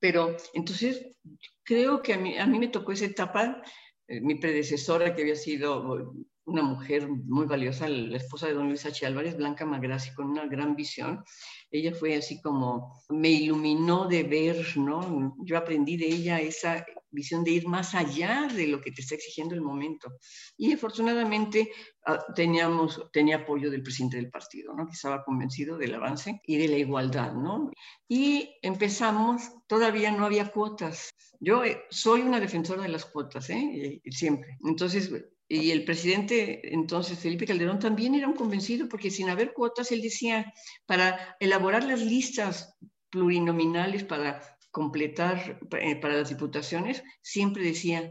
pero 0.00 0.36
entonces 0.54 1.16
creo 1.64 2.02
que 2.02 2.14
a 2.14 2.18
mí, 2.18 2.38
a 2.38 2.46
mí 2.46 2.58
me 2.58 2.68
tocó 2.68 2.92
esa 2.92 3.06
etapa, 3.06 3.62
eh, 4.06 4.20
mi 4.20 4.36
predecesora 4.36 5.14
que 5.14 5.22
había 5.22 5.36
sido 5.36 6.14
una 6.44 6.62
mujer 6.62 7.08
muy 7.08 7.46
valiosa, 7.46 7.88
la 7.88 8.16
esposa 8.16 8.48
de 8.48 8.54
don 8.54 8.68
Luis 8.68 8.84
H. 8.84 9.06
Álvarez, 9.06 9.36
Blanca 9.36 9.64
Magrassi, 9.64 10.12
con 10.14 10.26
una 10.26 10.46
gran 10.46 10.74
visión. 10.74 11.24
Ella 11.70 11.94
fue 11.94 12.16
así 12.16 12.40
como, 12.42 13.00
me 13.08 13.30
iluminó 13.30 14.06
de 14.06 14.24
ver, 14.24 14.76
¿no? 14.76 15.36
Yo 15.44 15.56
aprendí 15.56 15.96
de 15.96 16.06
ella 16.06 16.40
esa 16.40 16.84
visión 17.12 17.44
de 17.44 17.52
ir 17.52 17.68
más 17.68 17.94
allá 17.94 18.48
de 18.52 18.66
lo 18.66 18.80
que 18.80 18.90
te 18.92 19.02
está 19.02 19.14
exigiendo 19.14 19.54
el 19.54 19.60
momento. 19.60 20.18
Y 20.56 20.72
afortunadamente 20.72 21.70
ah, 22.06 22.24
teníamos, 22.34 23.00
tenía 23.12 23.36
apoyo 23.36 23.70
del 23.70 23.82
presidente 23.82 24.16
del 24.16 24.30
partido, 24.30 24.74
¿no? 24.74 24.86
Que 24.86 24.94
estaba 24.94 25.24
convencido 25.24 25.78
del 25.78 25.94
avance 25.94 26.40
y 26.44 26.56
de 26.56 26.68
la 26.68 26.78
igualdad, 26.78 27.34
¿no? 27.34 27.70
Y 28.08 28.56
empezamos, 28.62 29.42
todavía 29.66 30.10
no 30.10 30.24
había 30.24 30.50
cuotas. 30.50 31.10
Yo 31.38 31.64
eh, 31.64 31.84
soy 31.90 32.22
una 32.22 32.40
defensora 32.40 32.82
de 32.82 32.88
las 32.88 33.04
cuotas, 33.04 33.50
¿eh? 33.50 34.00
Siempre. 34.10 34.58
Entonces, 34.64 35.10
y 35.48 35.70
el 35.70 35.84
presidente 35.84 36.74
entonces, 36.74 37.18
Felipe 37.18 37.44
Calderón, 37.44 37.78
también 37.78 38.14
era 38.14 38.26
un 38.26 38.34
convencido, 38.34 38.88
porque 38.88 39.10
sin 39.10 39.28
haber 39.28 39.52
cuotas, 39.52 39.92
él 39.92 40.00
decía, 40.00 40.52
para 40.86 41.36
elaborar 41.40 41.84
las 41.84 42.00
listas 42.00 42.74
plurinominales 43.10 44.04
para 44.04 44.51
completar 44.72 45.60
eh, 45.78 45.96
para 45.96 46.16
las 46.16 46.30
diputaciones, 46.30 47.04
siempre 47.20 47.62
decía 47.62 48.10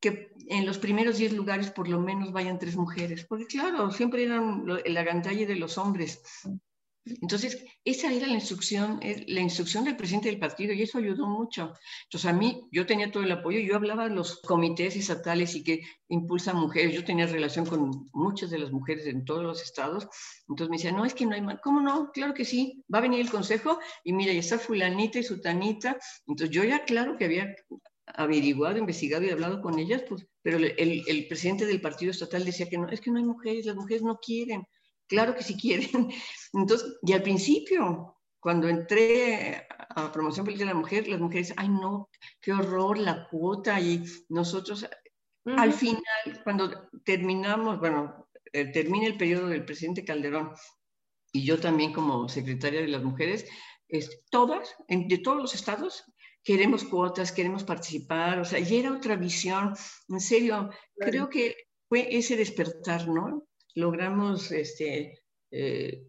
que 0.00 0.32
en 0.48 0.64
los 0.64 0.78
primeros 0.78 1.18
10 1.18 1.32
lugares 1.34 1.70
por 1.70 1.88
lo 1.88 2.00
menos 2.00 2.32
vayan 2.32 2.58
tres 2.58 2.76
mujeres, 2.76 3.26
porque 3.28 3.46
claro, 3.46 3.90
siempre 3.90 4.22
eran 4.24 4.64
la 4.66 5.02
gantalla 5.02 5.46
de 5.46 5.56
los 5.56 5.76
hombres. 5.76 6.22
Entonces, 7.22 7.64
esa 7.84 8.12
era 8.12 8.26
la 8.26 8.34
instrucción, 8.34 8.98
la 9.28 9.40
instrucción 9.40 9.84
del 9.84 9.96
presidente 9.96 10.28
del 10.28 10.40
partido 10.40 10.72
y 10.72 10.82
eso 10.82 10.98
ayudó 10.98 11.28
mucho. 11.28 11.72
Entonces, 12.04 12.28
a 12.28 12.32
mí, 12.32 12.66
yo 12.72 12.84
tenía 12.84 13.12
todo 13.12 13.22
el 13.22 13.30
apoyo, 13.30 13.60
yo 13.60 13.76
hablaba 13.76 14.08
de 14.08 14.14
los 14.14 14.40
comités 14.40 14.96
estatales 14.96 15.54
y 15.54 15.62
que 15.62 15.82
impulsan 16.08 16.56
mujeres, 16.56 16.94
yo 16.94 17.04
tenía 17.04 17.26
relación 17.26 17.64
con 17.64 18.08
muchas 18.12 18.50
de 18.50 18.58
las 18.58 18.72
mujeres 18.72 19.06
en 19.06 19.24
todos 19.24 19.44
los 19.44 19.62
estados, 19.62 20.08
entonces 20.48 20.70
me 20.70 20.76
decían, 20.78 20.96
no, 20.96 21.04
es 21.04 21.14
que 21.14 21.26
no 21.26 21.34
hay 21.34 21.42
más, 21.42 21.60
¿cómo 21.62 21.80
no? 21.80 22.10
Claro 22.12 22.34
que 22.34 22.44
sí, 22.44 22.84
va 22.92 22.98
a 22.98 23.02
venir 23.02 23.20
el 23.20 23.30
consejo 23.30 23.78
y 24.02 24.12
mira, 24.12 24.32
ya 24.32 24.40
está 24.40 24.58
fulanita 24.58 25.20
y 25.20 25.22
sutanita, 25.22 25.98
entonces 26.26 26.54
yo 26.54 26.64
ya 26.64 26.84
claro 26.84 27.16
que 27.16 27.24
había 27.24 27.54
averiguado, 28.06 28.78
investigado 28.78 29.24
y 29.24 29.30
hablado 29.30 29.60
con 29.60 29.78
ellas, 29.78 30.02
pues, 30.08 30.26
pero 30.42 30.58
el 30.58 31.26
presidente 31.28 31.66
del 31.66 31.80
partido 31.80 32.10
estatal 32.10 32.44
decía 32.44 32.68
que 32.68 32.78
no, 32.78 32.88
es 32.88 33.00
que 33.00 33.10
no 33.10 33.18
hay 33.18 33.24
mujeres, 33.24 33.66
las 33.66 33.76
mujeres 33.76 34.02
no 34.02 34.18
quieren. 34.18 34.66
Claro 35.08 35.34
que 35.34 35.42
sí 35.42 35.56
quieren. 35.56 35.90
Entonces, 36.52 36.98
y 37.02 37.12
al 37.12 37.22
principio, 37.22 38.16
cuando 38.40 38.68
entré 38.68 39.66
a 39.88 40.12
promoción 40.12 40.44
política 40.44 40.66
de 40.66 40.74
la 40.74 40.80
mujer, 40.80 41.08
las 41.08 41.20
mujeres, 41.20 41.54
ay 41.56 41.68
no, 41.68 42.10
qué 42.40 42.52
horror 42.52 42.98
la 42.98 43.28
cuota 43.28 43.80
y 43.80 44.04
nosotros, 44.28 44.86
al 45.44 45.72
final, 45.72 46.02
cuando 46.44 46.88
terminamos, 47.04 47.78
bueno, 47.78 48.28
eh, 48.52 48.70
termina 48.72 49.06
el 49.06 49.16
periodo 49.16 49.48
del 49.48 49.64
presidente 49.64 50.04
Calderón 50.04 50.52
y 51.32 51.44
yo 51.44 51.58
también 51.58 51.92
como 51.92 52.28
secretaria 52.28 52.80
de 52.80 52.88
las 52.88 53.02
mujeres, 53.02 53.46
es, 53.88 54.22
todas, 54.30 54.74
de 54.88 55.18
todos 55.18 55.38
los 55.38 55.54
estados, 55.54 56.04
queremos 56.42 56.84
cuotas, 56.84 57.32
queremos 57.32 57.64
participar, 57.64 58.38
o 58.38 58.44
sea, 58.44 58.58
y 58.58 58.76
era 58.76 58.92
otra 58.92 59.16
visión, 59.16 59.74
en 60.08 60.20
serio, 60.20 60.70
creo 60.96 61.28
que 61.28 61.56
fue 61.88 62.16
ese 62.16 62.36
despertar, 62.36 63.08
¿no? 63.08 63.46
Logramos 63.76 64.50
este, 64.50 65.22
eh, 65.50 66.02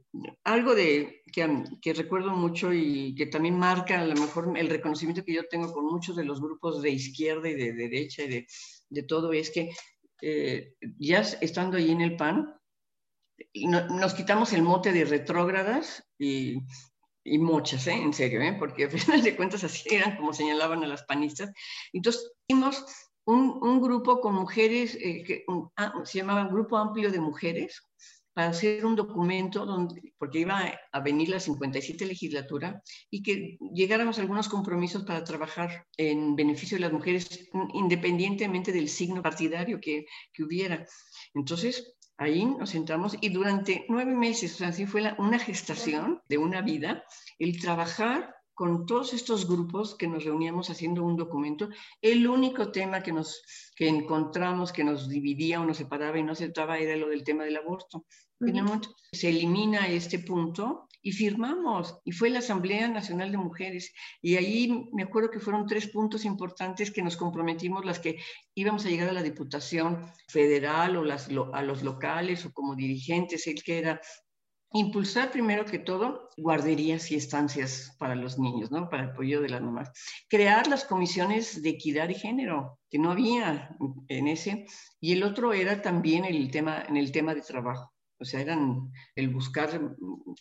algo 0.44 0.74
de, 0.74 1.22
que, 1.32 1.94
recuerdo 1.94 2.32
mucho 2.32 2.74
y 2.74 3.14
que 3.14 3.28
también 3.28 3.60
marca 3.60 4.00
a 4.00 4.06
lo 4.06 4.16
mejor 4.16 4.58
el 4.58 4.70
reconocimiento 4.70 5.24
que 5.24 5.34
yo 5.34 5.48
tengo 5.48 5.72
con 5.72 5.86
muchos 5.86 6.16
de 6.16 6.26
los 6.26 6.42
grupos 6.42 6.82
de 6.82 6.92
izquierda 6.92 7.48
y 7.50 7.56
de, 7.56 7.74
derecha 7.74 8.24
y 8.24 8.48
de, 8.90 9.04
todo, 9.04 9.34
es 9.34 9.52
que 9.52 9.70
eh, 10.22 10.74
ya 10.98 11.20
estando 11.20 11.78
ahí 11.78 11.92
en 11.92 12.02
el 12.02 12.16
PAN, 12.16 12.58
nos 13.54 14.14
quitamos 14.14 14.54
el 14.54 14.64
mote 14.64 14.92
de 14.92 15.06
retrógradas 15.06 16.04
y, 16.18 16.58
muchas, 17.26 17.86
¿eh? 17.88 17.94
en 17.94 18.14
serio, 18.14 18.42
¿eh? 18.42 18.56
porque 18.58 18.86
al 18.86 18.92
final 18.92 19.22
de 19.22 19.36
cuentas 19.36 19.64
así 19.66 19.94
eran 19.94 20.16
como 20.16 20.34
señalaban 20.34 20.84
a 20.84 20.88
las 20.88 21.04
panistas. 21.04 21.52
Entonces, 21.92 22.32
tuvimos 22.48 22.86
un, 23.28 23.82
grupo 23.82 24.22
con 24.22 24.36
mujeres, 24.36 24.96
eh, 24.96 25.46
se 26.06 26.18
llamaba 26.18 26.48
Grupo 26.48 26.78
Amplio 26.78 27.12
de 27.12 27.20
Mujeres, 27.20 27.82
para 28.34 28.50
hacer 28.50 28.86
un 28.86 28.96
documento, 28.96 29.66
donde, 29.66 30.14
porque 30.18 30.40
iba 30.40 30.72
a 30.92 31.00
venir 31.00 31.30
la 31.30 31.40
57 31.40 32.06
legislatura, 32.06 32.82
y 33.10 33.24
que 33.24 33.58
llegáramos 33.74 34.18
a 34.18 34.22
algunos 34.22 34.48
compromisos 34.48 35.04
para 35.04 35.24
trabajar 35.24 35.86
en 35.98 36.36
beneficio 36.36 36.78
de 36.78 36.82
las 36.82 36.94
mujeres, 36.94 37.50
independientemente 37.74 38.72
del 38.72 38.90
signo 38.90 39.22
partidario 39.22 39.80
que, 39.82 40.06
que 40.32 40.44
hubiera. 40.44 40.86
Entonces, 41.34 41.96
ahí 42.18 42.46
nos 42.46 42.70
sentamos 42.70 43.18
y 43.20 43.30
durante 43.30 43.86
nueve 43.90 44.14
meses, 44.14 44.54
o 44.54 44.58
sea, 44.58 44.70
así 44.70 44.86
fue 44.86 45.14
una 45.18 45.40
gestación 45.40 46.22
de 46.30 46.38
una 46.38 46.62
vida, 46.62 47.04
el 47.40 47.60
trabajar 47.60 48.37
con 48.58 48.88
todos 48.88 49.14
estos 49.14 49.48
grupos 49.48 49.94
que 49.94 50.08
nos 50.08 50.24
reuníamos 50.24 50.72
haciendo 50.72 51.04
un 51.04 51.16
documento, 51.16 51.70
el 52.02 52.28
único 52.28 52.72
tema 52.72 53.04
que, 53.04 53.12
nos, 53.12 53.44
que 53.76 53.88
encontramos 53.88 54.74
que 54.74 54.84
nos 54.84 55.08
dividía 55.08 55.62
o 55.62 55.66
nos 55.66 55.78
separaba 55.78 56.18
y 56.18 56.24
no 56.24 56.32
aceptaba 56.32 56.80
era 56.80 56.96
lo 56.96 57.08
del 57.08 57.24
tema 57.24 57.44
del 57.44 57.58
aborto. 57.58 58.08
se 59.12 59.30
elimina 59.30 59.88
este 59.88 60.18
punto 60.18 60.88
y 61.04 61.12
firmamos, 61.12 62.00
y 62.04 62.14
fue 62.14 62.32
la 62.32 62.40
Asamblea 62.40 62.88
Nacional 62.88 63.32
de 63.32 63.38
Mujeres. 63.38 63.94
Y 64.24 64.38
ahí 64.38 64.90
me 64.92 65.04
acuerdo 65.04 65.30
que 65.30 65.40
fueron 65.40 65.68
tres 65.68 65.88
puntos 65.90 66.26
importantes 66.26 66.90
que 66.90 67.04
nos 67.04 67.16
comprometimos, 67.16 67.86
las 67.86 68.00
que 68.00 68.18
íbamos 68.56 68.84
a 68.88 68.90
llegar 68.90 69.10
a 69.10 69.14
la 69.14 69.22
Diputación 69.22 70.12
Federal 70.28 70.98
o 70.98 71.04
las, 71.04 71.30
a 71.54 71.62
los 71.62 71.84
locales 71.84 72.44
o 72.48 72.52
como 72.52 72.76
dirigentes, 72.76 73.46
el 73.46 73.62
que 73.62 73.78
era 73.78 74.02
Impulsar 74.74 75.32
primero 75.32 75.66
que 75.66 75.80
todo 75.80 76.30
guarderías 76.36 77.10
y 77.12 77.16
estancias 77.16 77.96
para 77.98 78.16
los 78.16 78.38
niños, 78.38 78.70
¿no? 78.70 78.90
Para 78.90 79.04
el 79.04 79.10
apoyo 79.12 79.42
de 79.42 79.50
las 79.50 79.62
mamás. 79.62 79.92
Crear 80.28 80.68
las 80.68 80.84
comisiones 80.84 81.62
de 81.62 81.70
equidad 81.70 82.10
y 82.10 82.16
género, 82.16 82.80
que 82.90 83.00
no 83.00 83.12
había 83.12 83.76
en 84.10 84.28
ese. 84.28 84.66
Y 85.00 85.14
el 85.14 85.24
otro 85.24 85.54
era 85.54 85.82
también 85.82 86.26
el 86.26 86.52
tema, 86.52 86.84
en 86.88 86.98
el 86.98 87.12
tema 87.12 87.34
de 87.34 87.42
trabajo. 87.42 87.94
O 88.20 88.26
sea, 88.26 88.42
eran 88.42 88.92
el 89.16 89.30
buscar, 89.30 89.96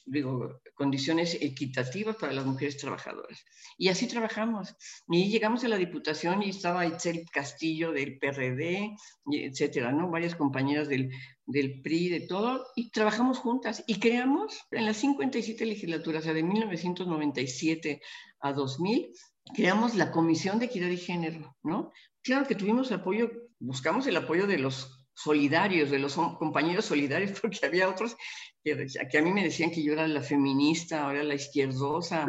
digo, 0.06 0.60
condiciones 0.74 1.36
equitativas 1.40 2.16
para 2.16 2.32
las 2.32 2.46
mujeres 2.46 2.76
trabajadoras. 2.78 3.44
Y 3.76 3.88
así 3.88 4.06
trabajamos. 4.08 4.74
Y 5.08 5.30
llegamos 5.30 5.62
a 5.64 5.68
la 5.68 5.76
Diputación 5.76 6.42
y 6.42 6.50
estaba 6.50 6.86
Itzel 6.86 7.24
Castillo 7.30 7.92
del 7.92 8.18
PRD, 8.18 8.96
etcétera, 9.30 9.92
¿no? 9.92 10.10
Varias 10.10 10.34
compañeras 10.34 10.88
del, 10.88 11.10
del 11.44 11.82
PRI, 11.82 12.08
de 12.08 12.20
todo, 12.20 12.66
y 12.74 12.90
trabajamos 12.90 13.38
juntas. 13.38 13.84
Y 13.86 14.00
creamos 14.00 14.58
en 14.70 14.86
las 14.86 14.96
57 14.96 15.66
legislaturas, 15.66 16.22
o 16.22 16.24
sea, 16.24 16.34
de 16.34 16.42
1997 16.42 18.00
a 18.40 18.52
2000, 18.52 19.12
creamos 19.54 19.94
la 19.94 20.10
Comisión 20.10 20.58
de 20.58 20.66
Equidad 20.66 20.88
y 20.88 20.96
Género, 20.96 21.56
¿no? 21.62 21.92
Claro 22.22 22.46
que 22.46 22.54
tuvimos 22.54 22.90
apoyo, 22.90 23.30
buscamos 23.58 24.06
el 24.06 24.16
apoyo 24.16 24.46
de 24.46 24.58
los 24.58 24.95
solidarios, 25.16 25.90
de 25.90 25.98
los 25.98 26.14
compañeros 26.14 26.84
solidarios, 26.84 27.40
porque 27.40 27.64
había 27.64 27.88
otros 27.88 28.16
que, 28.62 28.86
que, 29.10 29.18
a 29.18 29.22
mí 29.22 29.32
me 29.32 29.44
decían 29.44 29.70
que 29.70 29.82
yo 29.82 29.94
era 29.94 30.06
la 30.06 30.22
feminista, 30.22 31.04
ahora 31.04 31.22
la 31.22 31.34
izquierdosa. 31.34 32.26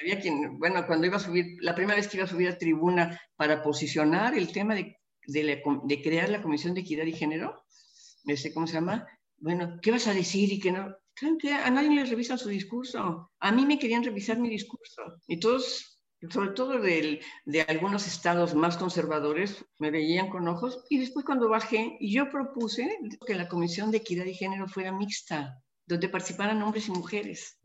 Había 0.00 0.20
quien, 0.20 0.58
bueno, 0.58 0.86
cuando 0.86 1.06
iba 1.06 1.18
a 1.18 1.20
subir, 1.20 1.46
la 1.60 1.74
primera 1.74 1.96
vez 1.96 2.08
que 2.08 2.16
iba 2.16 2.24
a 2.24 2.28
subir 2.28 2.48
a 2.48 2.58
tribuna 2.58 3.20
para 3.36 3.62
posicionar 3.62 4.36
el 4.36 4.50
tema 4.50 4.74
de, 4.74 4.96
de, 5.26 5.62
de 5.84 6.02
crear 6.02 6.28
la 6.30 6.42
Comisión 6.42 6.74
de 6.74 6.80
Equidad 6.80 7.04
y 7.04 7.12
Género, 7.12 7.64
sé 8.34 8.52
¿cómo 8.52 8.66
se 8.66 8.74
llama? 8.74 9.06
Bueno, 9.36 9.78
¿qué 9.82 9.90
vas 9.90 10.06
a 10.06 10.14
decir? 10.14 10.52
Y 10.52 10.58
que 10.58 10.72
no, 10.72 10.96
que 11.14 11.52
a 11.52 11.70
nadie 11.70 11.90
le 11.90 12.04
revisan 12.04 12.38
su 12.38 12.48
discurso. 12.48 13.30
A 13.38 13.52
mí 13.52 13.66
me 13.66 13.78
querían 13.78 14.02
revisar 14.02 14.38
mi 14.38 14.48
discurso. 14.48 15.02
Y 15.28 15.38
todos 15.38 15.93
sobre 16.30 16.50
todo 16.50 16.80
de, 16.80 17.20
de 17.44 17.62
algunos 17.62 18.06
estados 18.06 18.54
más 18.54 18.76
conservadores, 18.76 19.64
me 19.78 19.90
veían 19.90 20.28
con 20.30 20.46
ojos. 20.48 20.84
Y 20.88 20.98
después 20.98 21.24
cuando 21.24 21.48
bajé, 21.48 21.96
yo 22.00 22.30
propuse 22.30 22.98
que 23.26 23.34
la 23.34 23.48
Comisión 23.48 23.90
de 23.90 23.98
Equidad 23.98 24.26
y 24.26 24.34
Género 24.34 24.68
fuera 24.68 24.92
mixta, 24.92 25.60
donde 25.86 26.08
participaran 26.08 26.62
hombres 26.62 26.88
y 26.88 26.92
mujeres. 26.92 27.58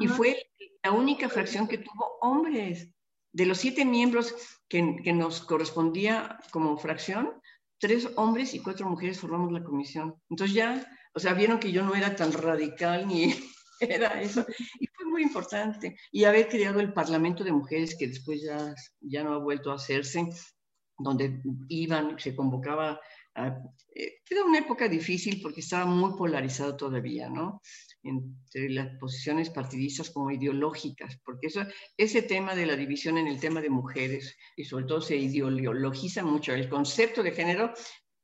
Y 0.00 0.08
fue 0.08 0.50
la 0.82 0.92
única 0.92 1.28
fracción 1.28 1.66
que 1.68 1.78
tuvo 1.78 2.18
hombres. 2.20 2.88
De 3.32 3.44
los 3.44 3.58
siete 3.58 3.84
miembros 3.84 4.34
que, 4.66 4.96
que 5.04 5.12
nos 5.12 5.42
correspondía 5.42 6.38
como 6.52 6.78
fracción, 6.78 7.34
tres 7.78 8.08
hombres 8.16 8.54
y 8.54 8.60
cuatro 8.60 8.88
mujeres 8.88 9.20
formamos 9.20 9.52
la 9.52 9.62
comisión. 9.62 10.14
Entonces 10.30 10.54
ya, 10.54 10.86
o 11.14 11.20
sea, 11.20 11.34
vieron 11.34 11.58
que 11.58 11.72
yo 11.72 11.82
no 11.82 11.94
era 11.94 12.16
tan 12.16 12.32
radical 12.32 13.06
ni 13.06 13.34
era 13.80 14.20
eso. 14.20 14.46
Muy 15.16 15.22
importante. 15.22 15.96
Y 16.12 16.24
haber 16.24 16.46
creado 16.46 16.78
el 16.78 16.92
Parlamento 16.92 17.42
de 17.42 17.50
Mujeres, 17.50 17.96
que 17.98 18.06
después 18.06 18.42
ya, 18.42 18.74
ya 19.00 19.24
no 19.24 19.32
ha 19.32 19.38
vuelto 19.38 19.72
a 19.72 19.76
hacerse, 19.76 20.28
donde 20.98 21.40
iban, 21.70 22.18
se 22.18 22.36
convocaba. 22.36 23.00
Eh, 23.94 24.12
era 24.28 24.44
una 24.44 24.58
época 24.58 24.86
difícil 24.88 25.40
porque 25.40 25.60
estaba 25.60 25.86
muy 25.86 26.18
polarizado 26.18 26.76
todavía, 26.76 27.30
¿no? 27.30 27.62
Entre 28.02 28.68
las 28.68 28.94
posiciones 28.98 29.48
partidistas 29.48 30.10
como 30.10 30.30
ideológicas, 30.30 31.18
porque 31.24 31.46
eso, 31.46 31.62
ese 31.96 32.20
tema 32.20 32.54
de 32.54 32.66
la 32.66 32.76
división 32.76 33.16
en 33.16 33.26
el 33.26 33.40
tema 33.40 33.62
de 33.62 33.70
mujeres, 33.70 34.36
y 34.54 34.64
sobre 34.64 34.84
todo 34.84 35.00
se 35.00 35.16
ideologiza 35.16 36.24
mucho, 36.24 36.52
el 36.52 36.68
concepto 36.68 37.22
de 37.22 37.32
género 37.32 37.72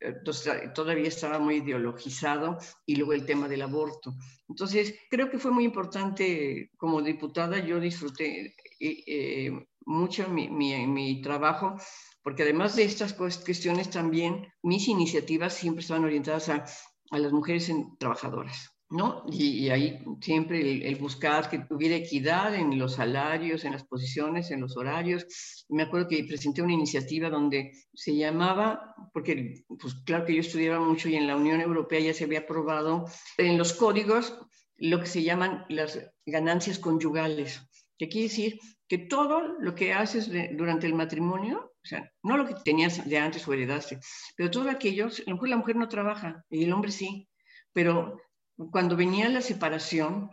entonces, 0.03 0.73
todavía 0.75 1.09
estaba 1.09 1.39
muy 1.39 1.57
ideologizado 1.57 2.59
y 2.87 2.97
luego 2.97 3.13
el 3.13 3.25
tema 3.25 3.49
del 3.49 3.63
aborto. 3.63 4.15
Entonces, 4.49 4.95
creo 5.11 5.31
que 5.31 5.39
fue 5.39 5.51
muy 5.51 5.65
importante 5.65 6.71
como 6.77 7.01
diputada, 7.03 7.59
yo 7.59 7.81
disfruté 7.81 8.55
eh, 8.81 9.05
eh, 9.07 9.67
mucho 9.85 10.29
mi, 10.29 10.49
mi, 10.49 11.23
trabajo, 11.23 11.77
porque 12.23 12.43
además 12.43 12.77
de 12.77 12.85
estas 12.85 13.15
cuestiones 13.15 13.91
también, 13.91 14.47
mis 14.63 14.89
iniciativas 14.89 15.55
siempre 15.55 15.83
estaban 15.83 16.05
orientadas 16.05 16.49
a, 16.49 16.65
a 17.11 17.19
las 17.19 17.33
mujeres 17.33 17.71
trabajadoras. 17.99 18.72
¿No? 18.93 19.25
Y, 19.33 19.71
ahí 19.71 20.05
siempre 20.21 20.87
el, 20.87 20.97
buscar 20.97 21.49
que 21.49 21.61
tuviera 21.61 21.97
equidad 21.97 22.55
en 22.55 22.79
los 22.79 22.97
salarios, 22.97 23.65
en 23.65 23.73
las 23.73 23.85
posiciones, 23.85 24.51
en 24.51 24.61
los 24.61 24.77
horarios. 24.77 25.27
Me 25.71 25.85
acuerdo 25.85 26.09
que 26.09 26.25
presenté 26.25 26.61
una 26.61 26.75
iniciativa 26.75 27.31
donde 27.31 27.73
se 27.95 28.15
llamaba, 28.15 28.95
porque 29.15 29.65
pues 29.81 29.95
claro 30.05 30.27
que 30.27 30.35
yo 30.35 30.43
estudiaba 30.43 30.79
mucho 30.79 31.09
y 31.09 31.17
en 31.17 31.27
la 31.27 31.37
Unión 31.37 31.63
Europea 31.63 32.01
ya 32.01 32.13
se 32.13 32.25
había 32.25 32.41
aprobado 32.41 33.07
en 33.39 33.57
los 33.57 33.73
códigos 33.73 34.39
lo 34.77 35.01
que 35.01 35.07
se 35.07 35.23
llaman 35.23 35.65
las 35.71 35.99
ganancias 36.27 36.79
conyugales, 36.79 37.63
que 37.97 38.09
quiere 38.09 38.29
decir 38.29 38.61
que 38.89 38.99
todo 38.99 39.57
lo 39.59 39.75
que 39.75 39.95
haces 39.95 40.31
durante 40.53 40.87
el 40.87 40.95
matrimonio, 40.95 41.73
o 41.83 41.87
sea, 41.87 42.13
no 42.23 42.37
lo 42.37 42.47
que 42.47 42.55
tenías 42.63 43.09
de 43.09 43.17
antes 43.17 43.49
o 43.49 43.55
heredaste, 43.55 44.01
pero 44.37 44.51
todo 44.51 44.69
aquello, 44.69 45.07
a 45.07 45.31
lo 45.31 45.35
mejor 45.35 45.49
la 45.49 45.57
mujer 45.57 45.77
no 45.77 45.89
trabaja 45.89 46.45
y 46.51 46.65
el 46.65 46.73
hombre 46.73 46.91
sí, 46.91 47.29
pero 47.73 48.19
cuando 48.71 48.97
venía 48.97 49.29
la 49.29 49.41
separación, 49.41 50.31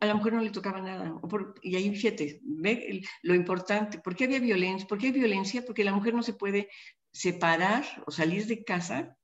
a 0.00 0.06
la 0.06 0.14
mujer 0.14 0.32
no 0.32 0.42
le 0.42 0.50
tocaba 0.50 0.80
nada. 0.80 1.20
y 1.62 1.76
ahí 1.76 1.94
fíjate, 1.94 2.40
ve 2.42 3.02
lo 3.22 3.34
importante. 3.34 3.98
¿Por 3.98 4.14
qué 4.14 4.24
había 4.24 4.40
violencia? 4.40 4.86
¿Por 4.86 4.98
qué 4.98 5.06
hay 5.06 5.12
violencia? 5.12 5.64
Porque 5.64 5.84
la 5.84 5.92
mujer 5.92 6.14
no 6.14 6.22
se 6.22 6.34
puede 6.34 6.68
separar 7.12 7.84
o 8.06 8.10
salir 8.10 8.46
de 8.46 8.64
casa. 8.64 9.16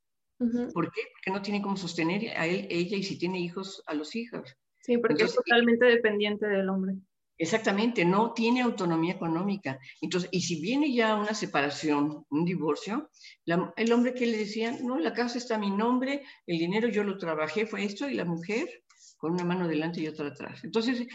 ¿Por 0.73 0.91
qué? 0.91 1.03
Porque 1.13 1.31
no 1.31 1.43
tiene 1.43 1.61
cómo 1.61 1.77
sostener 1.77 2.37
a 2.39 2.47
él, 2.47 2.67
ella 2.71 2.97
y 2.97 3.03
si 3.03 3.19
tiene 3.19 3.41
hijos, 3.41 3.83
a 3.87 3.95
los 3.95 4.17
hijos. 4.17 4.57
Sí, 4.81 4.97
porque 4.97 5.25
es 5.25 5.35
totalmente 5.35 5.85
dependiente 5.85 6.47
del 6.47 6.71
hombre. 6.71 6.95
Exactamente, 7.43 8.05
no 8.05 8.35
tiene 8.35 8.61
autonomía 8.61 9.15
económica. 9.15 9.79
Entonces, 10.03 10.29
y 10.31 10.43
si 10.43 10.61
viene 10.61 10.93
ya 10.93 11.15
una 11.15 11.33
separación, 11.33 12.27
un 12.29 12.45
divorcio, 12.45 13.09
el 13.77 13.93
hombre 13.93 14.13
que 14.13 14.27
le 14.27 14.37
decía, 14.37 14.77
no, 14.83 14.99
la 14.99 15.15
casa 15.15 15.39
está 15.39 15.55
a 15.55 15.59
mi 15.59 15.71
nombre, 15.71 16.23
el 16.47 16.59
dinero 16.59 16.89
yo 16.89 17.03
lo 17.03 17.17
trabajé, 17.17 17.65
fue 17.65 17.83
esto, 17.85 18.07
y 18.11 18.13
la 18.15 18.27
mujer 18.27 18.69
con 19.17 19.33
una 19.33 19.45
mano 19.45 19.69
delante 19.69 20.03
y 20.03 20.09
otra 20.09 20.29
atrás. 20.29 20.63
Entonces, 20.65 21.07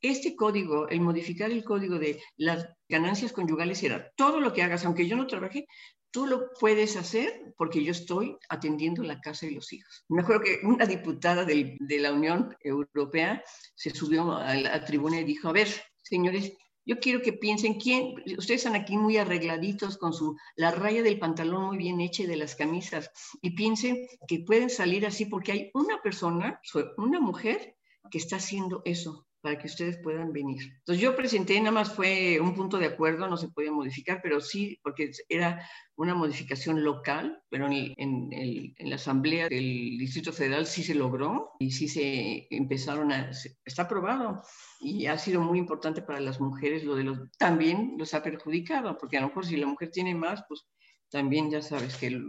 este 0.00 0.36
código, 0.36 0.88
el 0.88 1.00
modificar 1.00 1.50
el 1.50 1.64
código 1.64 1.98
de 1.98 2.20
las 2.36 2.68
ganancias 2.88 3.32
conyugales 3.32 3.82
era 3.82 4.12
todo 4.16 4.38
lo 4.40 4.52
que 4.52 4.62
hagas, 4.62 4.84
aunque 4.84 5.08
yo 5.08 5.16
no 5.16 5.26
trabajé, 5.26 5.66
tú 6.10 6.26
lo 6.26 6.52
puedes 6.54 6.96
hacer 6.96 7.54
porque 7.56 7.82
yo 7.82 7.92
estoy 7.92 8.36
atendiendo 8.48 9.02
la 9.02 9.20
casa 9.20 9.46
y 9.46 9.54
los 9.54 9.72
hijos. 9.72 10.04
Me 10.08 10.22
acuerdo 10.22 10.44
que 10.44 10.60
una 10.64 10.86
diputada 10.86 11.44
de 11.44 11.78
la 12.00 12.12
Unión 12.12 12.56
Europea 12.60 13.42
se 13.74 13.90
subió 13.90 14.32
a 14.32 14.54
la 14.54 14.84
tribuna 14.84 15.20
y 15.20 15.24
dijo, 15.24 15.48
a 15.48 15.52
ver, 15.52 15.68
señores, 16.02 16.52
yo 16.88 16.98
quiero 17.00 17.20
que 17.20 17.34
piensen 17.34 17.74
quién, 17.74 18.14
ustedes 18.38 18.64
están 18.64 18.74
aquí 18.74 18.96
muy 18.96 19.18
arregladitos 19.18 19.98
con 19.98 20.14
su, 20.14 20.36
la 20.56 20.70
raya 20.70 21.02
del 21.02 21.18
pantalón 21.18 21.66
muy 21.66 21.76
bien 21.76 22.00
hecha 22.00 22.22
y 22.22 22.26
de 22.26 22.36
las 22.36 22.56
camisas, 22.56 23.10
y 23.42 23.50
piensen 23.50 24.08
que 24.26 24.40
pueden 24.40 24.70
salir 24.70 25.04
así 25.04 25.26
porque 25.26 25.52
hay 25.52 25.70
una 25.74 26.00
persona, 26.00 26.60
una 26.96 27.20
mujer, 27.20 27.74
que 28.10 28.16
está 28.16 28.36
haciendo 28.36 28.80
eso 28.86 29.27
para 29.40 29.58
que 29.58 29.66
ustedes 29.66 29.98
puedan 29.98 30.32
venir. 30.32 30.60
Entonces 30.78 31.02
yo 31.02 31.14
presenté, 31.14 31.58
nada 31.60 31.72
más 31.72 31.92
fue 31.92 32.40
un 32.40 32.54
punto 32.54 32.78
de 32.78 32.86
acuerdo, 32.86 33.28
no 33.28 33.36
se 33.36 33.48
podía 33.48 33.70
modificar, 33.70 34.20
pero 34.22 34.40
sí, 34.40 34.78
porque 34.82 35.10
era 35.28 35.64
una 35.96 36.14
modificación 36.14 36.82
local, 36.82 37.40
pero 37.48 37.68
en, 37.70 38.74
la 38.78 38.96
Asamblea 38.96 39.48
del 39.48 39.96
Distrito 39.98 40.32
Federal 40.32 40.66
sí 40.66 40.82
se 40.82 40.94
logró 40.94 41.52
y 41.58 41.70
sí 41.70 41.88
se 41.88 42.46
empezaron 42.50 43.12
a, 43.12 43.30
está 43.64 43.82
aprobado 43.82 44.42
y 44.80 45.06
ha 45.06 45.18
sido 45.18 45.40
muy 45.40 45.58
importante 45.58 46.02
para 46.02 46.20
las 46.20 46.40
mujeres, 46.40 46.84
lo 46.84 46.96
de 46.96 47.04
los, 47.04 47.18
también 47.38 47.94
los 47.96 48.14
ha 48.14 48.22
perjudicado, 48.22 48.98
porque 48.98 49.18
a 49.18 49.20
lo 49.20 49.28
mejor 49.28 49.46
si 49.46 49.56
la 49.56 49.66
mujer 49.66 49.90
tiene 49.90 50.14
más, 50.14 50.44
pues 50.48 50.66
también 51.10 51.50
ya 51.50 51.62
sabes 51.62 51.96
que 51.96 52.20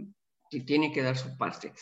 tiene 0.64 0.92
que 0.92 1.02
dar 1.02 1.16
su 1.16 1.36
parte 1.36 1.72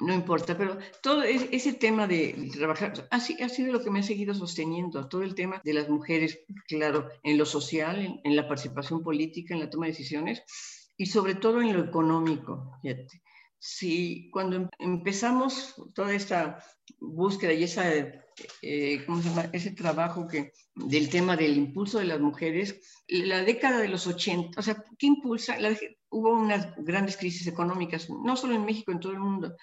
no 0.00 0.14
importa, 0.14 0.56
pero 0.56 0.78
todo 1.02 1.22
ese 1.22 1.72
tema 1.72 2.06
de 2.06 2.50
trabajar 2.56 3.08
ha, 3.10 3.16
ha, 3.16 3.48
sido 3.48 3.72
lo 3.72 3.82
que 3.82 3.90
me 3.90 4.00
ha 4.00 4.02
seguido 4.02 4.32
sosteniendo, 4.34 5.08
todo 5.08 5.22
el 5.22 5.34
tema 5.34 5.60
de 5.64 5.74
las 5.74 5.88
mujeres, 5.88 6.44
claro, 6.68 7.08
en 7.24 7.36
lo 7.36 7.44
social, 7.44 8.20
en, 8.22 8.36
la 8.36 8.46
participación 8.46 9.02
política, 9.02 9.54
en 9.54 9.60
la 9.60 9.70
toma 9.70 9.86
de 9.86 9.92
decisiones 9.92 10.42
y 10.96 11.06
sobre 11.06 11.34
todo 11.34 11.60
en 11.60 11.72
lo 11.72 11.84
económico. 11.84 12.78
Fíjate. 12.82 13.22
Cuando 14.30 14.56
em, 14.56 14.68
empezamos 14.78 15.74
toda 15.92 16.14
esta 16.14 16.62
búsqueda 17.00 17.52
y 17.52 17.64
esa, 17.64 17.92
eh, 18.62 19.02
¿cómo 19.04 19.20
se 19.20 19.28
llama? 19.28 19.50
ese 19.52 19.72
trabajo 19.72 20.28
que, 20.28 20.52
del 20.76 21.08
tema 21.08 21.36
del 21.36 21.56
impulso 21.56 21.98
de 21.98 22.04
las 22.04 22.20
mujeres, 22.20 22.80
la 23.08 23.42
década 23.42 23.80
de 23.80 23.88
los 23.88 24.06
80, 24.06 24.60
o 24.60 24.62
sea, 24.62 24.80
¿qué 24.96 25.08
impulsa? 25.08 25.58
Hubo 26.10 26.30
unas 26.32 26.74
grandes 26.76 27.16
crisis 27.16 27.46
económicas, 27.46 28.08
no 28.10 28.36
solo 28.36 28.54
en 28.54 28.64
México, 28.64 28.92
en 28.92 29.00
todo 29.00 29.12
el 29.12 29.20
mundo, 29.20 29.54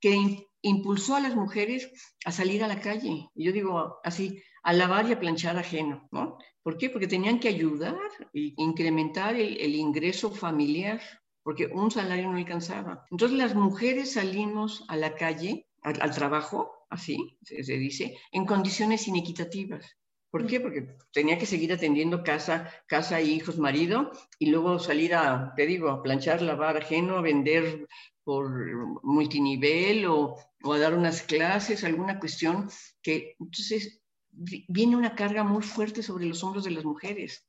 que 0.00 0.46
impulsó 0.62 1.16
a 1.16 1.20
las 1.20 1.34
mujeres 1.34 1.90
a 2.24 2.32
salir 2.32 2.62
a 2.64 2.68
la 2.68 2.80
calle. 2.80 3.28
Yo 3.34 3.52
digo 3.52 3.98
así, 4.04 4.42
a 4.62 4.72
lavar 4.72 5.08
y 5.08 5.12
a 5.12 5.20
planchar 5.20 5.56
ajeno, 5.56 6.08
¿no? 6.10 6.38
¿Por 6.62 6.76
qué? 6.76 6.90
Porque 6.90 7.06
tenían 7.06 7.40
que 7.40 7.48
ayudar 7.48 7.96
e 8.34 8.52
incrementar 8.56 9.34
el, 9.36 9.74
ingreso 9.74 10.30
familiar, 10.30 11.00
porque 11.42 11.66
un 11.66 11.90
salario 11.90 12.30
no 12.30 12.36
alcanzaba. 12.36 13.06
Entonces 13.10 13.38
las 13.38 13.54
mujeres 13.54 14.12
salimos 14.12 14.84
a 14.88 14.96
la 14.96 15.14
calle, 15.14 15.66
al, 15.82 16.14
trabajo, 16.14 16.86
así 16.90 17.38
se 17.42 17.78
dice, 17.78 18.18
en 18.32 18.44
condiciones 18.44 19.08
inequitativas. 19.08 19.96
¿Por 20.30 20.46
qué? 20.46 20.60
Porque 20.60 20.96
tenía 21.12 21.38
que 21.38 21.46
seguir 21.46 21.72
atendiendo 21.72 22.22
casa, 22.22 22.70
casa, 22.86 23.20
hijos, 23.20 23.58
marido, 23.58 24.12
y 24.38 24.50
luego 24.50 24.78
salir 24.78 25.14
a, 25.14 25.54
te 25.56 25.66
digo, 25.66 25.88
a 25.88 26.02
planchar, 26.02 26.42
lavar 26.42 26.76
ajeno, 26.76 27.16
a 27.16 27.22
vender 27.22 27.88
por 28.24 28.50
multinivel 29.02 30.04
o, 30.06 30.36
o 30.62 30.72
a 30.72 30.78
dar 30.78 30.94
unas 30.94 31.22
clases, 31.22 31.82
alguna 31.82 32.18
cuestión 32.18 32.68
que 33.02 33.36
entonces 33.40 34.02
viene 34.30 34.96
una 34.96 35.14
carga 35.14 35.44
muy 35.44 35.62
fuerte 35.62 36.02
sobre 36.02 36.26
los 36.26 36.44
hombros 36.44 36.64
de 36.64 36.72
las 36.72 36.84
mujeres. 36.84 37.46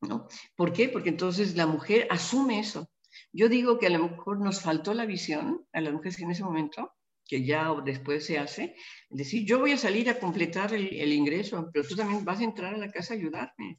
¿no? 0.00 0.26
¿Por 0.56 0.72
qué? 0.72 0.88
Porque 0.88 1.10
entonces 1.10 1.56
la 1.56 1.66
mujer 1.66 2.08
asume 2.10 2.58
eso. 2.58 2.90
Yo 3.32 3.48
digo 3.48 3.78
que 3.78 3.86
a 3.86 3.90
lo 3.90 4.08
mejor 4.08 4.40
nos 4.40 4.62
faltó 4.62 4.94
la 4.94 5.06
visión 5.06 5.66
a 5.72 5.80
las 5.80 5.92
mujeres 5.92 6.18
en 6.20 6.30
ese 6.30 6.44
momento 6.44 6.92
que 7.30 7.44
ya 7.44 7.72
después 7.84 8.26
se 8.26 8.38
hace, 8.38 8.74
decir, 9.08 9.46
yo 9.46 9.60
voy 9.60 9.70
a 9.70 9.76
salir 9.76 10.10
a 10.10 10.18
completar 10.18 10.74
el, 10.74 11.12
ingreso, 11.12 11.70
pero 11.72 11.86
tú 11.86 11.94
también 11.94 12.24
vas 12.24 12.40
a 12.40 12.44
entrar 12.44 12.74
a 12.74 12.78
la 12.78 12.90
casa 12.90 13.14
a 13.14 13.18
ayudarme. 13.18 13.78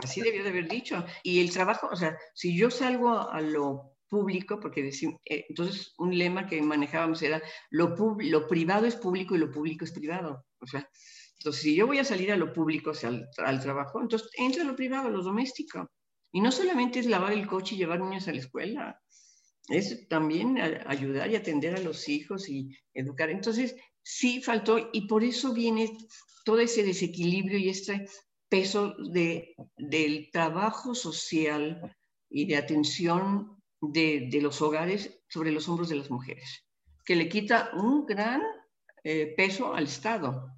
Así 0.00 0.20
debió 0.20 0.44
de 0.44 0.50
haber 0.50 0.68
dicho. 0.68 1.04
Y 1.24 1.40
el 1.40 1.50
trabajo, 1.50 1.88
o 1.90 1.96
sea, 1.96 2.16
si 2.32 2.56
yo 2.56 2.70
salgo 2.70 3.18
a 3.28 3.40
lo 3.40 3.96
público, 4.08 4.60
porque 4.60 4.84
decimos, 4.84 5.20
eh, 5.24 5.46
entonces 5.48 5.94
un 5.98 6.16
lema 6.16 6.46
que 6.46 6.62
manejábamos 6.62 7.20
era, 7.22 7.42
lo, 7.70 7.96
lo 8.20 8.46
privado 8.46 8.86
es 8.86 8.94
público 8.94 9.34
y 9.34 9.38
lo 9.38 9.50
público 9.50 9.84
es 9.84 9.90
privado. 9.90 10.46
O 10.60 10.66
sea, 10.68 10.88
entonces 11.38 11.60
si 11.60 11.74
yo 11.74 11.88
voy 11.88 11.98
a 11.98 12.04
salir 12.04 12.30
a 12.30 12.36
lo 12.36 12.52
público, 12.52 12.90
o 12.90 12.94
sea, 12.94 13.08
al, 13.08 13.28
al 13.38 13.60
trabajo, 13.60 14.00
entonces 14.00 14.30
entra 14.36 14.62
a 14.62 14.66
lo 14.66 14.76
privado, 14.76 15.08
a 15.08 15.10
lo 15.10 15.22
doméstico. 15.22 15.90
Y 16.30 16.40
no 16.40 16.52
solamente 16.52 17.00
es 17.00 17.06
lavar 17.06 17.32
el 17.32 17.48
coche 17.48 17.74
y 17.74 17.78
llevar 17.78 17.98
niños 17.98 18.28
a 18.28 18.32
la 18.32 18.38
escuela, 18.38 19.02
es 19.68 20.08
también 20.08 20.58
ayudar 20.86 21.30
y 21.30 21.36
atender 21.36 21.76
a 21.76 21.80
los 21.80 22.08
hijos 22.08 22.48
y 22.48 22.76
educar. 22.94 23.30
Entonces, 23.30 23.76
sí 24.02 24.42
faltó 24.42 24.90
y 24.92 25.06
por 25.06 25.22
eso 25.24 25.52
viene 25.52 25.96
todo 26.44 26.58
ese 26.60 26.82
desequilibrio 26.82 27.58
y 27.58 27.68
este 27.68 28.08
peso 28.48 28.94
de, 29.10 29.54
del 29.76 30.30
trabajo 30.30 30.94
social 30.94 31.96
y 32.28 32.46
de 32.46 32.56
atención 32.56 33.62
de, 33.80 34.28
los 34.40 34.60
hogares 34.62 35.22
sobre 35.28 35.52
los 35.52 35.68
hombros 35.68 35.88
de 35.88 35.96
las 35.96 36.10
mujeres, 36.10 36.64
que 37.04 37.16
le 37.16 37.28
quita 37.28 37.70
un 37.74 38.04
gran 38.06 38.42
eh, 39.04 39.34
peso 39.36 39.74
al 39.74 39.84
Estado. 39.84 40.48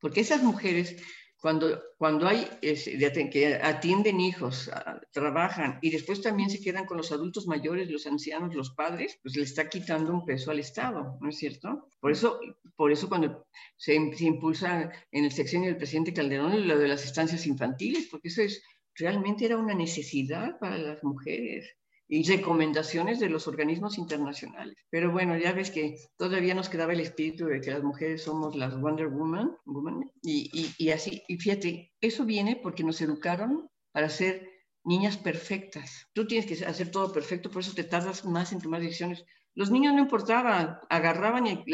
Porque 0.00 0.20
esas 0.20 0.42
mujeres 0.42 1.02
cuando, 1.46 1.80
cuando 1.96 2.26
hay 2.26 2.44
que 2.60 3.60
atienden 3.62 4.20
hijos, 4.20 4.68
trabajan 5.12 5.78
y 5.80 5.90
después 5.90 6.20
también 6.20 6.50
se 6.50 6.60
quedan 6.60 6.86
con 6.86 6.96
los 6.96 7.12
adultos 7.12 7.46
mayores, 7.46 7.88
los 7.88 8.04
ancianos, 8.08 8.52
los 8.52 8.70
padres, 8.70 9.20
pues 9.22 9.36
le 9.36 9.44
está 9.44 9.68
quitando 9.68 10.12
un 10.12 10.24
peso 10.24 10.50
al 10.50 10.58
Estado, 10.58 11.16
¿no 11.20 11.28
es 11.28 11.38
cierto? 11.38 11.88
Por 12.00 12.10
eso, 12.10 12.40
por 12.74 12.90
eso 12.90 13.08
cuando 13.08 13.46
se, 13.76 13.94
impulsa 13.94 14.90
en 15.12 15.24
el 15.24 15.30
sexenio 15.30 15.68
del 15.68 15.76
presidente 15.76 16.12
Calderón 16.12 16.66
lo 16.66 16.76
de 16.76 16.88
las 16.88 17.04
estancias 17.04 17.46
infantiles, 17.46 18.08
porque 18.10 18.26
eso 18.26 18.42
es, 18.42 18.64
realmente 18.96 19.44
era 19.44 19.56
una 19.56 19.74
necesidad 19.74 20.58
para 20.58 20.78
las 20.78 21.04
mujeres 21.04 21.76
y 22.08 22.22
recomendaciones 22.22 23.18
de 23.18 23.28
los 23.28 23.48
organismos 23.48 23.98
internacionales. 23.98 24.76
Pero 24.90 25.10
bueno, 25.10 25.36
ya 25.36 25.52
ves 25.52 25.70
que 25.70 25.96
todavía 26.16 26.54
nos 26.54 26.68
quedaba 26.68 26.92
el 26.92 27.00
espíritu 27.00 27.46
de 27.46 27.60
que 27.60 27.72
las 27.72 27.82
mujeres 27.82 28.22
somos 28.22 28.54
las 28.56 28.80
Wonder 28.80 29.08
Woman, 29.08 29.56
y, 30.22 30.72
y, 30.78 30.90
así, 30.90 31.22
y 31.28 31.36
fíjate, 31.36 31.92
eso 32.00 32.24
viene 32.24 32.56
porque 32.56 32.84
nos 32.84 33.00
educaron 33.00 33.68
para 33.92 34.08
ser 34.08 34.48
niñas 34.84 35.16
perfectas. 35.16 36.06
Tú 36.12 36.26
tienes 36.26 36.46
que 36.46 36.64
hacer 36.64 36.90
todo 36.90 37.12
perfecto, 37.12 37.50
por 37.50 37.62
eso 37.62 37.74
te 37.74 37.84
tardas 37.84 38.24
más 38.24 38.52
en 38.52 38.60
tomar 38.60 38.80
decisiones. 38.80 39.24
Los 39.54 39.70
niños 39.70 39.94
no 39.94 40.00
importaba, 40.00 40.80
agarraban 40.90 41.46
y 41.46 41.64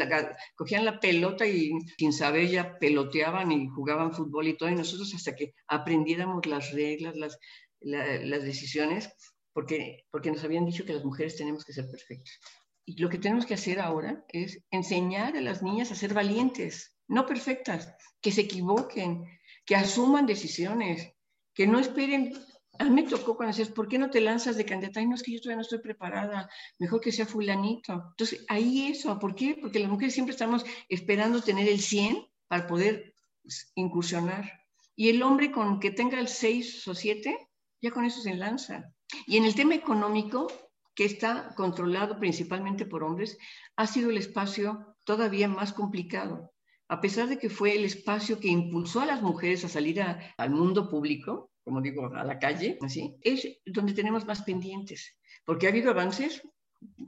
cogían 0.55 0.85
la 0.85 0.99
pelota 0.99 1.45
y 1.45 1.73
sin 1.97 2.13
saber 2.13 2.49
ya 2.49 2.79
peloteaban 2.79 3.51
y 3.51 3.67
jugaban 3.67 4.13
fútbol 4.13 4.47
y 4.47 4.57
todo, 4.57 4.69
y 4.69 4.75
nosotros 4.75 5.13
hasta 5.13 5.35
que 5.35 5.53
aprendiéramos 5.67 6.45
las 6.45 6.71
reglas, 6.71 7.15
las, 7.17 7.37
las 7.81 8.43
decisiones, 8.43 9.11
porque, 9.53 10.05
porque 10.11 10.31
nos 10.31 10.43
habían 10.43 10.65
dicho 10.65 10.85
que 10.85 10.93
las 10.93 11.05
mujeres 11.05 11.37
tenemos 11.37 11.63
que 11.63 11.73
ser 11.73 11.89
perfectas. 11.89 12.39
Y 12.85 13.01
lo 13.01 13.09
que 13.09 13.17
tenemos 13.17 13.45
que 13.45 13.53
hacer 13.53 13.79
ahora 13.79 14.25
es 14.29 14.61
enseñar 14.71 15.37
a 15.37 15.41
las 15.41 15.63
niñas 15.63 15.91
a 15.91 15.95
ser 15.95 16.13
valientes, 16.13 16.97
no 17.07 17.25
perfectas, 17.25 17.93
que 18.21 18.31
se 18.31 18.41
equivoquen, 18.41 19.25
que 19.65 19.75
asuman 19.75 20.25
decisiones, 20.25 21.13
que 21.53 21.67
no 21.67 21.79
esperen. 21.79 22.33
A 22.79 22.85
mí 22.85 22.89
me 22.89 23.03
tocó 23.03 23.37
cuando 23.37 23.55
decías, 23.55 23.73
¿por 23.73 23.87
qué 23.87 23.97
no 23.97 24.09
te 24.09 24.19
lanzas 24.19 24.57
de 24.57 24.65
candidata? 24.65 24.99
Ay, 24.99 25.07
no, 25.07 25.15
es 25.15 25.23
que 25.23 25.31
yo 25.31 25.39
todavía 25.39 25.57
no 25.57 25.61
estoy 25.61 25.79
preparada, 25.79 26.49
mejor 26.79 26.99
que 26.99 27.11
sea 27.11 27.25
fulanito. 27.25 27.93
Entonces, 27.93 28.43
ahí 28.49 28.87
eso, 28.87 29.17
¿por 29.19 29.35
qué? 29.35 29.57
Porque 29.61 29.79
las 29.79 29.89
mujeres 29.89 30.13
siempre 30.13 30.33
estamos 30.33 30.65
esperando 30.89 31.41
tener 31.41 31.67
el 31.69 31.79
100 31.79 32.25
para 32.47 32.67
poder 32.67 33.13
pues, 33.43 33.71
incursionar. 33.75 34.51
Y 34.95 35.09
el 35.09 35.23
hombre 35.23 35.51
con 35.51 35.79
que 35.79 35.91
tenga 35.91 36.19
el 36.19 36.27
6 36.27 36.87
o 36.87 36.95
7, 36.95 37.37
ya 37.81 37.91
con 37.91 38.05
eso 38.05 38.21
se 38.21 38.33
lanza. 38.35 38.92
Y 39.25 39.37
en 39.37 39.45
el 39.45 39.55
tema 39.55 39.75
económico, 39.75 40.47
que 40.95 41.05
está 41.05 41.53
controlado 41.55 42.19
principalmente 42.19 42.85
por 42.85 43.03
hombres, 43.03 43.37
ha 43.75 43.87
sido 43.87 44.09
el 44.09 44.17
espacio 44.17 44.95
todavía 45.03 45.47
más 45.47 45.73
complicado. 45.73 46.53
A 46.87 47.01
pesar 47.01 47.27
de 47.27 47.39
que 47.39 47.49
fue 47.49 47.75
el 47.75 47.85
espacio 47.85 48.39
que 48.39 48.49
impulsó 48.49 49.01
a 49.01 49.05
las 49.05 49.21
mujeres 49.21 49.63
a 49.65 49.69
salir 49.69 50.01
al 50.01 50.49
mundo 50.49 50.89
público, 50.89 51.49
como 51.63 51.81
digo, 51.81 52.13
a 52.13 52.23
la 52.23 52.39
calle, 52.39 52.77
así, 52.81 53.15
es 53.21 53.47
donde 53.65 53.93
tenemos 53.93 54.25
más 54.25 54.43
pendientes, 54.43 55.17
porque 55.45 55.65
ha 55.65 55.69
habido 55.69 55.91
avances 55.91 56.41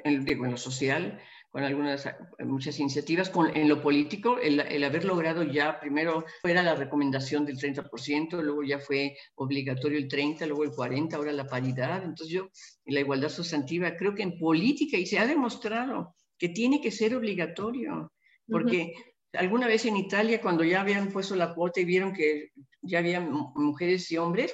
en, 0.03 0.27
en 0.27 0.51
lo 0.51 0.57
social, 0.57 1.21
con 1.55 1.63
algunas, 1.63 2.05
muchas 2.39 2.77
iniciativas, 2.81 3.29
con, 3.29 3.55
en 3.55 3.69
lo 3.69 3.81
político, 3.81 4.37
el, 4.39 4.59
el, 4.59 4.83
haber 4.83 5.05
logrado 5.05 5.41
ya, 5.41 5.79
primero 5.79 6.25
era 6.43 6.61
la 6.61 6.75
recomendación 6.75 7.45
del 7.45 7.57
30%, 7.57 8.41
luego 8.41 8.61
ya 8.61 8.77
fue 8.77 9.15
obligatorio 9.35 9.97
el 9.97 10.09
30%, 10.09 10.47
luego 10.47 10.65
el 10.65 10.71
40%, 10.71 11.13
ahora 11.13 11.31
la 11.31 11.47
paridad. 11.47 12.03
Entonces 12.03 12.27
yo, 12.27 12.49
la 12.87 12.99
igualdad 12.99 13.29
sustantiva, 13.29 13.95
creo 13.95 14.13
que 14.13 14.23
en 14.23 14.37
política, 14.37 14.97
y 14.97 15.05
se 15.05 15.17
ha 15.17 15.25
demostrado 15.25 16.13
que 16.37 16.49
tiene 16.49 16.81
que 16.81 16.91
ser 16.91 17.15
obligatorio, 17.15 18.11
porque 18.49 18.91
alguna 19.31 19.67
vez 19.67 19.85
en 19.85 19.95
Italia, 19.95 20.41
cuando 20.41 20.65
ya 20.65 20.81
habían 20.81 21.09
puesto 21.09 21.37
la 21.37 21.53
cuota 21.53 21.79
y 21.79 21.85
vieron 21.85 22.11
que 22.11 22.49
ya 22.81 22.99
había 22.99 23.21
mujeres 23.21 24.11
y 24.11 24.17
hombres, 24.17 24.53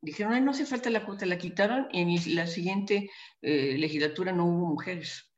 dijeron, 0.00 0.32
Ay, 0.32 0.42
no 0.42 0.52
hace 0.52 0.64
falta 0.64 0.90
la 0.90 1.04
cuota, 1.04 1.26
la 1.26 1.38
quitaron 1.38 1.88
y 1.90 2.02
en 2.02 2.36
la 2.36 2.46
siguiente 2.46 3.10
eh, 3.42 3.76
legislatura 3.76 4.30
no 4.30 4.46
hubo 4.46 4.66
mujeres 4.68 5.32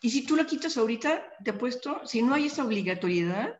y 0.00 0.10
si 0.10 0.24
tú 0.24 0.36
lo 0.36 0.46
quitas 0.46 0.76
ahorita, 0.76 1.24
te 1.42 1.50
apuesto, 1.50 2.00
si 2.04 2.22
no 2.22 2.34
hay 2.34 2.46
esa 2.46 2.64
obligatoriedad, 2.64 3.58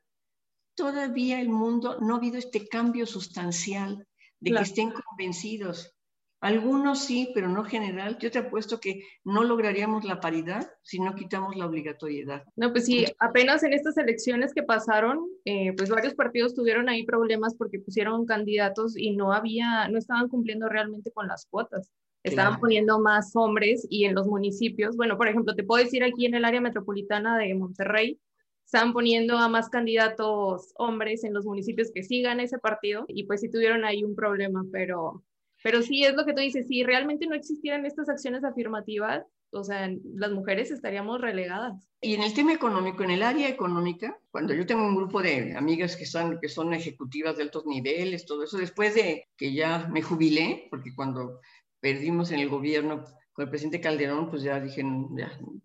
todavía 0.76 1.40
el 1.40 1.48
mundo 1.48 1.98
no 2.00 2.14
ha 2.14 2.18
habido 2.18 2.38
este 2.38 2.68
cambio 2.68 3.06
sustancial 3.06 4.06
de 4.40 4.52
que 4.52 4.62
estén 4.62 4.90
convencidos. 4.92 5.92
Algunos 6.40 7.00
sí, 7.00 7.30
pero 7.34 7.48
no 7.48 7.64
general. 7.64 8.18
Yo 8.18 8.30
te 8.30 8.38
apuesto 8.38 8.78
que 8.78 9.02
no 9.24 9.42
lograríamos 9.42 10.04
la 10.04 10.20
paridad 10.20 10.70
si 10.82 11.00
no 11.00 11.14
quitamos 11.14 11.56
la 11.56 11.66
obligatoriedad. 11.66 12.44
No, 12.56 12.72
pues 12.72 12.84
sí, 12.84 13.06
apenas 13.18 13.62
en 13.62 13.72
estas 13.72 13.96
elecciones 13.96 14.52
que 14.52 14.62
pasaron, 14.62 15.26
eh, 15.46 15.72
pues 15.76 15.88
varios 15.88 16.14
partidos 16.14 16.54
tuvieron 16.54 16.90
ahí 16.90 17.04
problemas 17.04 17.54
porque 17.56 17.80
pusieron 17.80 18.26
candidatos 18.26 18.96
y 18.96 19.16
no 19.16 19.32
había, 19.32 19.88
no 19.88 19.98
estaban 19.98 20.28
cumpliendo 20.28 20.68
realmente 20.68 21.10
con 21.10 21.26
las 21.26 21.46
cuotas. 21.46 21.90
Estaban 22.26 22.58
poniendo 22.60 22.98
más 22.98 23.34
hombres 23.36 23.86
y 23.88 24.04
en 24.04 24.14
los 24.14 24.26
municipios, 24.26 24.96
bueno, 24.96 25.16
por 25.16 25.28
ejemplo, 25.28 25.54
te 25.54 25.62
puedo 25.62 25.82
decir 25.82 26.02
aquí 26.02 26.26
en 26.26 26.34
el 26.34 26.44
área 26.44 26.60
metropolitana 26.60 27.38
de 27.38 27.54
Monterrey, 27.54 28.20
están 28.64 28.92
poniendo 28.92 29.38
a 29.38 29.48
más 29.48 29.68
candidatos 29.68 30.72
hombres 30.76 31.22
en 31.22 31.32
los 31.32 31.44
municipios 31.46 31.92
que 31.94 32.02
sigan 32.02 32.40
ese 32.40 32.58
partido 32.58 33.04
y 33.06 33.24
pues 33.24 33.40
sí 33.40 33.48
tuvieron 33.48 33.84
ahí 33.84 34.02
un 34.02 34.16
problema, 34.16 34.64
pero, 34.72 35.22
pero 35.62 35.82
sí 35.82 36.02
es 36.02 36.14
lo 36.14 36.24
que 36.24 36.32
tú 36.32 36.40
dices, 36.40 36.66
si 36.66 36.82
realmente 36.82 37.26
no 37.26 37.36
existieran 37.36 37.86
estas 37.86 38.08
acciones 38.08 38.42
afirmativas, 38.42 39.24
o 39.52 39.62
sea, 39.62 39.88
las 40.14 40.32
mujeres 40.32 40.70
estaríamos 40.70 41.20
relegadas. 41.20 41.88
Y 42.00 42.14
en 42.14 42.22
el 42.22 42.34
tema 42.34 42.52
económico, 42.52 43.04
en 43.04 43.12
el 43.12 43.22
área 43.22 43.48
económica, 43.48 44.18
cuando 44.30 44.52
yo 44.52 44.66
tengo 44.66 44.84
un 44.84 44.96
grupo 44.96 45.22
de 45.22 45.56
amigas 45.56 45.96
que 45.96 46.04
son, 46.04 46.38
que 46.40 46.48
son 46.48 46.74
ejecutivas 46.74 47.36
de 47.36 47.44
altos 47.44 47.66
niveles, 47.66 48.26
todo 48.26 48.44
eso, 48.44 48.58
después 48.58 48.94
de 48.94 49.28
que 49.36 49.54
ya 49.54 49.88
me 49.92 50.02
jubilé, 50.02 50.66
porque 50.70 50.94
cuando 50.94 51.40
perdimos 51.80 52.30
en 52.30 52.40
el 52.40 52.48
gobierno 52.48 53.04
con 53.32 53.44
el 53.44 53.50
presidente 53.50 53.80
Calderón, 53.80 54.30
pues 54.30 54.42
ya 54.42 54.58
dije, 54.58 54.82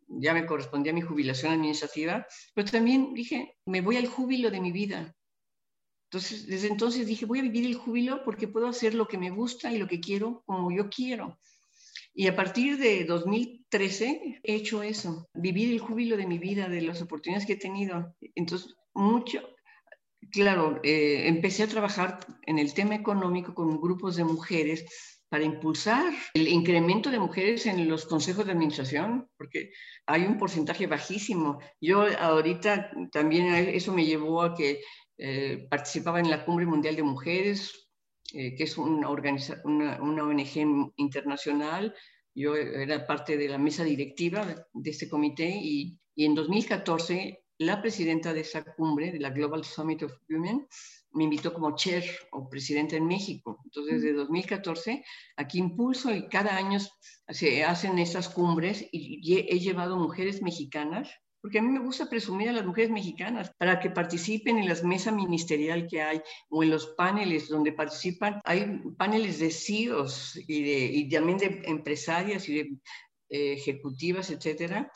ya, 0.09 0.33
me 0.33 0.45
correspondía 0.45 0.91
mi 0.91 1.01
jubilación 1.01 1.53
administrativa, 1.53 2.27
pero 2.53 2.69
también 2.69 3.13
dije, 3.13 3.55
me 3.65 3.79
voy 3.79 3.95
al 3.95 4.07
júbilo 4.07 4.51
de 4.51 4.59
mi 4.59 4.73
vida. 4.73 5.15
Entonces, 6.09 6.47
desde 6.47 6.67
entonces 6.67 7.07
dije, 7.07 7.25
voy 7.25 7.39
a 7.39 7.43
vivir 7.43 7.65
el 7.65 7.75
júbilo 7.75 8.25
porque 8.25 8.49
puedo 8.49 8.67
hacer 8.67 8.93
lo 8.93 9.07
que 9.07 9.17
me 9.17 9.29
gusta 9.29 9.71
y 9.71 9.77
lo 9.77 9.87
que 9.87 10.01
quiero 10.01 10.43
como 10.45 10.69
yo 10.69 10.89
quiero. 10.89 11.39
Y 12.13 12.27
a 12.27 12.35
partir 12.35 12.77
de 12.77 13.05
2013 13.05 14.41
he 14.43 14.55
hecho 14.55 14.83
eso, 14.83 15.29
vivir 15.33 15.71
el 15.71 15.79
júbilo 15.79 16.17
de 16.17 16.27
mi 16.27 16.39
vida, 16.39 16.67
de 16.67 16.81
las 16.81 17.01
oportunidades 17.01 17.47
que 17.47 17.53
he 17.53 17.57
tenido. 17.57 18.13
Entonces, 18.35 18.75
mucho, 18.93 19.39
claro, 20.29 20.81
eh, 20.83 21.27
empecé 21.27 21.63
a 21.63 21.67
trabajar 21.67 22.19
en 22.45 22.59
el 22.59 22.73
tema 22.73 22.95
económico 22.95 23.53
con 23.53 23.79
grupos 23.79 24.17
de 24.17 24.25
mujeres 24.25 24.85
para 25.31 25.45
impulsar 25.45 26.13
el 26.33 26.49
incremento 26.49 27.09
de 27.09 27.17
mujeres 27.17 27.65
en 27.65 27.87
los 27.87 28.05
consejos 28.05 28.45
de 28.45 28.51
administración, 28.51 29.29
porque 29.37 29.71
hay 30.05 30.23
un 30.23 30.37
porcentaje 30.37 30.87
bajísimo. 30.87 31.59
Yo 31.79 32.05
ahorita 32.19 32.91
también 33.13 33.45
eso 33.69 33.93
me 33.93 34.05
llevó 34.05 34.41
a 34.41 34.53
que 34.53 34.81
eh, 35.17 35.67
participaba 35.69 36.19
en 36.19 36.29
la 36.29 36.43
Cumbre 36.43 36.65
Mundial 36.65 36.97
de 36.97 37.03
Mujeres, 37.03 37.87
eh, 38.33 38.55
que 38.55 38.65
es 38.65 38.77
una, 38.77 39.07
una, 39.09 40.01
una, 40.01 40.23
ONG 40.25 40.91
internacional. 40.97 41.95
Yo 42.35 42.57
era 42.57 43.07
parte 43.07 43.37
de 43.37 43.47
la 43.47 43.57
mesa 43.57 43.85
directiva 43.85 44.67
de 44.73 44.89
este 44.89 45.07
comité 45.07 45.49
y, 45.49 45.97
y 46.13 46.25
en 46.25 46.35
2014 46.35 47.41
la 47.59 47.81
presidenta 47.81 48.33
de 48.33 48.41
esa 48.41 48.65
cumbre, 48.65 49.13
de 49.13 49.19
la 49.21 49.29
Global 49.29 49.63
Summit 49.63 50.03
of 50.03 50.11
Women, 50.29 50.67
me 51.13 51.25
invitó 51.25 51.53
como 51.53 51.75
chair 51.75 52.03
o 52.31 52.49
presidenta 52.49 52.95
en 52.95 53.07
México. 53.07 53.59
Entonces, 53.65 54.01
desde 54.01 54.13
2014, 54.13 55.03
aquí 55.37 55.59
impulso 55.59 56.13
y 56.13 56.27
cada 56.27 56.55
año 56.55 56.79
se 57.27 57.63
hacen 57.63 57.99
estas 57.99 58.29
cumbres 58.29 58.87
y 58.91 59.37
he 59.37 59.59
llevado 59.59 59.97
mujeres 59.97 60.41
mexicanas, 60.41 61.09
porque 61.41 61.57
a 61.57 61.61
mí 61.61 61.69
me 61.69 61.79
gusta 61.79 62.07
presumir 62.07 62.49
a 62.49 62.53
las 62.53 62.65
mujeres 62.65 62.91
mexicanas 62.91 63.51
para 63.57 63.79
que 63.79 63.89
participen 63.89 64.59
en 64.59 64.69
las 64.69 64.83
mesas 64.83 65.13
ministerial 65.13 65.87
que 65.87 66.01
hay 66.01 66.21
o 66.49 66.63
en 66.63 66.69
los 66.69 66.87
paneles 66.95 67.49
donde 67.49 67.73
participan. 67.73 68.39
Hay 68.43 68.79
paneles 68.97 69.39
de 69.39 69.49
CEOs 69.49 70.39
y, 70.47 70.63
de, 70.63 70.85
y 70.85 71.09
también 71.09 71.39
de 71.39 71.61
empresarias 71.65 72.47
y 72.47 72.53
de 72.53 72.61
eh, 73.29 73.53
ejecutivas, 73.53 74.29
etcétera. 74.29 74.91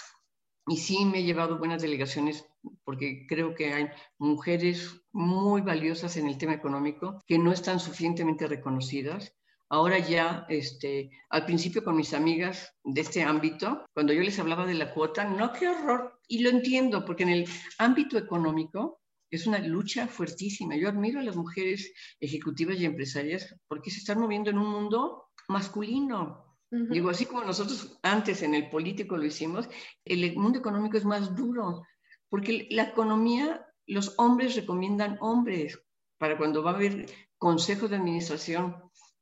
Y 0.68 0.78
sí 0.78 1.05
me 1.05 1.20
he 1.20 1.24
llevado 1.24 1.57
buenas 1.57 1.82
delegaciones 1.82 2.45
porque 2.84 3.26
creo 3.28 3.55
que 3.55 3.74
hay 3.74 3.88
mujeres 4.18 5.01
muy 5.11 5.61
valiosas 5.61 6.18
en 6.18 6.28
el 6.28 6.38
tema 6.38 6.53
económico 6.53 7.22
que 7.28 7.38
no 7.38 7.51
están 7.51 7.80
suficientemente 7.80 8.47
reconocidas. 8.47 9.34
Ahora 9.70 9.97
ya, 9.99 10.45
este, 10.49 11.09
al 11.30 11.45
principio 11.45 11.84
con 11.84 11.95
mis 11.95 12.13
amigas 12.13 12.74
de 12.84 13.01
este 13.01 13.24
ámbito, 13.24 13.86
cuando 13.93 14.13
yo 14.13 14.22
les 14.22 14.38
hablaba 14.39 14.66
de 14.66 14.76
la 14.76 14.93
cuota, 14.93 15.26
no, 15.26 15.51
qué 15.53 15.68
horror, 15.68 16.20
y 16.28 16.39
lo 16.39 16.49
entiendo, 16.49 17.03
porque 17.03 17.24
en 17.24 17.30
el 17.30 17.49
ámbito 17.80 18.18
económico 18.18 19.01
es 19.32 19.47
una 19.47 19.59
lucha 19.59 20.07
fuertísima. 20.07 20.76
Yo 20.76 20.88
admiro 20.88 21.20
a 21.20 21.24
las 21.24 21.36
mujeres 21.36 21.91
ejecutivas 22.20 22.80
y 22.80 22.86
empresarias 22.86 23.55
porque 23.68 23.89
se 23.89 23.99
están 23.99 24.20
moviendo 24.20 24.51
en 24.51 24.59
un 24.59 24.70
mundo 24.70 25.30
masculino, 25.47 26.45
Digo, 26.72 27.09
así 27.09 27.26
como 27.26 27.43
nosotros 27.43 27.97
antes 28.01 28.41
en 28.41 28.53
el 28.53 28.70
político 28.70 29.16
lo 29.16 29.26
hicimos, 29.26 29.70
el 30.03 30.36
mundo 30.36 30.59
económico 30.59 30.97
es 30.97 31.05
más 31.05 31.36
duro. 31.36 31.84
Porque 32.30 32.68
la 32.72 32.84
economía, 32.84 33.66
los 33.86 34.14
hombres 34.18 34.56
recomiendan 34.56 35.18
hombres 35.22 35.80
para 36.18 36.38
cuando 36.38 36.64
va 36.64 36.72
a 36.72 36.76
haber 36.76 37.06
consejos 37.38 37.90
de 37.90 37.98
administración 37.98 38.76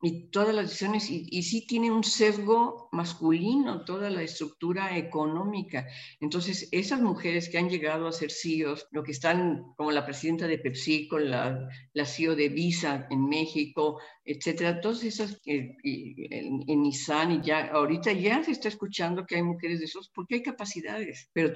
y 0.06 0.30
todas 0.32 0.54
las 0.54 0.66
decisiones, 0.66 1.10
y, 1.10 1.28
y, 1.32 1.44
sí 1.44 1.66
tiene 1.66 1.90
un 1.90 2.04
sesgo 2.04 2.90
masculino 2.92 3.86
toda 3.86 4.10
la 4.10 4.22
estructura 4.22 4.98
económica. 4.98 5.88
Entonces, 6.20 6.68
esas 6.74 7.02
mujeres 7.02 7.48
que 7.48 7.58
han 7.58 7.70
llegado 7.70 8.06
a 8.06 8.12
ser 8.12 8.30
CEOs, 8.30 8.88
lo 8.92 9.02
que 9.02 9.14
están 9.14 9.64
como 9.78 9.92
la 9.92 10.06
presidenta 10.06 10.46
de 10.46 10.60
Pepsi, 10.60 11.08
con 11.08 11.32
la, 11.32 11.70
la 11.94 12.06
CEO 12.06 12.36
de 12.36 12.50
Visa 12.50 13.08
en 13.10 13.30
México, 13.30 14.02
etcétera, 14.26 14.82
todas 14.82 15.06
esas 15.06 15.40
eh, 15.46 15.78
en, 15.84 16.66
en 16.68 16.82
Nissan, 16.82 17.32
y 17.32 17.42
ya 17.42 17.68
ahorita 17.68 18.12
ya 18.12 18.44
se 18.44 18.52
está 18.52 18.68
escuchando 18.68 19.26
que 19.26 19.38
hay 19.38 19.44
mujeres 19.44 19.80
de 19.80 19.86
esos, 19.86 20.10
porque 20.14 20.36
hay 20.36 20.44
capacidades, 20.44 21.30
pero 21.32 21.56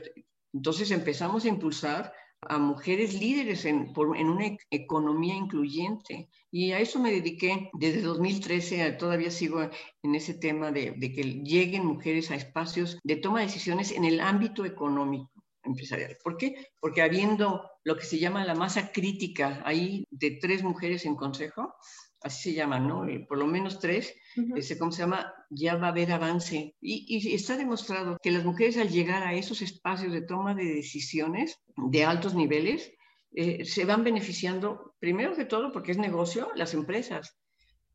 entonces 0.54 0.92
empezamos 0.92 1.46
a 1.46 1.50
impulsar 1.50 2.14
a 2.42 2.58
mujeres 2.60 3.20
líderes 3.20 3.66
en, 3.66 3.94
en, 4.16 4.30
una 4.30 4.46
e, 4.46 4.58
economía 4.70 5.36
incluyente. 5.36 6.30
Y 6.52 6.72
a 6.72 6.80
eso 6.80 7.00
me 7.00 7.12
dediqué 7.12 7.70
desde 7.74 8.02
2013, 8.02 8.92
todavía 8.94 9.32
sigo 9.32 9.62
en 10.04 10.16
ese 10.16 10.34
tema 10.34 10.72
de, 10.72 10.92
de, 10.92 11.14
que 11.14 11.24
lleguen 11.24 11.86
mujeres 11.86 12.32
a 12.32 12.36
espacios 12.36 13.00
de 13.04 13.16
toma 13.16 13.40
de 13.40 13.48
decisiones 13.48 13.92
en 13.92 14.06
el 14.06 14.20
ámbito 14.20 14.66
económico 14.66 15.32
empresarial. 15.64 16.18
¿Por 16.24 16.38
qué? 16.38 16.56
Porque 16.80 17.02
habiendo 17.02 17.70
lo 17.84 17.98
que 17.98 18.06
se 18.06 18.20
llama 18.20 18.46
la 18.46 18.56
masa 18.56 18.92
crítica 18.92 19.62
ahí 19.66 20.06
de 20.10 20.32
tres 20.42 20.64
mujeres 20.64 21.06
en 21.06 21.16
consejo, 21.16 21.74
así 22.22 22.50
se 22.50 22.56
llaman, 22.56 22.88
¿no? 22.88 23.06
Por 23.28 23.38
lo 23.38 23.48
menos 23.48 23.80
tres, 23.80 24.14
ese, 24.56 24.78
¿cómo 24.78 24.92
se 24.92 25.04
llama? 25.04 25.34
Ya 25.50 25.76
va 25.76 25.88
a 25.88 25.92
haber 25.92 26.12
avance. 26.12 26.76
Y, 26.82 27.06
y, 27.08 27.34
está 27.34 27.58
demostrado 27.58 28.18
que 28.22 28.32
las 28.32 28.46
mujeres 28.46 28.78
al 28.78 28.90
llegar 28.90 29.24
a 29.24 29.34
esos 29.34 29.62
espacios 29.62 30.12
de 30.12 30.22
toma 30.22 30.54
de 30.56 30.66
decisiones 30.66 31.60
de 31.76 32.06
altos 32.06 32.36
niveles, 32.36 32.92
eh, 33.34 33.66
se 33.66 33.86
van 33.86 34.04
beneficiando, 34.04 34.96
primero 35.00 35.36
que 35.36 35.46
todo, 35.46 35.72
porque 35.72 35.92
es 35.92 35.98
negocio, 35.98 36.50
las 36.56 36.74
empresas, 36.74 37.38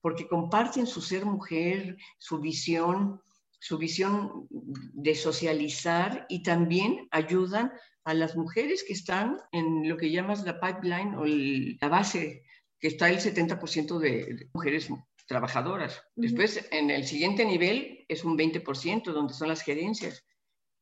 porque 0.01 0.29
comparten 0.29 0.87
su 0.87 1.01
ser 1.01 1.25
mujer, 1.25 1.97
su 2.19 2.39
visión, 2.39 3.21
su 3.59 3.79
visión 3.79 4.47
de 4.51 5.15
socializar 5.15 6.27
y 6.29 6.43
también 6.43 7.09
ayudan 7.11 7.73
a 8.05 8.15
las 8.15 8.37
mujeres 8.37 8.85
que 8.85 8.93
están 8.93 9.39
en 9.53 9.89
lo 9.89 9.97
que 9.97 10.11
llamas 10.11 10.45
la 10.45 10.61
pipeline 10.61 11.15
o 11.15 11.25
la 11.25 11.89
base, 11.89 12.43
que 12.83 12.89
está 12.89 13.09
el 13.09 13.21
70% 13.21 13.99
de 14.01 14.51
mujeres 14.53 14.89
trabajadoras. 15.27 16.03
Después, 16.17 16.69
en 16.73 16.91
el 16.91 17.07
siguiente 17.07 17.45
nivel 17.45 18.05
es 18.09 18.25
un 18.25 18.37
20%, 18.37 19.13
donde 19.13 19.35
son 19.35 19.49
las 19.49 19.63
gerencias. 19.63 20.27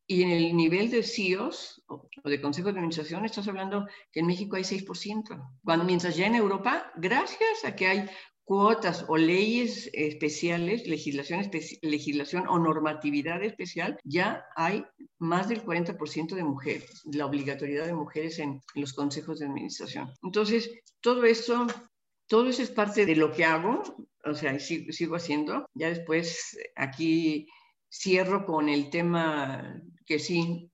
Y 0.07 0.22
en 0.22 0.30
el 0.30 0.57
nivel 0.57 0.90
de 0.90 1.03
CEOs 1.03 1.84
o 1.86 2.09
de 2.24 2.40
consejos 2.40 2.72
de 2.72 2.80
administración, 2.80 3.24
estás 3.26 3.46
hablando 3.46 3.86
que 4.11 4.20
en 4.20 4.26
México 4.26 4.57
hay 4.57 4.62
6%. 4.62 5.61
Cuando, 5.62 5.84
mientras 5.84 6.16
ya 6.16 6.26
en 6.26 6.34
Europa, 6.34 6.90
gracias 6.96 7.64
a 7.64 7.76
que 7.76 7.86
hay 7.86 8.11
cuotas 8.51 9.05
o 9.07 9.16
leyes 9.16 9.88
especiales, 9.92 10.84
legislación, 10.88 11.48
legislación 11.82 12.48
o 12.48 12.59
normatividad 12.59 13.44
especial, 13.44 13.96
ya 14.03 14.44
hay 14.57 14.84
más 15.20 15.48
del 15.48 15.62
40% 15.62 16.34
de 16.34 16.42
mujeres, 16.42 17.03
la 17.12 17.26
obligatoriedad 17.26 17.86
de 17.86 17.94
mujeres 17.94 18.40
en, 18.40 18.61
los 18.74 18.92
consejos 18.92 19.38
de 19.38 19.46
administración. 19.46 20.12
Entonces, 20.24 20.68
todo 21.01 21.22
esto, 21.22 21.68
todo 22.31 22.49
eso 22.49 22.62
es 22.62 22.70
parte 22.70 23.07
de 23.07 23.16
lo 23.16 23.33
que 23.33 23.45
hago, 23.45 23.83
o 24.24 24.35
sea, 24.35 24.57
sigo, 24.61 25.16
haciendo. 25.16 25.68
Ya 25.74 25.89
después 25.89 26.57
aquí 26.76 27.49
cierro 27.93 28.47
con 28.47 28.68
el 28.68 28.89
tema 28.89 29.83
que 30.07 30.20
sí, 30.20 30.70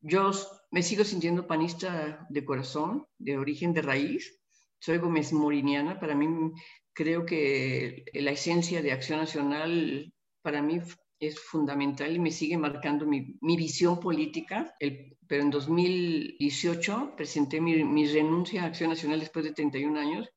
yo 0.00 0.30
me 0.70 0.84
sigo 0.84 1.02
sintiendo 1.02 1.48
panista 1.48 2.24
de 2.30 2.44
corazón, 2.44 3.06
de 3.18 3.38
origen 3.38 3.74
de 3.74 3.82
raíz. 3.82 4.40
Soy 4.78 4.98
Gómez 4.98 5.32
Moriniana, 5.32 5.98
para 5.98 6.14
mí 6.14 6.52
creo 6.92 7.26
que 7.26 8.04
la 8.14 8.30
esencia 8.30 8.80
de 8.80 8.92
Acción 8.92 9.18
Nacional 9.18 10.14
para 10.42 10.62
mí 10.62 10.78
es 11.18 11.40
fundamental 11.40 12.14
y 12.14 12.20
me 12.20 12.30
sigue 12.30 12.56
marcando 12.56 13.04
mi, 13.04 13.36
visión 13.56 13.98
política. 13.98 14.76
pero 15.26 15.42
en 15.42 15.50
2018 15.50 17.14
presenté 17.16 17.60
mi, 17.60 18.06
renuncia 18.06 18.62
a 18.62 18.66
Acción 18.66 18.90
Nacional 18.90 19.18
después 19.18 19.44
de 19.44 19.52
31 19.54 19.98
años, 19.98 20.30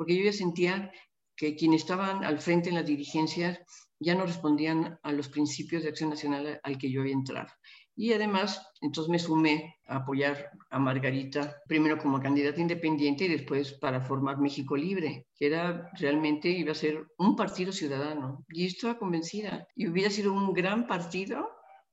porque 0.00 0.16
yo 0.16 0.24
ya 0.24 0.32
sentía 0.32 0.90
que 1.36 1.56
quienes 1.56 1.82
estaban 1.82 2.24
al 2.24 2.38
frente 2.38 2.70
en 2.70 2.76
las 2.76 2.86
dirigencias 2.86 3.58
ya 3.98 4.14
no 4.14 4.24
respondían 4.24 4.98
a 5.02 5.12
los 5.12 5.28
principios 5.28 5.82
de 5.82 5.90
Acción 5.90 6.08
Nacional 6.08 6.58
al 6.62 6.78
que 6.78 6.90
yo 6.90 7.02
había 7.02 7.12
entrado. 7.12 7.50
Y 7.94 8.14
además, 8.14 8.66
entonces 8.80 9.10
me 9.10 9.18
sumé 9.18 9.76
a 9.86 9.96
apoyar 9.96 10.52
a 10.70 10.78
Margarita, 10.78 11.54
primero 11.68 11.98
como 11.98 12.18
candidata 12.18 12.62
independiente 12.62 13.26
y 13.26 13.28
después 13.28 13.74
para 13.74 14.00
formar 14.00 14.38
México 14.38 14.74
Libre, 14.74 15.26
que 15.36 15.48
era 15.48 15.90
realmente 15.98 16.48
iba 16.48 16.72
a 16.72 16.74
ser 16.74 17.06
un 17.18 17.36
partido 17.36 17.70
ciudadano. 17.70 18.46
Y 18.48 18.68
estaba 18.68 18.98
convencida. 18.98 19.68
Y 19.76 19.86
hubiera 19.86 20.08
sido 20.08 20.32
un 20.32 20.54
gran 20.54 20.86
partido 20.86 21.46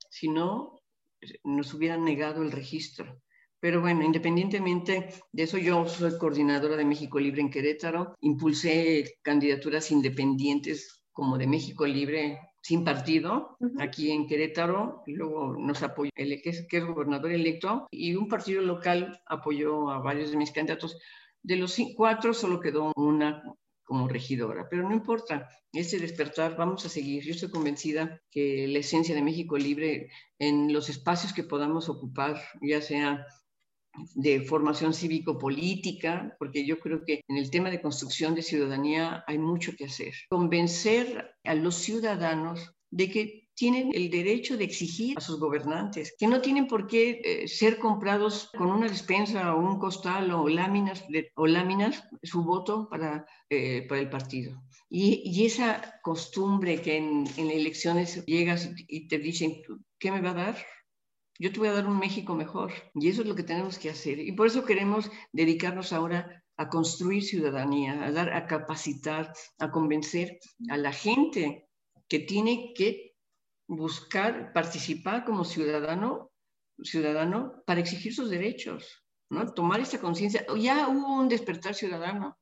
si 0.09 0.29
no 0.29 0.79
nos 1.43 1.73
hubieran 1.73 2.05
negado 2.05 2.41
el 2.41 2.53
registro. 2.53 3.21
Pero 3.67 3.81
bueno, 3.81 4.01
independientemente 4.05 5.09
de 5.33 5.43
eso, 5.43 5.57
yo 5.57 5.85
soy 5.89 6.17
coordinadora 6.17 6.77
de 6.77 6.85
México 6.85 7.19
Libre 7.19 7.41
en 7.41 7.49
Querétaro, 7.49 8.15
impulsé 8.21 9.17
candidaturas 9.21 9.91
independientes 9.91 11.03
como 11.11 11.37
de 11.37 11.47
México 11.47 11.85
Libre 11.85 12.39
sin 12.61 12.85
partido 12.85 13.57
aquí 13.77 14.11
en 14.11 14.25
Querétaro, 14.25 15.03
y 15.05 15.15
luego 15.15 15.57
nos 15.57 15.83
apoyó 15.83 16.11
el 16.15 16.41
que 16.41 16.51
es, 16.51 16.65
que 16.69 16.77
es 16.77 16.85
gobernador 16.85 17.33
electo, 17.33 17.87
y 17.91 18.15
un 18.15 18.29
partido 18.29 18.61
local 18.61 19.19
apoyó 19.25 19.89
a 19.89 19.99
varios 19.99 20.31
de 20.31 20.37
mis 20.37 20.53
candidatos. 20.53 20.97
De 21.43 21.57
los 21.57 21.75
cuatro 21.97 22.33
solo 22.33 22.61
quedó 22.61 22.93
una 22.95 23.43
como 23.83 24.07
regidora, 24.07 24.67
pero 24.69 24.87
no 24.87 24.95
importa, 24.95 25.49
ese 25.73 25.99
despertar 25.99 26.55
vamos 26.55 26.85
a 26.85 26.89
seguir. 26.89 27.21
Yo 27.25 27.31
estoy 27.31 27.49
convencida 27.49 28.21
que 28.31 28.65
la 28.69 28.79
esencia 28.79 29.13
de 29.13 29.23
México 29.23 29.57
Libre 29.57 30.09
en 30.39 30.71
los 30.71 30.87
espacios 30.87 31.33
que 31.33 31.43
podamos 31.43 31.89
ocupar, 31.89 32.41
ya 32.61 32.81
sea 32.81 33.25
de 34.15 34.41
formación 34.41 34.93
cívico-política, 34.93 36.35
porque 36.39 36.65
yo 36.65 36.79
creo 36.79 37.03
que 37.05 37.21
en 37.27 37.37
el 37.37 37.49
tema 37.49 37.69
de 37.69 37.81
construcción 37.81 38.35
de 38.35 38.41
ciudadanía 38.41 39.23
hay 39.27 39.37
mucho 39.37 39.73
que 39.77 39.85
hacer. 39.85 40.13
Convencer 40.29 41.35
a 41.43 41.55
los 41.55 41.75
ciudadanos 41.75 42.73
de 42.89 43.09
que 43.09 43.47
tienen 43.57 43.91
el 43.93 44.11
derecho 44.11 44.55
de 44.55 44.65
exigir 44.65 45.17
a 45.17 45.21
sus 45.21 45.39
gobernantes, 45.39 46.13
que 46.17 46.27
no 46.27 46.41
tienen 46.41 46.67
por 46.67 46.85
qué 46.85 47.21
eh, 47.23 47.47
ser 47.47 47.79
comprados 47.79 48.51
con 48.55 48.67
una 48.67 48.87
despensa 48.87 49.55
o 49.55 49.59
un 49.59 49.79
costal 49.79 50.31
o 50.31 50.47
láminas, 50.47 51.03
o 51.35 51.47
láminas 51.47 52.03
su 52.21 52.43
voto 52.43 52.87
para, 52.87 53.25
eh, 53.49 53.85
para 53.89 53.99
el 54.01 54.09
partido. 54.09 54.61
Y, 54.89 55.23
y, 55.25 55.45
esa 55.45 55.99
costumbre 56.03 56.81
que 56.81 56.97
en, 56.97 57.25
en 57.35 57.49
elecciones 57.49 58.23
llegas 58.25 58.69
y 58.87 59.07
te 59.07 59.17
dicen, 59.17 59.61
¿qué 59.99 60.11
me 60.11 60.21
va 60.21 60.29
a 60.29 60.33
dar? 60.35 60.57
Yo 61.39 61.51
te 61.51 61.59
voy 61.59 61.67
a 61.67 61.73
dar 61.73 61.87
un 61.87 61.99
México 61.99 62.35
mejor. 62.35 62.71
Y 62.95 63.09
eso 63.09 63.21
es 63.21 63.27
lo 63.27 63.35
que 63.35 63.43
tenemos 63.43 63.77
que 63.77 63.89
hacer. 63.89 64.19
Y 64.19 64.31
por 64.31 64.47
eso 64.47 64.65
queremos 64.65 65.09
dedicarnos 65.31 65.93
ahora 65.93 66.43
a 66.57 66.69
construir 66.69 67.23
ciudadanía, 67.23 68.03
a 68.03 68.11
dar, 68.11 68.33
a 68.33 68.47
capacitar, 68.47 69.33
a 69.59 69.71
convencer 69.71 70.39
a 70.69 70.77
la 70.77 70.91
gente 70.91 71.67
que 72.07 72.19
tiene 72.19 72.73
que 72.75 73.15
buscar 73.67 74.53
participar 74.53 75.25
como 75.25 75.43
ciudadano, 75.43 76.31
ciudadano 76.81 77.63
para 77.65 77.81
exigir 77.81 78.13
sus 78.13 78.29
derechos, 78.29 79.03
¿no? 79.29 79.53
Tomar 79.53 79.81
esta 79.81 79.99
conciencia. 79.99 80.45
Ya 80.57 80.87
hubo 80.87 81.19
un 81.19 81.27
despertar 81.27 81.75
ciudadano 81.75 82.37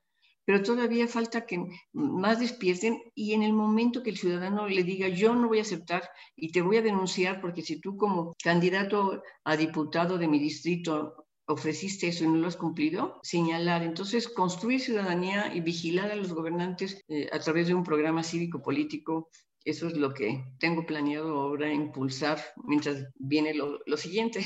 pero 0.45 0.61
todavía 0.61 1.07
falta 1.07 1.45
que 1.45 1.65
más 1.93 2.39
despierten 2.39 3.01
y 3.15 3.33
en 3.33 3.43
el 3.43 3.53
momento 3.53 4.03
que 4.03 4.11
el 4.11 4.17
ciudadano 4.17 4.67
le 4.67 4.83
diga 4.83 5.07
yo 5.07 5.35
no 5.35 5.47
voy 5.47 5.59
a 5.59 5.63
aceptar 5.63 6.09
y 6.35 6.51
te 6.51 6.61
voy 6.61 6.77
a 6.77 6.81
denunciar 6.81 7.41
porque 7.41 7.61
si 7.61 7.79
tú 7.79 7.97
como 7.97 8.35
candidato 8.43 9.23
a 9.43 9.57
diputado 9.57 10.17
de 10.17 10.27
mi 10.27 10.39
distrito 10.39 11.25
ofreciste 11.47 12.07
eso 12.07 12.23
y 12.23 12.27
no 12.27 12.37
lo 12.37 12.47
has 12.47 12.57
cumplido, 12.57 13.19
señalar. 13.21 13.83
Entonces, 13.83 14.27
construir 14.27 14.81
ciudadanía 14.81 15.53
y 15.53 15.61
vigilar 15.61 16.11
a 16.11 16.15
los 16.15 16.33
gobernantes 16.33 17.03
eh, 17.07 17.29
a 17.31 17.39
través 17.39 17.67
de 17.67 17.75
un 17.75 17.83
programa 17.83 18.23
cívico-político, 18.23 19.29
eso 19.63 19.87
es 19.87 19.97
lo 19.97 20.13
que 20.13 20.43
tengo 20.59 20.85
planeado 20.85 21.39
ahora 21.39 21.71
impulsar 21.71 22.39
mientras 22.63 23.05
viene 23.15 23.53
lo, 23.53 23.79
lo 23.85 23.97
siguiente. 23.97 24.43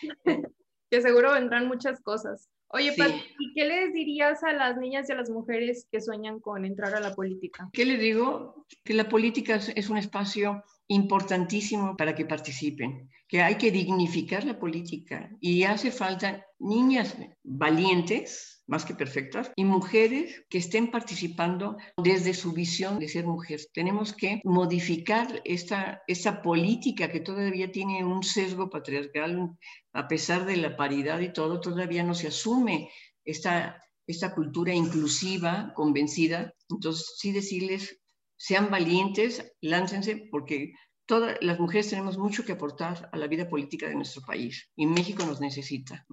que 0.90 1.02
seguro 1.02 1.32
vendrán 1.32 1.68
muchas 1.68 2.00
cosas. 2.00 2.48
Oye, 2.74 2.92
¿y 3.38 3.54
qué 3.54 3.64
les 3.66 3.94
dirías 3.94 4.42
a 4.42 4.52
las 4.52 4.76
niñas 4.76 5.08
y 5.08 5.12
a 5.12 5.14
las 5.14 5.30
mujeres 5.30 5.86
que 5.92 6.00
sueñan 6.00 6.40
con 6.40 6.64
entrar 6.64 6.92
a 6.96 7.00
la 7.00 7.14
política? 7.14 7.70
¿Qué 7.72 7.84
les 7.84 8.00
digo? 8.00 8.66
Que 8.82 8.94
la 8.94 9.08
política 9.08 9.60
es 9.76 9.88
un 9.88 9.96
espacio 9.96 10.64
importantísimo 10.88 11.96
para 11.96 12.16
que 12.16 12.24
participen, 12.24 13.08
que 13.28 13.42
hay 13.42 13.54
que 13.58 13.70
dignificar 13.70 14.42
la 14.42 14.58
política 14.58 15.30
y 15.40 15.62
hace 15.62 15.92
falta 15.92 16.44
niñas 16.58 17.16
valientes, 17.44 18.53
más 18.66 18.84
que 18.84 18.94
perfectas, 18.94 19.52
y 19.56 19.64
mujeres 19.64 20.44
que 20.48 20.58
estén 20.58 20.90
participando 20.90 21.76
desde 22.02 22.34
su 22.34 22.52
visión 22.52 22.98
de 22.98 23.08
ser 23.08 23.26
mujer. 23.26 23.60
Tenemos 23.72 24.12
que 24.12 24.40
modificar 24.44 25.42
esta, 25.44 26.02
esta 26.06 26.42
política 26.42 27.10
que 27.10 27.20
todavía 27.20 27.70
tiene 27.70 28.04
un 28.04 28.22
sesgo 28.22 28.70
patriarcal, 28.70 29.50
a 29.92 30.08
pesar 30.08 30.46
de 30.46 30.56
la 30.56 30.76
paridad 30.76 31.20
y 31.20 31.32
todo, 31.32 31.60
todavía 31.60 32.02
no 32.02 32.14
se 32.14 32.28
asume 32.28 32.90
esta, 33.24 33.82
esta 34.06 34.34
cultura 34.34 34.72
inclusiva, 34.72 35.72
convencida. 35.74 36.54
Entonces, 36.70 37.14
sí 37.18 37.32
decirles, 37.32 38.00
sean 38.36 38.70
valientes, 38.70 39.52
láncense, 39.60 40.28
porque 40.30 40.72
todas 41.06 41.36
las 41.40 41.60
mujeres 41.60 41.90
tenemos 41.90 42.18
mucho 42.18 42.44
que 42.44 42.52
aportar 42.52 43.08
a 43.12 43.16
la 43.16 43.26
vida 43.26 43.48
política 43.48 43.88
de 43.88 43.94
nuestro 43.94 44.22
país. 44.22 44.70
Y 44.76 44.86
México 44.86 45.24
nos 45.24 45.40
necesita. 45.40 46.06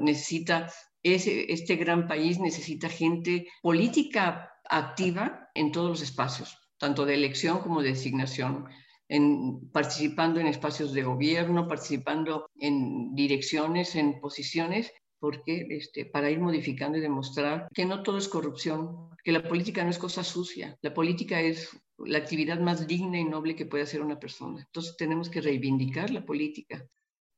Necesita, 0.00 0.70
ese, 1.02 1.52
este 1.52 1.76
gran 1.76 2.06
país 2.06 2.38
necesita 2.38 2.88
gente 2.88 3.48
política 3.62 4.52
activa 4.68 5.50
en 5.54 5.72
todos 5.72 5.90
los 5.90 6.02
espacios, 6.02 6.56
tanto 6.78 7.04
de 7.04 7.14
elección 7.14 7.60
como 7.60 7.82
de 7.82 7.90
designación 7.90 8.66
en, 9.08 9.70
participando 9.70 10.40
en 10.40 10.46
espacios 10.46 10.92
de 10.92 11.02
gobierno, 11.02 11.68
participando 11.68 12.48
en 12.58 13.14
direcciones, 13.14 13.94
en 13.94 14.20
posiciones, 14.20 14.92
porque 15.18 15.66
este, 15.70 16.06
para 16.06 16.30
ir 16.30 16.40
modificando 16.40 16.98
y 16.98 17.00
demostrar 17.00 17.68
que 17.74 17.84
no 17.84 18.02
todo 18.02 18.18
es 18.18 18.28
corrupción, 18.28 19.10
que 19.22 19.32
la 19.32 19.42
política 19.42 19.84
no 19.84 19.90
es 19.90 19.98
cosa 19.98 20.24
sucia, 20.24 20.76
la 20.80 20.94
política 20.94 21.40
es 21.40 21.68
la 21.98 22.18
actividad 22.18 22.58
más 22.60 22.86
digna 22.86 23.18
y 23.18 23.24
noble 23.24 23.56
que 23.56 23.66
puede 23.66 23.84
hacer 23.84 24.02
una 24.02 24.18
persona. 24.18 24.60
Entonces 24.60 24.96
tenemos 24.96 25.28
que 25.28 25.40
reivindicar 25.40 26.10
la 26.10 26.24
política, 26.24 26.86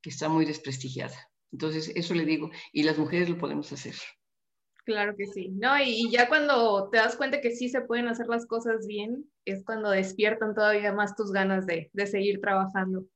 que 0.01 0.11
está 0.11 0.29
muy 0.29 0.45
desprestigiada. 0.45 1.17
Entonces 1.53 1.93
eso 1.95 2.15
le 2.15 2.25
digo, 2.25 2.51
y 2.73 2.83
las 2.83 2.99
mujeres 2.99 3.29
lo 3.29 3.39
podemos 3.39 3.73
hacer. 3.73 3.95
Claro 4.85 5.17
que 5.17 5.27
sí, 5.27 5.49
¿no? 5.49 5.81
Y, 5.81 6.11
ya 6.11 6.29
cuando 6.29 6.91
te 6.91 6.99
das 6.99 7.17
cuenta 7.17 7.41
que 7.41 7.53
sí 7.53 7.71
se 7.71 7.81
pueden 7.81 8.07
hacer 8.07 8.27
las 8.27 8.47
cosas 8.47 8.87
bien, 8.87 9.25
es 9.47 9.65
cuando 9.65 9.91
despiertan 9.91 10.55
todavía 10.55 10.93
más 10.93 11.17
tus 11.17 11.33
ganas 11.33 11.67
de, 11.67 11.91
seguir 12.07 12.41
trabajando. 12.41 13.07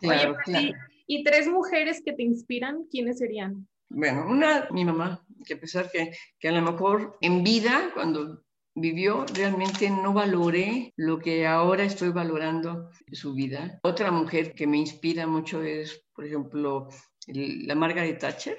Claro, 0.00 0.36
claro. 0.44 0.74
¿y 1.06 1.24
tres 1.24 1.48
mujeres 1.48 2.02
que 2.04 2.12
te 2.12 2.22
inspiran, 2.22 2.84
quiénes 2.90 3.18
serían? 3.18 3.66
Bueno, 3.88 4.26
una, 4.28 4.68
mi 4.70 4.84
mamá, 4.84 5.24
que 5.46 5.54
a 5.54 5.60
pesar 5.60 5.90
que, 5.90 6.12
que 6.38 6.48
a 6.48 6.52
lo 6.52 6.60
mejor 6.60 7.16
en 7.20 7.42
vida, 7.42 7.90
cuando 7.94 8.43
vivió, 8.74 9.24
realmente 9.34 9.88
no 9.90 10.12
valoré 10.12 10.92
lo 10.96 11.18
que 11.18 11.46
ahora 11.46 11.84
estoy 11.84 12.10
valorando 12.10 12.90
su 13.12 13.34
vida. 13.34 13.78
Otra 13.82 14.10
mujer 14.10 14.54
que 14.54 14.66
me 14.66 14.78
inspira 14.78 15.26
mucho 15.26 15.62
es, 15.62 16.04
por 16.14 16.26
ejemplo, 16.26 16.88
la 17.26 17.74
Margaret 17.74 18.18
Thatcher, 18.18 18.58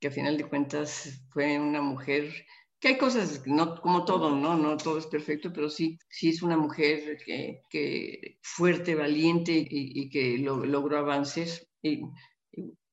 que 0.00 0.08
a 0.08 0.10
final 0.10 0.36
de 0.36 0.48
cuentas 0.48 1.22
fue 1.30 1.58
una 1.58 1.80
mujer 1.80 2.32
que 2.80 2.88
hay 2.88 2.98
cosas, 2.98 3.42
no 3.46 3.80
como 3.80 4.04
todo, 4.04 4.34
¿no? 4.36 4.56
No 4.56 4.76
todo 4.76 4.98
es 4.98 5.06
perfecto, 5.06 5.52
pero 5.52 5.68
sí, 5.68 5.98
sí 6.08 6.28
es 6.28 6.42
una 6.42 6.56
mujer 6.56 7.18
que, 7.24 7.62
que 7.68 8.38
fuerte, 8.42 8.94
valiente 8.94 9.52
y, 9.68 10.08
que 10.10 10.38
logró 10.38 10.98
avances. 10.98 11.68
Y, 11.82 12.02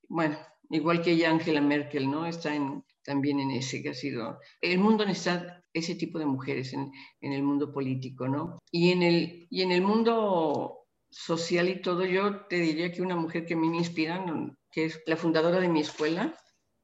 bueno, 0.09 0.37
igual 0.71 1.01
que 1.01 1.11
ella, 1.11 1.29
Angela 1.29 1.61
Merkel, 1.61 2.09
¿no? 2.09 2.25
Está 2.25 2.55
en, 2.55 2.83
también 3.05 3.39
en 3.39 3.51
ese 3.51 3.81
que 3.81 3.89
ha 3.89 3.93
sido... 3.93 4.39
El 4.59 4.79
mundo 4.79 5.05
necesita 5.05 5.63
ese 5.71 5.95
tipo 5.95 6.19
de 6.19 6.25
mujeres 6.25 6.73
en, 6.73 6.91
el 7.21 7.43
mundo 7.43 7.71
político, 7.71 8.27
¿no? 8.27 8.59
Y 8.71 8.91
en, 8.91 9.03
el, 9.03 9.47
y 9.49 9.61
en 9.61 9.71
el 9.71 9.81
mundo 9.81 10.87
social 11.09 11.69
y 11.69 11.81
todo, 11.81 12.03
yo 12.05 12.45
te 12.47 12.57
diría 12.57 12.91
que 12.91 13.01
una 13.01 13.15
mujer 13.15 13.45
que 13.45 13.53
a 13.53 13.57
mí 13.57 13.69
me 13.69 13.77
inspira, 13.77 14.25
que 14.71 14.85
es 14.85 15.01
la 15.05 15.15
fundadora 15.15 15.59
de 15.59 15.69
mi 15.69 15.81
escuela, 15.81 16.35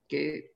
que 0.08 0.52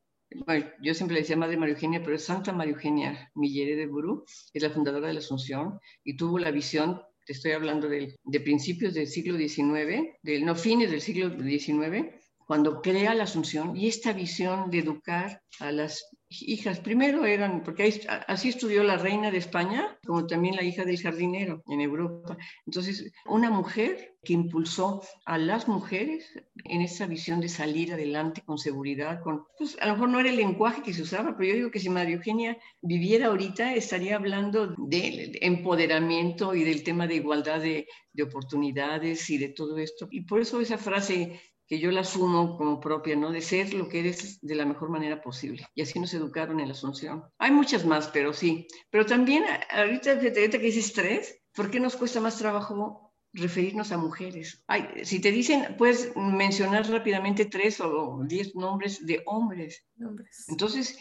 yo 0.81 0.93
siempre 0.93 1.15
le 1.15 1.21
decía 1.21 1.37
Madre 1.37 1.57
María 1.57 1.75
Eugenia, 1.75 2.01
pero 2.03 2.15
es 2.15 2.23
Santa 2.23 2.51
María 2.51 2.73
Eugenia 2.73 3.31
Millere 3.35 3.75
de 3.75 3.87
Burú, 3.87 4.25
es 4.53 4.61
la 4.61 4.69
fundadora 4.69 5.07
de 5.07 5.13
la 5.13 5.19
Asunción 5.19 5.79
y 6.03 6.17
tuvo 6.17 6.39
la 6.39 6.51
visión, 6.51 7.01
te 7.25 7.33
estoy 7.33 7.51
hablando 7.51 7.87
de, 7.87 8.15
de 8.23 8.39
principios 8.41 8.93
del 8.93 9.07
siglo 9.07 9.37
XIX, 9.37 10.17
de, 10.21 10.41
no 10.41 10.55
fines 10.55 10.91
del 10.91 11.01
siglo 11.01 11.29
XIX, 11.29 12.13
cuando 12.45 12.81
crea 12.81 13.15
la 13.15 13.23
Asunción 13.23 13.75
y 13.75 13.87
esta 13.87 14.13
visión 14.13 14.69
de 14.69 14.79
educar 14.79 15.41
a 15.59 15.71
las 15.71 16.05
hijas. 16.29 16.79
Primero 16.79 17.25
eran, 17.25 17.63
porque 17.63 18.01
así 18.27 18.49
estudió 18.49 18.83
la 18.83 18.97
reina 18.97 19.31
de 19.31 19.37
España, 19.37 19.97
como 20.05 20.27
también 20.27 20.55
la 20.55 20.63
hija 20.63 20.83
del 20.83 20.99
jardinero 20.99 21.63
en 21.67 21.81
Europa. 21.81 22.37
Entonces, 22.65 23.11
una 23.25 23.49
mujer 23.49 24.15
que 24.23 24.33
impulsó 24.33 25.01
a 25.25 25.37
las 25.37 25.67
mujeres 25.67 26.25
en 26.65 26.81
esa 26.81 27.05
visión 27.05 27.39
de 27.39 27.49
salir 27.49 27.93
adelante 27.93 28.41
con 28.43 28.57
seguridad, 28.57 29.21
con, 29.21 29.45
pues 29.57 29.77
a 29.79 29.87
lo 29.87 29.93
mejor 29.93 30.09
no 30.09 30.19
era 30.19 30.29
el 30.29 30.35
lenguaje 30.35 30.81
que 30.81 30.93
se 30.93 31.03
usaba, 31.03 31.37
pero 31.37 31.49
yo 31.49 31.55
digo 31.55 31.71
que 31.71 31.79
si 31.79 31.89
María 31.89 32.15
Eugenia 32.15 32.57
viviera 32.81 33.27
ahorita, 33.27 33.73
estaría 33.75 34.15
hablando 34.15 34.75
de 34.77 35.37
empoderamiento 35.41 36.55
y 36.55 36.63
del 36.63 36.83
tema 36.83 37.07
de 37.07 37.15
igualdad 37.15 37.61
de, 37.61 37.87
de 38.13 38.23
oportunidades 38.23 39.29
y 39.29 39.37
de 39.37 39.49
todo 39.49 39.77
esto. 39.77 40.07
Y 40.11 40.21
por 40.21 40.41
eso 40.41 40.59
esa 40.59 40.77
frase 40.77 41.39
que 41.67 41.79
yo 41.79 41.91
la 41.91 42.01
asumo 42.01 42.57
como 42.57 42.79
propia, 42.79 43.15
¿no? 43.15 43.31
De 43.31 43.41
ser 43.41 43.73
lo 43.73 43.87
que 43.87 43.99
eres 43.99 44.39
de 44.41 44.55
la 44.55 44.65
mejor 44.65 44.89
manera 44.89 45.21
posible. 45.21 45.65
Y 45.73 45.81
así 45.81 45.99
nos 45.99 46.13
educaron 46.13 46.59
en 46.59 46.67
la 46.67 46.73
Asunción. 46.73 47.23
Hay 47.39 47.51
muchas 47.51 47.85
más, 47.85 48.07
pero 48.09 48.33
sí. 48.33 48.67
Pero 48.89 49.05
también, 49.05 49.43
ahorita, 49.71 50.11
ahorita 50.11 50.59
que 50.59 50.65
dices 50.65 50.93
tres, 50.93 51.41
¿por 51.53 51.71
qué 51.71 51.79
nos 51.79 51.95
cuesta 51.95 52.21
más 52.21 52.37
trabajo 52.37 53.13
referirnos 53.33 53.91
a 53.91 53.97
mujeres? 53.97 54.63
Ay, 54.67 54.87
si 55.03 55.19
te 55.19 55.31
dicen, 55.31 55.75
puedes 55.77 56.15
mencionar 56.15 56.87
rápidamente 56.89 57.45
tres 57.45 57.81
o 57.81 58.21
diez 58.27 58.55
nombres 58.55 59.05
de 59.05 59.23
hombres. 59.25 59.87
Nombres. 59.95 60.45
Entonces, 60.47 60.97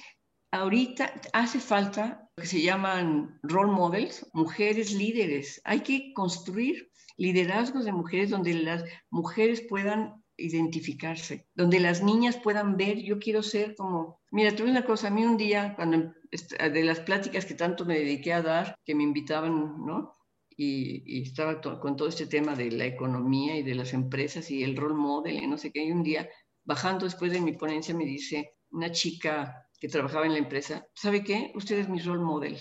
ahorita 0.50 1.12
hace 1.32 1.60
falta 1.60 2.28
lo 2.36 2.42
que 2.42 2.48
se 2.48 2.62
llaman 2.62 3.38
role 3.42 3.72
models, 3.72 4.26
mujeres 4.32 4.92
líderes. 4.92 5.60
Hay 5.64 5.80
que 5.80 6.12
construir 6.14 6.90
liderazgos 7.16 7.84
de 7.84 7.92
mujeres 7.92 8.30
donde 8.30 8.54
las 8.54 8.84
mujeres 9.10 9.62
puedan 9.68 10.23
identificarse, 10.36 11.46
donde 11.54 11.80
las 11.80 12.02
niñas 12.02 12.36
puedan 12.36 12.76
ver, 12.76 12.98
yo 13.02 13.18
quiero 13.18 13.42
ser 13.42 13.74
como, 13.74 14.20
mira, 14.30 14.54
tuve 14.54 14.70
una 14.70 14.84
cosa, 14.84 15.08
a 15.08 15.10
mí 15.10 15.24
un 15.24 15.36
día, 15.36 15.74
cuando 15.76 16.12
de 16.30 16.84
las 16.84 17.00
pláticas 17.00 17.44
que 17.44 17.54
tanto 17.54 17.84
me 17.84 17.98
dediqué 17.98 18.32
a 18.32 18.42
dar, 18.42 18.76
que 18.84 18.94
me 18.94 19.04
invitaban, 19.04 19.84
¿no? 19.84 20.16
Y, 20.56 21.22
estaba 21.22 21.60
con 21.60 21.96
todo 21.96 22.08
este 22.08 22.26
tema 22.26 22.54
de 22.54 22.70
la 22.70 22.86
economía 22.86 23.56
y 23.56 23.62
de 23.62 23.74
las 23.74 23.92
empresas 23.92 24.50
y 24.50 24.62
el 24.62 24.76
role 24.76 24.94
model 24.94 25.42
y 25.42 25.46
no 25.46 25.58
sé 25.58 25.72
qué, 25.72 25.84
y 25.84 25.92
un 25.92 26.02
día, 26.02 26.28
bajando 26.64 27.04
después 27.04 27.32
de 27.32 27.40
mi 27.40 27.52
ponencia, 27.52 27.94
me 27.94 28.04
dice 28.04 28.56
una 28.70 28.90
chica 28.90 29.68
que 29.78 29.88
trabajaba 29.88 30.26
en 30.26 30.32
la 30.32 30.38
empresa, 30.38 30.86
¿sabe 30.94 31.22
qué? 31.22 31.52
Usted 31.54 31.78
es 31.78 31.88
mi 31.88 32.00
role 32.00 32.22
model, 32.22 32.58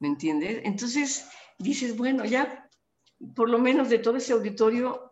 ¿me 0.00 0.08
entiendes? 0.08 0.60
Entonces 0.64 1.28
dices, 1.58 1.96
bueno, 1.96 2.24
ya 2.24 2.68
por 3.34 3.48
lo 3.48 3.58
menos 3.58 3.88
de 3.88 3.98
todo 3.98 4.16
ese 4.16 4.32
auditorio 4.32 5.07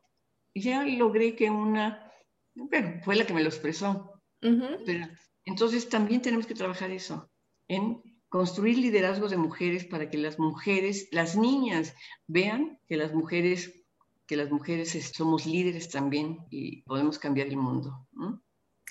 ya 0.60 0.84
logré 0.84 1.36
que 1.36 1.50
una, 1.50 2.12
bueno, 2.54 3.00
fue 3.04 3.16
la 3.16 3.26
que 3.26 3.34
me 3.34 3.42
lo 3.42 3.48
expresó. 3.48 4.20
Pero, 4.40 5.08
entonces 5.44 5.88
también 5.88 6.22
tenemos 6.22 6.46
que 6.46 6.54
trabajar 6.54 6.90
eso, 6.90 7.30
en 7.68 8.00
construir 8.28 8.78
liderazgos 8.78 9.30
de 9.30 9.36
mujeres 9.36 9.84
para 9.84 10.08
que 10.10 10.18
las 10.18 10.38
mujeres, 10.38 11.08
las 11.10 11.36
niñas, 11.36 11.94
vean 12.26 12.78
que 12.86 12.96
las 12.96 13.12
mujeres, 13.12 13.84
que 14.26 14.36
las 14.36 14.50
mujeres 14.50 14.92
somos 15.14 15.46
líderes 15.46 15.88
también 15.88 16.38
y 16.50 16.82
podemos 16.82 17.18
cambiar 17.18 17.48
el 17.48 17.56
mundo. 17.56 18.06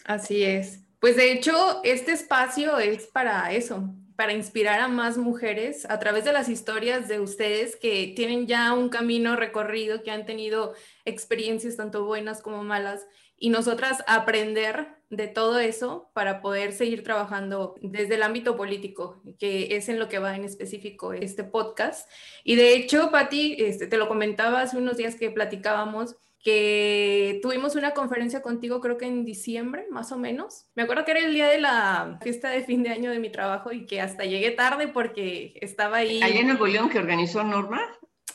Así 0.06 0.44
es. 0.44 0.82
Pues 1.00 1.16
de 1.16 1.32
hecho, 1.32 1.84
este 1.84 2.14
espacio 2.14 2.80
es 2.80 3.08
para 3.08 3.52
eso, 3.54 3.94
para 4.16 4.34
inspirar 4.34 4.80
a 4.80 4.88
más 4.88 5.18
mujeres 5.18 5.86
a 5.90 6.00
través 6.00 6.24
de 6.26 6.34
las 6.34 6.50
historias 6.50 7.08
de 7.08 7.20
ustedes 7.20 7.76
que 7.76 8.14
tienen 8.16 8.48
ya 8.48 8.74
un 8.74 8.90
camino 8.90 9.36
recorrido, 9.36 10.04
que 10.04 10.12
han 10.12 10.26
tenido 10.26 10.74
experiencias 11.04 11.76
tanto 11.76 12.06
buenas 12.06 12.42
como 12.42 12.64
malas, 12.64 13.06
y 13.38 13.50
nosotras 13.50 14.04
aprender 14.08 14.88
de 15.10 15.28
todo 15.28 15.60
eso 15.60 16.10
para 16.14 16.42
poder 16.42 16.72
seguir 16.72 17.04
trabajando 17.04 17.76
desde 17.82 18.16
el 18.16 18.24
ámbito 18.24 18.56
político, 18.56 19.22
que 19.40 19.76
es 19.76 19.90
en 19.90 20.00
lo 20.00 20.08
que 20.08 20.20
va 20.20 20.36
en 20.36 20.46
específico 20.46 21.14
este 21.14 21.44
podcast. 21.44 22.10
Y 22.44 22.56
de 22.56 22.76
hecho, 22.76 23.12
Patti, 23.12 23.56
este, 23.60 23.88
te 23.88 23.98
lo 23.98 24.08
comentaba 24.08 24.62
hace 24.62 24.78
unos 24.78 24.98
días 24.98 25.16
que 25.16 25.30
platicábamos, 25.32 26.16
que 26.46 27.40
tuvimos 27.42 27.76
una 27.76 27.96
conferencia 27.96 28.44
contigo 28.44 28.80
creo 28.80 29.00
que 29.00 29.08
en 29.08 29.26
diciembre, 29.26 29.88
más 29.90 30.12
o 30.12 30.18
menos. 30.20 30.68
Me 30.76 30.84
acuerdo 30.84 31.04
que 31.04 31.12
era 31.12 31.22
el 31.22 31.34
día 31.34 31.48
de 31.48 31.60
la 31.60 32.20
fiesta 32.22 32.50
de 32.50 32.64
fin 32.64 32.84
de 32.84 32.92
año 32.92 33.10
de 33.10 33.18
mi 33.18 33.32
trabajo 33.32 33.72
y 33.72 33.88
que 33.88 34.00
hasta 34.00 34.26
llegué 34.26 34.52
tarde 34.52 34.88
porque 34.88 35.58
estaba 35.60 35.98
ahí. 35.98 36.22
¿Allá 36.22 36.42
en 36.42 36.48
Nuevo 36.48 36.68
León 36.68 36.90
que 36.90 37.00
organizó 37.00 37.44
Norma? 37.44 37.82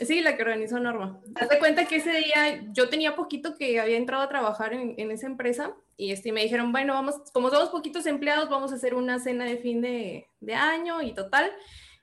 Sí, 0.01 0.23
la 0.23 0.37
que 0.37 0.43
organizó 0.43 0.81
Norma. 0.81 1.21
Hazte 1.37 1.61
cuenta 1.61 1.85
que 1.85 1.97
ese 1.97 2.11
día 2.11 2.65
yo 2.73 2.89
tenía 2.89 3.15
poquito 3.15 3.55
que 3.57 3.79
había 3.79 3.97
entrado 3.97 4.25
a 4.25 4.29
trabajar 4.29 4.73
en, 4.73 4.95
en 4.97 5.13
esa 5.13 5.29
empresa 5.29 5.77
y 5.97 6.11
este, 6.11 6.33
me 6.33 6.43
dijeron, 6.43 6.73
bueno, 6.73 6.95
vamos, 6.95 7.15
como 7.33 7.49
somos 7.49 7.69
poquitos 7.69 8.07
empleados, 8.07 8.51
vamos 8.51 8.73
a 8.73 8.75
hacer 8.75 8.95
una 8.95 9.21
cena 9.21 9.45
de 9.45 9.59
fin 9.59 9.83
de, 9.83 10.29
de 10.41 10.55
año 10.55 11.01
y 11.01 11.15
total. 11.15 11.53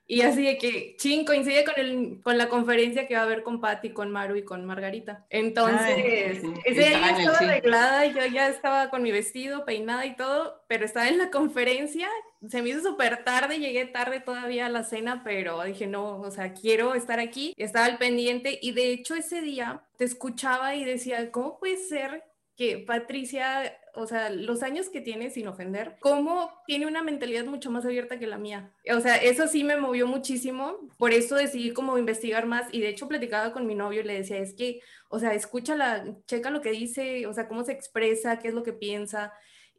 Y 0.10 0.22
así 0.22 0.42
de 0.42 0.58
que, 0.58 0.96
ching, 0.98 1.26
coincide 1.26 1.66
con, 1.66 1.74
el, 1.78 2.22
con 2.24 2.38
la 2.38 2.48
conferencia 2.48 3.08
que 3.08 3.16
va 3.16 3.22
a 3.22 3.24
haber 3.24 3.44
con 3.44 3.60
Patti, 3.60 3.90
con 3.90 4.10
Maru 4.10 4.38
y 4.38 4.44
con 4.44 4.64
Margarita. 4.66 5.26
Entonces, 5.30 6.42
ese 6.64 6.80
día 6.80 7.18
estaba 7.18 7.38
arreglada 7.38 8.06
yo 8.06 8.26
ya 8.26 8.48
estaba 8.48 8.90
con 8.90 9.04
mi 9.04 9.12
vestido, 9.12 9.66
peinada 9.66 10.06
y 10.06 10.16
todo, 10.16 10.64
pero 10.68 10.86
estaba 10.86 11.10
en 11.10 11.18
la 11.18 11.30
conferencia, 11.30 12.08
se 12.48 12.62
me 12.62 12.70
hizo 12.70 12.82
súper 12.82 13.26
tarde, 13.26 13.60
llegué 13.60 13.86
tarde 13.86 14.22
todavía 14.22 14.68
a 14.68 14.70
la 14.70 14.84
cena, 14.84 15.24
pero 15.26 15.62
dije, 15.64 15.88
no, 15.88 16.22
o 16.22 16.32
sea, 16.32 16.54
quiero 16.54 16.96
estar 16.96 17.20
aquí, 17.20 17.54
estaba 17.58 17.86
al 17.86 17.98
pendiente 17.98 18.58
y 18.62 18.72
de 18.72 18.92
hecho 18.92 19.16
ese 19.16 19.42
día 19.42 19.84
te 19.98 20.06
escuchaba 20.06 20.76
y 20.76 20.86
decía, 20.86 21.32
¿cómo 21.32 21.60
puede 21.60 21.78
ser 21.78 22.24
que 22.58 22.80
Patricia, 22.80 23.78
o 23.94 24.08
sea, 24.08 24.32
los 24.32 24.64
años 24.64 24.90
que 24.90 25.00
tiene, 25.00 25.30
sin 25.30 25.48
ofender, 25.48 25.98
cómo 26.00 26.52
tiene 26.66 26.88
una 26.88 27.04
mentalidad 27.04 27.46
mucho 27.46 27.70
más 27.70 27.86
abierta 27.86 28.18
que 28.18 28.26
la 28.26 28.40
mía. 28.40 28.72
O 28.92 29.00
sea, 29.00 29.18
eso 29.18 29.48
sí 29.48 29.64
me 29.64 29.78
movió 29.78 30.08
muchísimo, 30.08 30.90
por 30.98 31.14
eso 31.14 31.36
decidí 31.36 31.72
como 31.72 32.00
investigar 32.00 32.48
más 32.48 32.68
y 32.74 32.82
de 32.82 32.90
hecho 32.90 33.08
platicaba 33.08 33.54
con 33.54 33.68
mi 33.68 33.76
novio 33.76 34.02
y 34.02 34.06
le 34.06 34.16
decía, 34.16 34.40
es 34.40 34.56
que, 34.56 34.82
o 35.10 35.20
sea, 35.20 35.36
escúchala, 35.36 36.04
checa 36.26 36.50
lo 36.50 36.62
que 36.62 36.72
dice, 36.72 37.28
o 37.28 37.34
sea, 37.34 37.48
cómo 37.48 37.64
se 37.64 37.74
expresa, 37.74 38.40
qué 38.40 38.48
es 38.48 38.56
lo 38.56 38.64
que 38.64 38.74
piensa. 38.74 39.34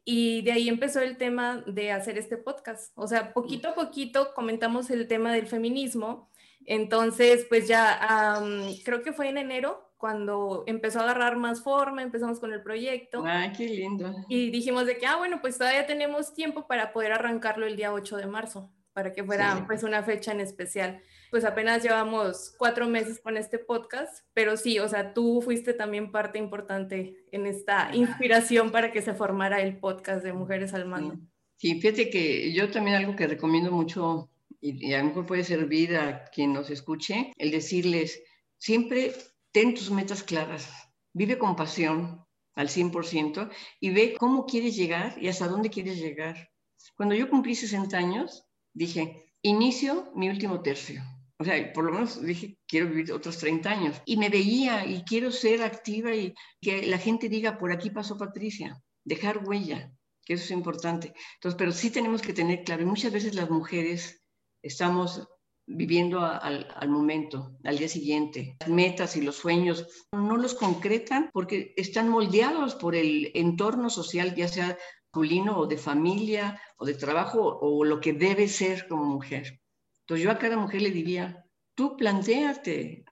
Y 0.05 0.41
de 0.43 0.53
ahí 0.53 0.69
empezó 0.69 1.01
el 1.01 1.17
tema 1.17 1.61
de 1.67 1.91
hacer 1.91 2.17
este 2.17 2.37
podcast. 2.37 2.93
O 2.95 3.07
sea, 3.07 3.33
poquito 3.33 3.67
a 3.67 3.75
poquito 3.75 4.33
comentamos 4.33 4.89
el 4.89 5.07
tema 5.07 5.33
del 5.33 5.47
feminismo. 5.47 6.29
Entonces, 6.65 7.45
pues 7.49 7.67
ya, 7.67 8.41
creo 8.85 9.01
que 9.03 9.11
fue 9.11 9.27
en 9.27 9.37
enero 9.37 9.88
cuando 9.99 10.63
empezó 10.65 10.99
a 10.99 11.03
agarrar 11.03 11.35
más 11.35 11.61
forma, 11.61 12.01
empezamos 12.01 12.39
con 12.39 12.53
el 12.53 12.63
proyecto. 12.63 13.21
¡Ay, 13.25 13.51
qué 13.51 13.67
lindo! 13.67 14.15
Y 14.29 14.49
dijimos 14.49 14.85
de 14.85 14.97
que, 14.97 15.05
ah, 15.05 15.17
bueno, 15.17 15.41
pues 15.41 15.57
todavía 15.57 15.85
tenemos 15.85 16.33
tiempo 16.33 16.67
para 16.67 16.93
poder 16.93 17.11
arrancarlo 17.11 17.67
el 17.67 17.75
día 17.75 17.91
8 17.91 18.15
de 18.15 18.25
marzo, 18.25 18.71
para 18.93 19.11
que 19.11 19.25
fuera 19.25 19.65
pues 19.67 19.83
una 19.83 20.01
fecha 20.01 20.31
en 20.31 20.39
especial. 20.39 21.01
Pues 21.31 21.43
apenas 21.43 21.83
llevamos 21.83 22.55
cuatro 22.57 22.87
meses 22.87 23.19
con 23.19 23.35
este 23.35 23.59
podcast, 23.59 24.25
pero 24.33 24.55
sí, 24.55 24.79
o 24.79 24.87
sea, 24.87 25.13
tú 25.13 25.41
fuiste 25.41 25.73
también 25.73 26.13
parte 26.13 26.39
importante 26.39 27.17
en 27.33 27.45
esta 27.45 27.93
inspiración 27.93 28.71
para 28.71 28.93
que 28.93 29.01
se 29.01 29.13
formara 29.13 29.61
el 29.61 29.79
podcast 29.79 30.23
de 30.23 30.31
Mujeres 30.31 30.73
al 30.73 30.85
Mando. 30.85 31.17
Sí, 31.57 31.81
fíjate 31.81 32.09
que 32.09 32.53
yo 32.53 32.71
también 32.71 32.95
algo 32.95 33.17
que 33.17 33.27
recomiendo 33.27 33.69
mucho 33.69 34.29
y, 34.61 34.93
a 34.93 34.99
lo 34.99 35.09
mejor 35.09 35.25
puede 35.25 35.43
servir 35.43 35.97
a 35.97 36.23
quien 36.25 36.53
nos 36.53 36.69
escuche, 36.69 37.33
el 37.37 37.51
decirles, 37.51 38.23
siempre 38.57 39.11
ten 39.51 39.73
tus 39.73 39.91
metas 39.91 40.23
claras, 40.23 40.69
vive 41.13 41.37
con 41.37 41.55
pasión 41.55 42.25
al 42.55 42.69
100% 42.69 43.49
y 43.79 43.89
ve 43.91 44.15
cómo 44.17 44.45
quieres 44.45 44.75
llegar 44.75 45.15
y 45.21 45.27
hasta 45.27 45.47
dónde 45.47 45.69
quieres 45.69 45.97
llegar. 45.97 46.49
Cuando 46.95 47.15
yo 47.15 47.29
cumplí 47.29 47.55
60 47.55 47.97
años, 47.97 48.45
dije, 48.73 49.33
inicio 49.41 50.11
mi 50.15 50.29
último 50.29 50.61
tercio. 50.61 51.01
O 51.37 51.45
sea, 51.45 51.71
por 51.71 51.85
lo 51.85 51.93
menos 51.93 52.21
dije, 52.21 52.57
quiero 52.67 52.87
vivir 52.87 53.13
otros 53.13 53.37
30 53.37 53.69
años. 53.69 54.01
Y 54.05 54.17
me 54.17 54.29
veía 54.29 54.85
y 54.85 55.03
quiero 55.03 55.31
ser 55.31 55.63
activa 55.63 56.13
y 56.13 56.33
que 56.61 56.85
la 56.85 56.97
gente 56.97 57.29
diga, 57.29 57.57
por 57.57 57.71
aquí 57.71 57.89
pasó 57.91 58.17
Patricia, 58.17 58.81
dejar 59.05 59.47
huella, 59.47 59.89
que 60.25 60.33
eso 60.33 60.43
es 60.43 60.51
importante. 60.51 61.13
Entonces, 61.35 61.57
pero 61.57 61.71
sí 61.71 61.91
tenemos 61.91 62.21
que 62.21 62.33
tener 62.33 62.63
claro, 62.65 62.81
y 62.81 62.85
muchas 62.85 63.13
veces 63.13 63.35
las 63.35 63.49
mujeres 63.49 64.21
estamos 64.61 65.29
viviendo 65.69 66.21
al, 66.21 66.89
momento, 66.89 67.55
al 67.63 67.77
día 67.77 67.87
siguiente. 67.87 68.57
Las 68.59 68.69
metas 68.69 69.15
y 69.15 69.21
los 69.21 69.35
sueños 69.35 70.07
no 70.11 70.35
los 70.35 70.55
concretan 70.55 71.29
porque 71.31 71.73
están 71.77 72.09
moldeados 72.09 72.75
por 72.75 72.95
el 72.95 73.31
entorno 73.35 73.89
social, 73.89 74.35
ya 74.35 74.47
sea 74.47 74.77
masculino 75.05 75.57
o 75.57 75.67
de 75.67 75.77
familia 75.77 76.59
o 76.77 76.85
de 76.85 76.95
trabajo 76.95 77.59
o 77.61 77.83
lo 77.85 77.99
que 77.99 78.13
debe 78.13 78.47
ser 78.47 78.87
como 78.87 79.05
mujer. 79.05 79.59
Entonces 80.01 80.23
yo 80.23 80.31
a 80.31 80.39
cada 80.39 80.57
mujer 80.57 80.81
le 80.81 80.91
diría, 80.91 81.45
tú 81.75 81.95
planteate 81.95 83.05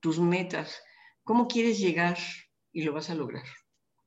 tus 0.00 0.18
metas, 0.18 0.82
cómo 1.22 1.46
quieres 1.46 1.78
llegar 1.78 2.18
y 2.72 2.82
lo 2.82 2.92
vas 2.92 3.10
a 3.10 3.14
lograr. 3.14 3.44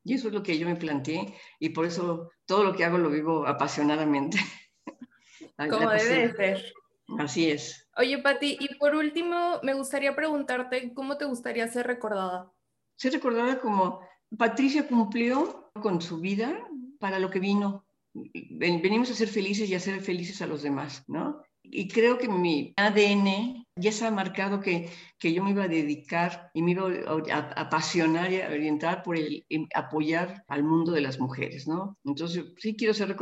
Y 0.03 0.15
eso 0.15 0.27
es 0.27 0.33
lo 0.33 0.43
que 0.43 0.57
yo 0.57 0.67
me 0.67 0.75
planteé 0.75 1.33
y 1.59 1.69
por 1.69 1.85
eso 1.85 2.29
todo 2.45 2.65
lo 2.65 2.75
que 2.75 2.83
hago 2.83 2.97
lo 2.97 3.09
vivo 3.09 3.47
apasionadamente. 3.47 4.37
Como 5.57 5.89
debe 5.89 6.33
ser. 6.33 6.73
Así 7.19 7.49
es. 7.49 7.87
Oye, 7.97 8.17
Pati, 8.19 8.57
y 8.59 8.75
por 8.75 8.95
último, 8.95 9.59
me 9.61 9.73
gustaría 9.73 10.15
preguntarte, 10.15 10.93
¿cómo 10.93 11.17
te 11.17 11.25
gustaría 11.25 11.67
ser 11.67 11.87
recordada? 11.87 12.51
Ser 12.95 13.13
recordada 13.13 13.59
como 13.59 13.99
Patricia 14.37 14.87
cumplió 14.87 15.71
con 15.81 16.01
su 16.01 16.19
vida 16.19 16.67
para 16.99 17.19
lo 17.19 17.29
que 17.29 17.39
vino. 17.39 17.85
Venimos 18.13 19.11
a 19.11 19.15
ser 19.15 19.27
felices 19.27 19.69
y 19.69 19.75
a 19.75 19.79
ser 19.79 19.99
felices 20.01 20.41
a 20.41 20.47
los 20.47 20.61
demás, 20.63 21.03
¿no? 21.07 21.41
Y 21.63 21.87
creo 21.87 22.17
que 22.17 22.27
mi 22.27 22.73
ADN 22.75 23.65
ya 23.75 23.91
se 23.91 24.05
ha 24.05 24.11
marcado 24.11 24.59
que, 24.59 24.89
que 25.17 25.33
yo 25.33 25.43
me 25.43 25.51
iba 25.51 25.63
a 25.63 25.67
dedicar 25.67 26.51
y 26.53 26.61
me 26.61 26.71
iba 26.71 26.87
a, 27.31 27.37
apasionar 27.61 28.31
y 28.31 28.41
a 28.41 28.49
orientar 28.49 29.01
por 29.01 29.17
el 29.17 29.45
apoyar 29.73 30.43
al 30.47 30.63
mundo 30.63 30.91
de 30.91 31.01
las 31.01 31.19
mujeres, 31.19 31.67
¿no? 31.67 31.97
Entonces, 32.03 32.53
sí 32.57 32.75
quiero 32.75 32.93
ser 32.93 33.15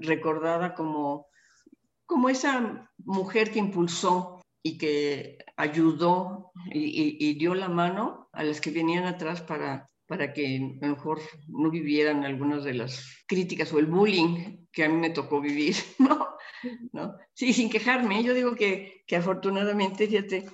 recordada 0.00 0.74
como 0.74 1.26
como 2.06 2.28
esa 2.28 2.90
mujer 2.98 3.50
que 3.50 3.58
impulsó 3.58 4.40
y 4.62 4.78
que 4.78 5.38
ayudó 5.56 6.52
y, 6.72 7.34
dio 7.34 7.54
la 7.54 7.68
mano 7.68 8.28
a 8.32 8.42
las 8.42 8.60
que 8.60 8.70
venían 8.70 9.04
atrás 9.04 9.42
para, 9.42 9.86
para 10.06 10.32
que 10.32 10.78
a 10.80 10.86
lo 10.86 10.94
mejor 10.96 11.20
no 11.48 11.70
vivieran 11.70 12.24
algunas 12.24 12.64
de 12.64 12.74
las 12.74 13.24
críticas 13.26 13.72
o 13.72 13.78
el 13.78 13.86
bullying 13.86 14.66
que 14.72 14.84
a 14.84 14.88
mí 14.88 14.96
me 14.96 15.10
tocó 15.10 15.40
vivir, 15.40 15.76
¿no? 15.98 16.28
¿No? 16.92 17.14
Sí, 17.34 17.52
sin 17.52 17.68
quejarme. 17.68 18.22
Yo 18.22 18.32
digo 18.32 18.54
que, 18.54 19.04
que 19.06 19.16
afortunadamente, 19.16 20.06
fíjate, 20.06 20.46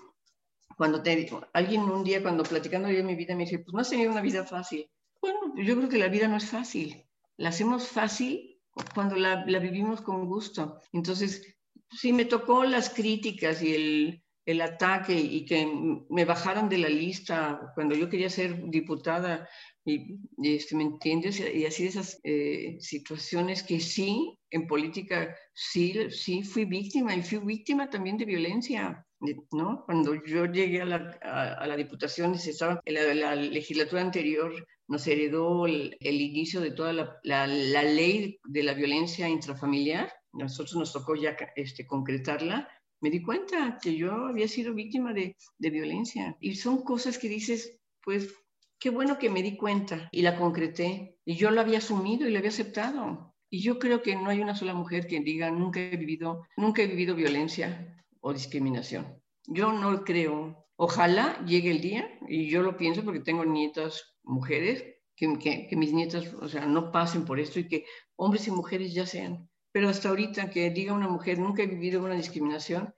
cuando 0.76 1.02
te, 1.02 1.30
alguien 1.52 1.82
un 1.82 2.02
día, 2.02 2.22
cuando 2.22 2.42
platicando 2.42 2.88
de 2.88 3.02
mi 3.02 3.14
vida, 3.14 3.36
me 3.36 3.44
dice, 3.44 3.58
pues 3.58 3.74
no 3.74 3.80
has 3.80 3.90
tenido 3.90 4.10
una 4.10 4.22
vida 4.22 4.44
fácil. 4.44 4.90
Bueno, 5.20 5.38
yo 5.56 5.76
creo 5.76 5.88
que 5.88 5.98
la 5.98 6.08
vida 6.08 6.26
no 6.26 6.36
es 6.36 6.50
fácil. 6.50 7.06
La 7.36 7.50
hacemos 7.50 7.88
fácil 7.88 8.49
cuando 8.94 9.16
la, 9.16 9.44
vivimos 9.44 10.00
con 10.00 10.26
gusto. 10.26 10.80
Entonces, 10.92 11.56
sí 11.90 12.12
me 12.12 12.24
tocó 12.24 12.64
las 12.64 12.90
críticas 12.90 13.62
y 13.62 13.74
el, 13.74 14.22
el 14.46 14.60
ataque 14.60 15.14
y 15.14 15.44
que 15.44 15.66
me 16.08 16.24
bajaran 16.24 16.68
de 16.68 16.78
la 16.78 16.88
lista 16.88 17.72
cuando 17.74 17.94
yo 17.94 18.08
quería 18.08 18.30
ser 18.30 18.68
diputada 18.70 19.48
y, 19.84 20.18
este, 20.42 20.76
¿me 20.76 20.84
entiendes? 20.84 21.40
Y 21.40 21.64
así 21.64 21.86
esas 21.86 22.20
eh, 22.22 22.76
situaciones 22.80 23.62
que 23.62 23.80
sí, 23.80 24.38
en 24.50 24.66
política, 24.66 25.34
sí, 25.54 25.94
sí 26.10 26.42
fui 26.42 26.64
víctima 26.64 27.14
y 27.14 27.22
fui 27.22 27.38
víctima 27.38 27.88
también 27.88 28.16
de 28.16 28.26
violencia. 28.26 29.06
¿No? 29.52 29.84
Cuando 29.84 30.14
yo 30.24 30.46
llegué 30.46 30.82
a 30.82 30.86
la, 30.86 31.18
a, 31.22 31.66
la 31.66 31.76
diputación, 31.76 32.34
estaba 32.34 32.80
en 32.84 32.94
la, 32.94 33.14
la, 33.14 33.34
legislatura 33.34 34.02
anterior, 34.02 34.66
nos 34.88 35.06
heredó 35.06 35.66
el, 35.66 35.96
inicio 36.00 36.60
de 36.60 36.70
toda 36.72 36.92
la, 36.92 37.46
ley 37.46 38.38
de 38.44 38.62
la 38.62 38.74
violencia 38.74 39.28
intrafamiliar. 39.28 40.12
Nosotros 40.32 40.76
nos 40.76 40.92
tocó 40.92 41.14
ya 41.16 41.36
este, 41.56 41.86
concretarla. 41.86 42.68
Me 43.00 43.10
di 43.10 43.22
cuenta 43.22 43.78
que 43.80 43.96
yo 43.96 44.26
había 44.26 44.48
sido 44.48 44.74
víctima 44.74 45.12
de, 45.12 45.36
de 45.58 45.70
violencia. 45.70 46.36
Y 46.40 46.54
son 46.56 46.82
cosas 46.82 47.18
que 47.18 47.28
dices, 47.28 47.78
pues, 48.02 48.34
qué 48.78 48.90
bueno 48.90 49.18
que 49.18 49.30
me 49.30 49.42
di 49.42 49.56
cuenta 49.56 50.08
y 50.12 50.22
la 50.22 50.36
concreté. 50.36 51.18
Y 51.24 51.36
yo 51.36 51.50
lo 51.50 51.60
había 51.60 51.78
asumido 51.78 52.26
y 52.26 52.32
lo 52.32 52.38
había 52.38 52.50
aceptado. 52.50 53.34
Y 53.50 53.62
yo 53.62 53.78
creo 53.78 54.00
que 54.00 54.14
no 54.14 54.30
hay 54.30 54.40
una 54.40 54.54
sola 54.54 54.74
mujer 54.74 55.06
que 55.06 55.20
diga, 55.20 55.50
nunca 55.50 55.80
he 55.80 55.96
vivido, 55.96 56.46
nunca 56.56 56.82
he 56.82 56.86
vivido 56.86 57.16
violencia 57.16 57.96
o 58.20 58.32
discriminación. 58.32 59.20
Yo 59.46 59.72
no 59.72 60.04
creo. 60.04 60.66
Ojalá 60.76 61.44
llegue 61.44 61.70
el 61.70 61.80
día, 61.80 62.08
y 62.28 62.48
yo 62.48 62.62
lo 62.62 62.76
pienso 62.76 63.04
porque 63.04 63.20
tengo 63.20 63.44
nietas 63.44 64.16
mujeres, 64.22 64.84
que, 65.14 65.66
que, 65.68 65.76
mis 65.76 65.92
nietas, 65.92 66.32
o 66.34 66.48
sea, 66.48 66.64
no 66.64 66.90
pasen 66.90 67.26
por 67.26 67.38
esto 67.38 67.60
y 67.60 67.68
que 67.68 67.84
hombres 68.16 68.48
y 68.48 68.50
mujeres 68.50 68.94
ya 68.94 69.04
sean. 69.04 69.50
Pero 69.72 69.88
hasta 69.88 70.08
ahorita 70.08 70.50
que 70.50 70.70
diga 70.70 70.94
una 70.94 71.08
mujer, 71.08 71.38
nunca 71.38 71.62
he 71.62 71.66
vivido 71.66 72.02
una 72.02 72.14
discriminación, 72.14 72.94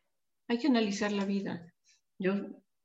hay 0.49 0.59
que 0.59 0.69
analizar 0.69 1.11
la 1.11 1.25
vida. 1.25 1.67
Yo, 2.19 2.35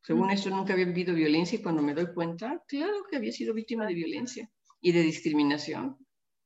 según 0.02 0.32
esto, 0.32 0.50
nunca 0.50 0.74
había 0.74 0.86
vivido 0.86 1.14
violencia 1.14 1.60
y 1.60 1.62
cuando 1.62 1.84
me 1.84 1.94
doy 1.94 2.14
cuenta, 2.14 2.64
claro 2.68 3.06
que 3.10 3.18
había 3.18 3.32
sido 3.32 3.54
víctima 3.54 3.86
de 3.86 3.94
violencia 3.94 4.50
y 4.82 4.92
de 4.92 5.02
discriminación, 5.02 5.98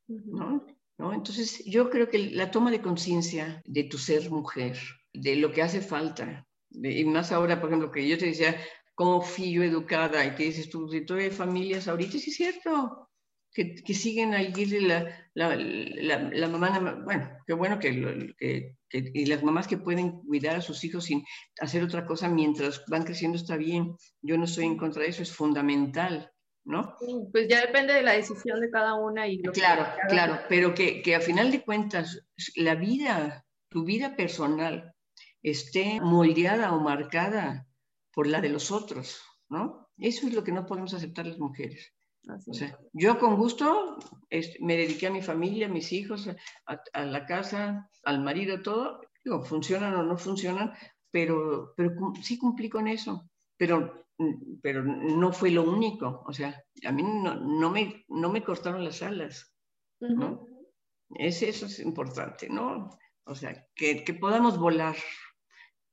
¿no? 0.08 0.66
¿No? 0.98 1.14
Entonces, 1.14 1.64
yo 1.66 1.90
creo 1.90 2.10
que 2.10 2.32
la 2.32 2.52
toma 2.52 2.70
de 2.70 2.82
conciencia 2.82 3.62
de 3.66 3.86
tu 3.86 3.98
ser 3.98 4.30
mujer, 4.30 4.78
de 5.14 5.36
lo 5.36 5.52
que 5.52 5.62
hace 5.62 5.82
falta. 5.82 6.48
Y 6.70 7.04
más 7.06 7.32
ahora, 7.32 7.60
por 7.60 7.70
ejemplo, 7.70 7.92
que 7.92 8.08
yo 8.08 8.18
te 8.18 8.28
decía, 8.28 8.56
cómo 8.96 9.22
fui 9.22 9.52
yo 9.52 9.64
educada 9.64 10.26
y 10.26 10.36
que 10.36 10.44
dices 10.44 10.70
tú, 10.70 10.88
si 10.88 11.06
tú 11.06 11.16
hay 11.16 11.32
familias 11.32 11.88
ahorita, 11.88 12.18
sí 12.18 12.30
es 12.30 12.36
cierto, 12.36 13.10
que, 13.54 13.76
que 13.76 13.94
siguen 13.94 14.34
ahí 14.34 14.54
la, 14.82 15.30
la, 15.34 15.56
la, 15.56 16.30
la, 16.32 16.48
mamá, 16.48 17.02
bueno, 17.04 17.30
qué 17.46 17.54
bueno 17.54 17.80
que, 17.80 18.34
que, 18.38 18.76
que, 18.88 19.12
y 19.14 19.26
las 19.26 19.44
mamás 19.44 19.68
que 19.68 19.78
pueden 19.78 20.22
cuidar 20.22 20.56
a 20.56 20.62
sus 20.62 20.84
hijos 20.84 21.06
sin 21.06 21.24
hacer 21.60 21.84
otra 21.84 22.06
cosa 22.06 22.30
mientras 22.30 22.84
van 22.88 23.04
creciendo 23.04 23.38
está 23.38 23.58
bien. 23.58 23.96
Yo 24.22 24.38
no 24.38 24.46
estoy 24.46 24.66
en 24.66 24.78
contra 24.78 25.04
de 25.04 25.10
eso, 25.10 25.24
es 25.24 25.34
fundamental. 25.34 26.32
¿No? 26.64 26.96
pues 27.32 27.48
ya 27.48 27.60
depende 27.60 27.92
de 27.92 28.04
la 28.04 28.12
decisión 28.12 28.62
de 28.62 28.70
cada 28.70 28.94
una 28.94 29.28
y 29.28 29.42
lo 29.42 29.52
claro, 29.52 29.84
claro, 30.08 30.42
pero 30.48 30.76
que, 30.76 31.02
que 31.02 31.16
a 31.16 31.20
final 31.20 31.50
de 31.50 31.64
cuentas 31.64 32.22
la 32.56 32.76
vida, 32.76 33.44
tu 33.68 33.84
vida 33.84 34.16
personal, 34.16 34.94
esté 35.42 36.00
moldeada 36.02 36.74
o 36.74 36.80
marcada 36.80 37.68
por 38.14 38.28
la 38.28 38.42
de 38.42 38.50
los 38.50 38.72
otros, 38.72 39.22
¿no? 39.50 39.90
Eso 39.98 40.28
es 40.28 40.34
lo 40.34 40.44
que 40.44 40.52
no 40.52 40.66
podemos 40.66 40.94
aceptar 40.94 41.26
las 41.28 41.40
mujeres. 41.40 41.94
o 42.48 42.54
sea, 42.54 42.78
yo 42.94 43.20
con 43.20 43.36
gusto 43.36 43.98
me 44.60 44.78
dediqué 44.78 45.08
a 45.08 45.12
mi 45.12 45.22
familia, 45.22 45.68
a 45.68 45.70
mis 45.70 45.92
hijos, 45.92 46.30
a, 46.66 47.06
la 47.06 47.26
casa, 47.26 47.90
al 48.04 48.24
marido, 48.24 48.62
todo. 48.62 49.02
Digo, 49.24 49.44
funcionan 49.44 49.94
o 49.96 50.04
no 50.04 50.18
funcionan, 50.18 50.74
pero, 51.12 51.74
pero 51.76 51.92
sí 52.22 52.38
cumplí 52.38 52.70
con 52.70 52.88
eso. 52.88 53.30
Pero, 53.58 54.08
pero 54.62 54.84
no 54.84 55.32
fue 55.32 55.52
lo 55.52 55.64
único. 55.64 56.24
O 56.26 56.34
sea, 56.34 56.64
a 56.84 56.92
mí 56.92 57.04
no, 57.04 57.36
no, 57.36 57.70
me, 57.70 58.06
no 58.08 58.32
me 58.32 58.44
cortaron 58.44 58.84
las 58.84 59.02
alas, 59.04 59.54
¿no? 60.00 60.48
eso 61.16 61.66
es 61.66 61.80
importante, 61.80 62.50
¿no? 62.50 62.90
O 63.26 63.36
sea, 63.36 63.68
que, 63.76 64.04
que 64.04 64.14
podamos 64.14 64.58
volar, 64.58 64.96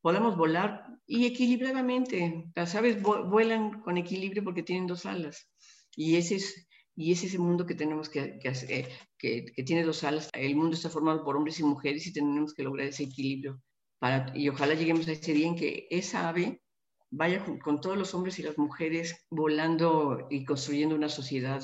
podemos 0.01 0.37
volar 0.37 0.87
y 1.07 1.27
equilibradamente. 1.27 2.51
Las 2.55 2.75
aves 2.75 3.03
vuelan 3.03 3.81
con 3.83 3.97
equilibrio 3.97 4.45
porque 4.45 4.63
tienen 4.63 4.87
dos 4.87 5.07
alas. 5.07 5.49
Y 5.97 6.17
ese 6.17 6.37
es, 6.37 6.69
y 6.95 7.13
ese 7.13 7.27
es 7.27 7.35
el 7.35 7.41
mundo 7.41 7.67
que 7.67 7.75
tenemos 7.75 8.09
que, 8.09 8.39
que 8.39 8.49
hacer, 8.49 8.71
eh, 8.71 8.89
que, 9.19 9.47
que, 9.55 9.63
tiene 9.63 9.85
dos 9.85 10.05
alas. 10.05 10.31
El 10.33 10.57
mundo 10.57 10.77
está 10.77 10.91
formado 10.91 11.25
por 11.25 11.37
hombres 11.37 11.59
y 11.61 11.65
mujeres 11.65 12.07
y 12.07 12.13
tenemos 12.13 12.55
que 12.55 12.63
lograr 12.63 12.89
ese 12.89 13.05
equilibrio. 13.05 13.61
Para, 13.99 14.33
y 14.37 14.49
ojalá 14.49 14.75
lleguemos 14.75 15.09
a 15.09 15.13
ese 15.13 15.33
día 15.33 15.49
en 15.49 15.57
que 15.57 15.89
esa 15.91 16.29
ave 16.29 16.63
vaya 17.11 17.45
con 17.63 17.81
todos 17.81 17.97
los 17.97 18.15
hombres 18.15 18.39
y 18.39 18.43
las 18.43 18.59
mujeres 18.59 19.27
volando 19.31 20.27
y 20.31 20.45
construyendo 20.45 20.95
una 20.95 21.09
sociedad 21.09 21.63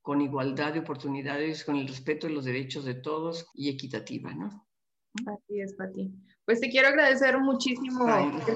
con 0.00 0.20
igualdad 0.20 0.74
de 0.74 0.80
oportunidades, 0.80 1.64
con 1.64 1.76
el 1.76 1.88
respeto 1.88 2.26
de 2.26 2.34
los 2.34 2.44
derechos 2.44 2.84
de 2.84 2.94
todos 2.94 3.46
y 3.54 3.70
equitativa, 3.70 4.34
¿no? 4.34 4.66
Así 5.26 5.60
es, 5.60 5.74
Pati. 5.74 6.10
Pues 6.44 6.60
te 6.60 6.68
quiero 6.68 6.88
agradecer 6.88 7.38
muchísimo 7.38 8.06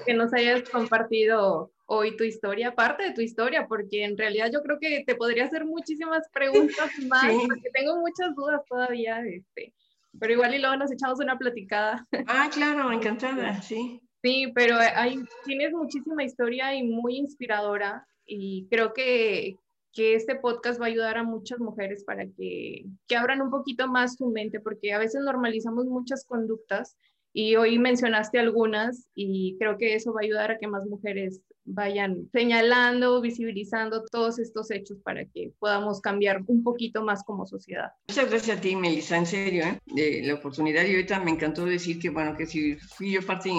que 0.04 0.14
nos 0.14 0.32
hayas 0.34 0.68
compartido 0.68 1.72
hoy 1.86 2.16
tu 2.16 2.24
historia, 2.24 2.74
parte 2.74 3.04
de 3.04 3.12
tu 3.12 3.22
historia, 3.22 3.66
porque 3.66 4.04
en 4.04 4.18
realidad 4.18 4.50
yo 4.52 4.62
creo 4.62 4.78
que 4.78 5.04
te 5.06 5.14
podría 5.14 5.44
hacer 5.44 5.64
muchísimas 5.64 6.28
preguntas 6.30 6.90
más, 7.08 7.32
porque 7.48 7.70
tengo 7.72 7.96
muchas 7.96 8.34
dudas 8.34 8.60
todavía. 8.68 9.22
Este, 9.24 9.72
pero 10.18 10.32
igual 10.32 10.54
y 10.54 10.58
luego 10.58 10.76
nos 10.76 10.92
echamos 10.92 11.20
una 11.20 11.38
platicada. 11.38 12.06
Ah, 12.26 12.50
claro, 12.52 12.92
encantada, 12.92 13.62
sí. 13.62 14.00
Sí, 14.22 14.52
pero 14.54 14.76
hay, 14.76 15.20
tienes 15.44 15.72
muchísima 15.72 16.24
historia 16.24 16.74
y 16.74 16.82
muy 16.82 17.16
inspiradora 17.16 18.06
y 18.26 18.66
creo 18.68 18.92
que, 18.92 19.56
que 19.92 20.14
este 20.14 20.36
podcast 20.36 20.80
va 20.80 20.86
a 20.86 20.88
ayudar 20.88 21.18
a 21.18 21.24
muchas 21.24 21.58
mujeres 21.58 22.04
para 22.04 22.26
que, 22.26 22.84
que 23.06 23.16
abran 23.16 23.42
un 23.42 23.50
poquito 23.50 23.88
más 23.88 24.16
su 24.16 24.28
mente, 24.30 24.60
porque 24.60 24.92
a 24.92 24.98
veces 24.98 25.22
normalizamos 25.24 25.86
muchas 25.86 26.24
conductas 26.24 26.96
y 27.32 27.56
hoy 27.56 27.78
mencionaste 27.78 28.38
algunas 28.38 29.10
y 29.14 29.56
creo 29.58 29.78
que 29.78 29.94
eso 29.94 30.12
va 30.12 30.20
a 30.22 30.24
ayudar 30.24 30.50
a 30.50 30.58
que 30.58 30.66
más 30.66 30.84
mujeres 30.86 31.40
vayan 31.64 32.28
señalando, 32.32 33.20
visibilizando 33.20 34.04
todos 34.10 34.38
estos 34.38 34.70
hechos 34.70 34.98
para 35.04 35.24
que 35.26 35.52
podamos 35.58 36.00
cambiar 36.00 36.42
un 36.46 36.62
poquito 36.62 37.04
más 37.04 37.22
como 37.24 37.46
sociedad. 37.46 37.90
Muchas 38.08 38.30
gracias 38.30 38.58
a 38.58 38.60
ti, 38.60 38.74
Melissa, 38.74 39.18
en 39.18 39.26
serio, 39.26 39.64
¿eh? 39.64 39.78
de 39.86 40.22
la 40.24 40.34
oportunidad. 40.34 40.84
Y 40.84 40.92
ahorita 40.92 41.20
me 41.20 41.30
encantó 41.30 41.66
decir 41.66 41.98
que, 41.98 42.10
bueno, 42.10 42.36
que 42.36 42.46
si 42.46 42.76
fui 42.76 43.12
yo 43.12 43.24
parte 43.24 43.50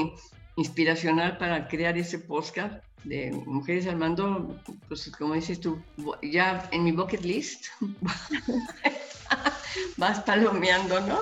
inspiracional 0.55 1.37
para 1.37 1.67
crear 1.67 1.97
ese 1.97 2.19
podcast 2.19 2.83
de 3.03 3.31
Mujeres 3.45 3.87
al 3.87 3.97
Mando, 3.97 4.59
pues 4.87 5.11
como 5.17 5.33
dices 5.33 5.59
tú, 5.59 5.81
ya 6.21 6.69
en 6.71 6.83
mi 6.83 6.91
bucket 6.91 7.23
list 7.23 7.65
vas 9.97 10.19
palomeando, 10.21 10.99
¿no? 11.01 11.19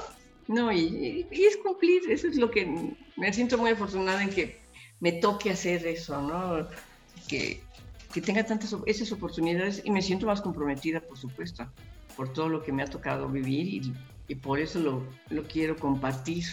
No, 0.47 0.71
y, 0.71 1.27
y, 1.29 1.43
es 1.43 1.57
cumplir, 1.57 2.09
eso 2.09 2.27
es 2.27 2.37
lo 2.37 2.49
que 2.49 2.95
me 3.17 3.33
siento 3.33 3.57
muy 3.57 3.71
afortunada 3.71 4.23
en 4.23 4.29
que 4.29 4.61
me 4.99 5.11
toque 5.11 5.51
hacer 5.51 5.85
eso, 5.85 6.21
¿no? 6.21 6.67
Que, 7.27 7.61
que 8.13 8.21
tenga 8.21 8.45
tantas 8.45 8.73
esas 8.85 9.11
oportunidades 9.11 9.81
y 9.83 9.91
me 9.91 10.01
siento 10.01 10.25
más 10.25 10.41
comprometida, 10.41 11.01
por 11.01 11.17
supuesto, 11.17 11.67
por 12.15 12.31
todo 12.31 12.47
lo 12.47 12.63
que 12.63 12.71
me 12.71 12.81
ha 12.81 12.87
tocado 12.87 13.27
vivir 13.27 13.67
y, 13.67 13.93
y 14.29 14.35
por 14.35 14.59
eso 14.59 14.79
lo, 14.79 15.03
lo, 15.29 15.43
quiero 15.43 15.75
compartir. 15.75 16.45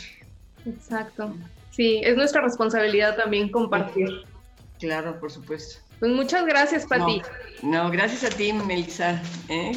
Exacto. 0.66 1.32
Sí, 1.70 2.00
es 2.02 2.16
nuestra 2.16 2.40
responsabilidad 2.40 3.16
también 3.16 3.48
compartir. 3.48 4.24
Claro, 4.84 5.18
por 5.18 5.32
supuesto. 5.32 5.80
Pues 5.98 6.12
muchas 6.12 6.44
gracias, 6.44 6.84
Pati. 6.84 7.22
No, 7.62 7.84
no, 7.84 7.90
gracias 7.90 8.22
a 8.22 8.28
ti, 8.28 8.52
Melissa. 8.52 9.22
¿eh? 9.48 9.72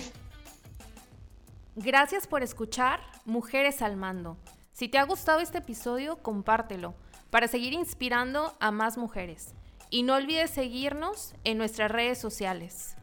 Gracias 1.77 2.27
por 2.27 2.43
escuchar 2.43 2.99
Mujeres 3.23 3.81
al 3.81 3.95
Mando. 3.95 4.37
Si 4.73 4.89
te 4.89 4.97
ha 4.97 5.05
gustado 5.05 5.39
este 5.39 5.59
episodio, 5.59 6.17
compártelo 6.17 6.93
para 7.29 7.47
seguir 7.47 7.71
inspirando 7.71 8.57
a 8.59 8.71
más 8.71 8.97
mujeres. 8.97 9.53
Y 9.89 10.03
no 10.03 10.15
olvides 10.15 10.49
seguirnos 10.49 11.33
en 11.45 11.57
nuestras 11.57 11.89
redes 11.89 12.17
sociales. 12.17 12.97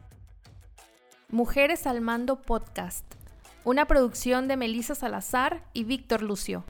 Mujeres 1.29 1.87
al 1.87 2.01
Mando 2.01 2.39
Podcast, 2.39 3.05
una 3.63 3.87
producción 3.87 4.47
de 4.47 4.57
Melissa 4.57 4.93
Salazar 4.93 5.63
y 5.73 5.85
Víctor 5.85 6.21
Lucio. 6.21 6.65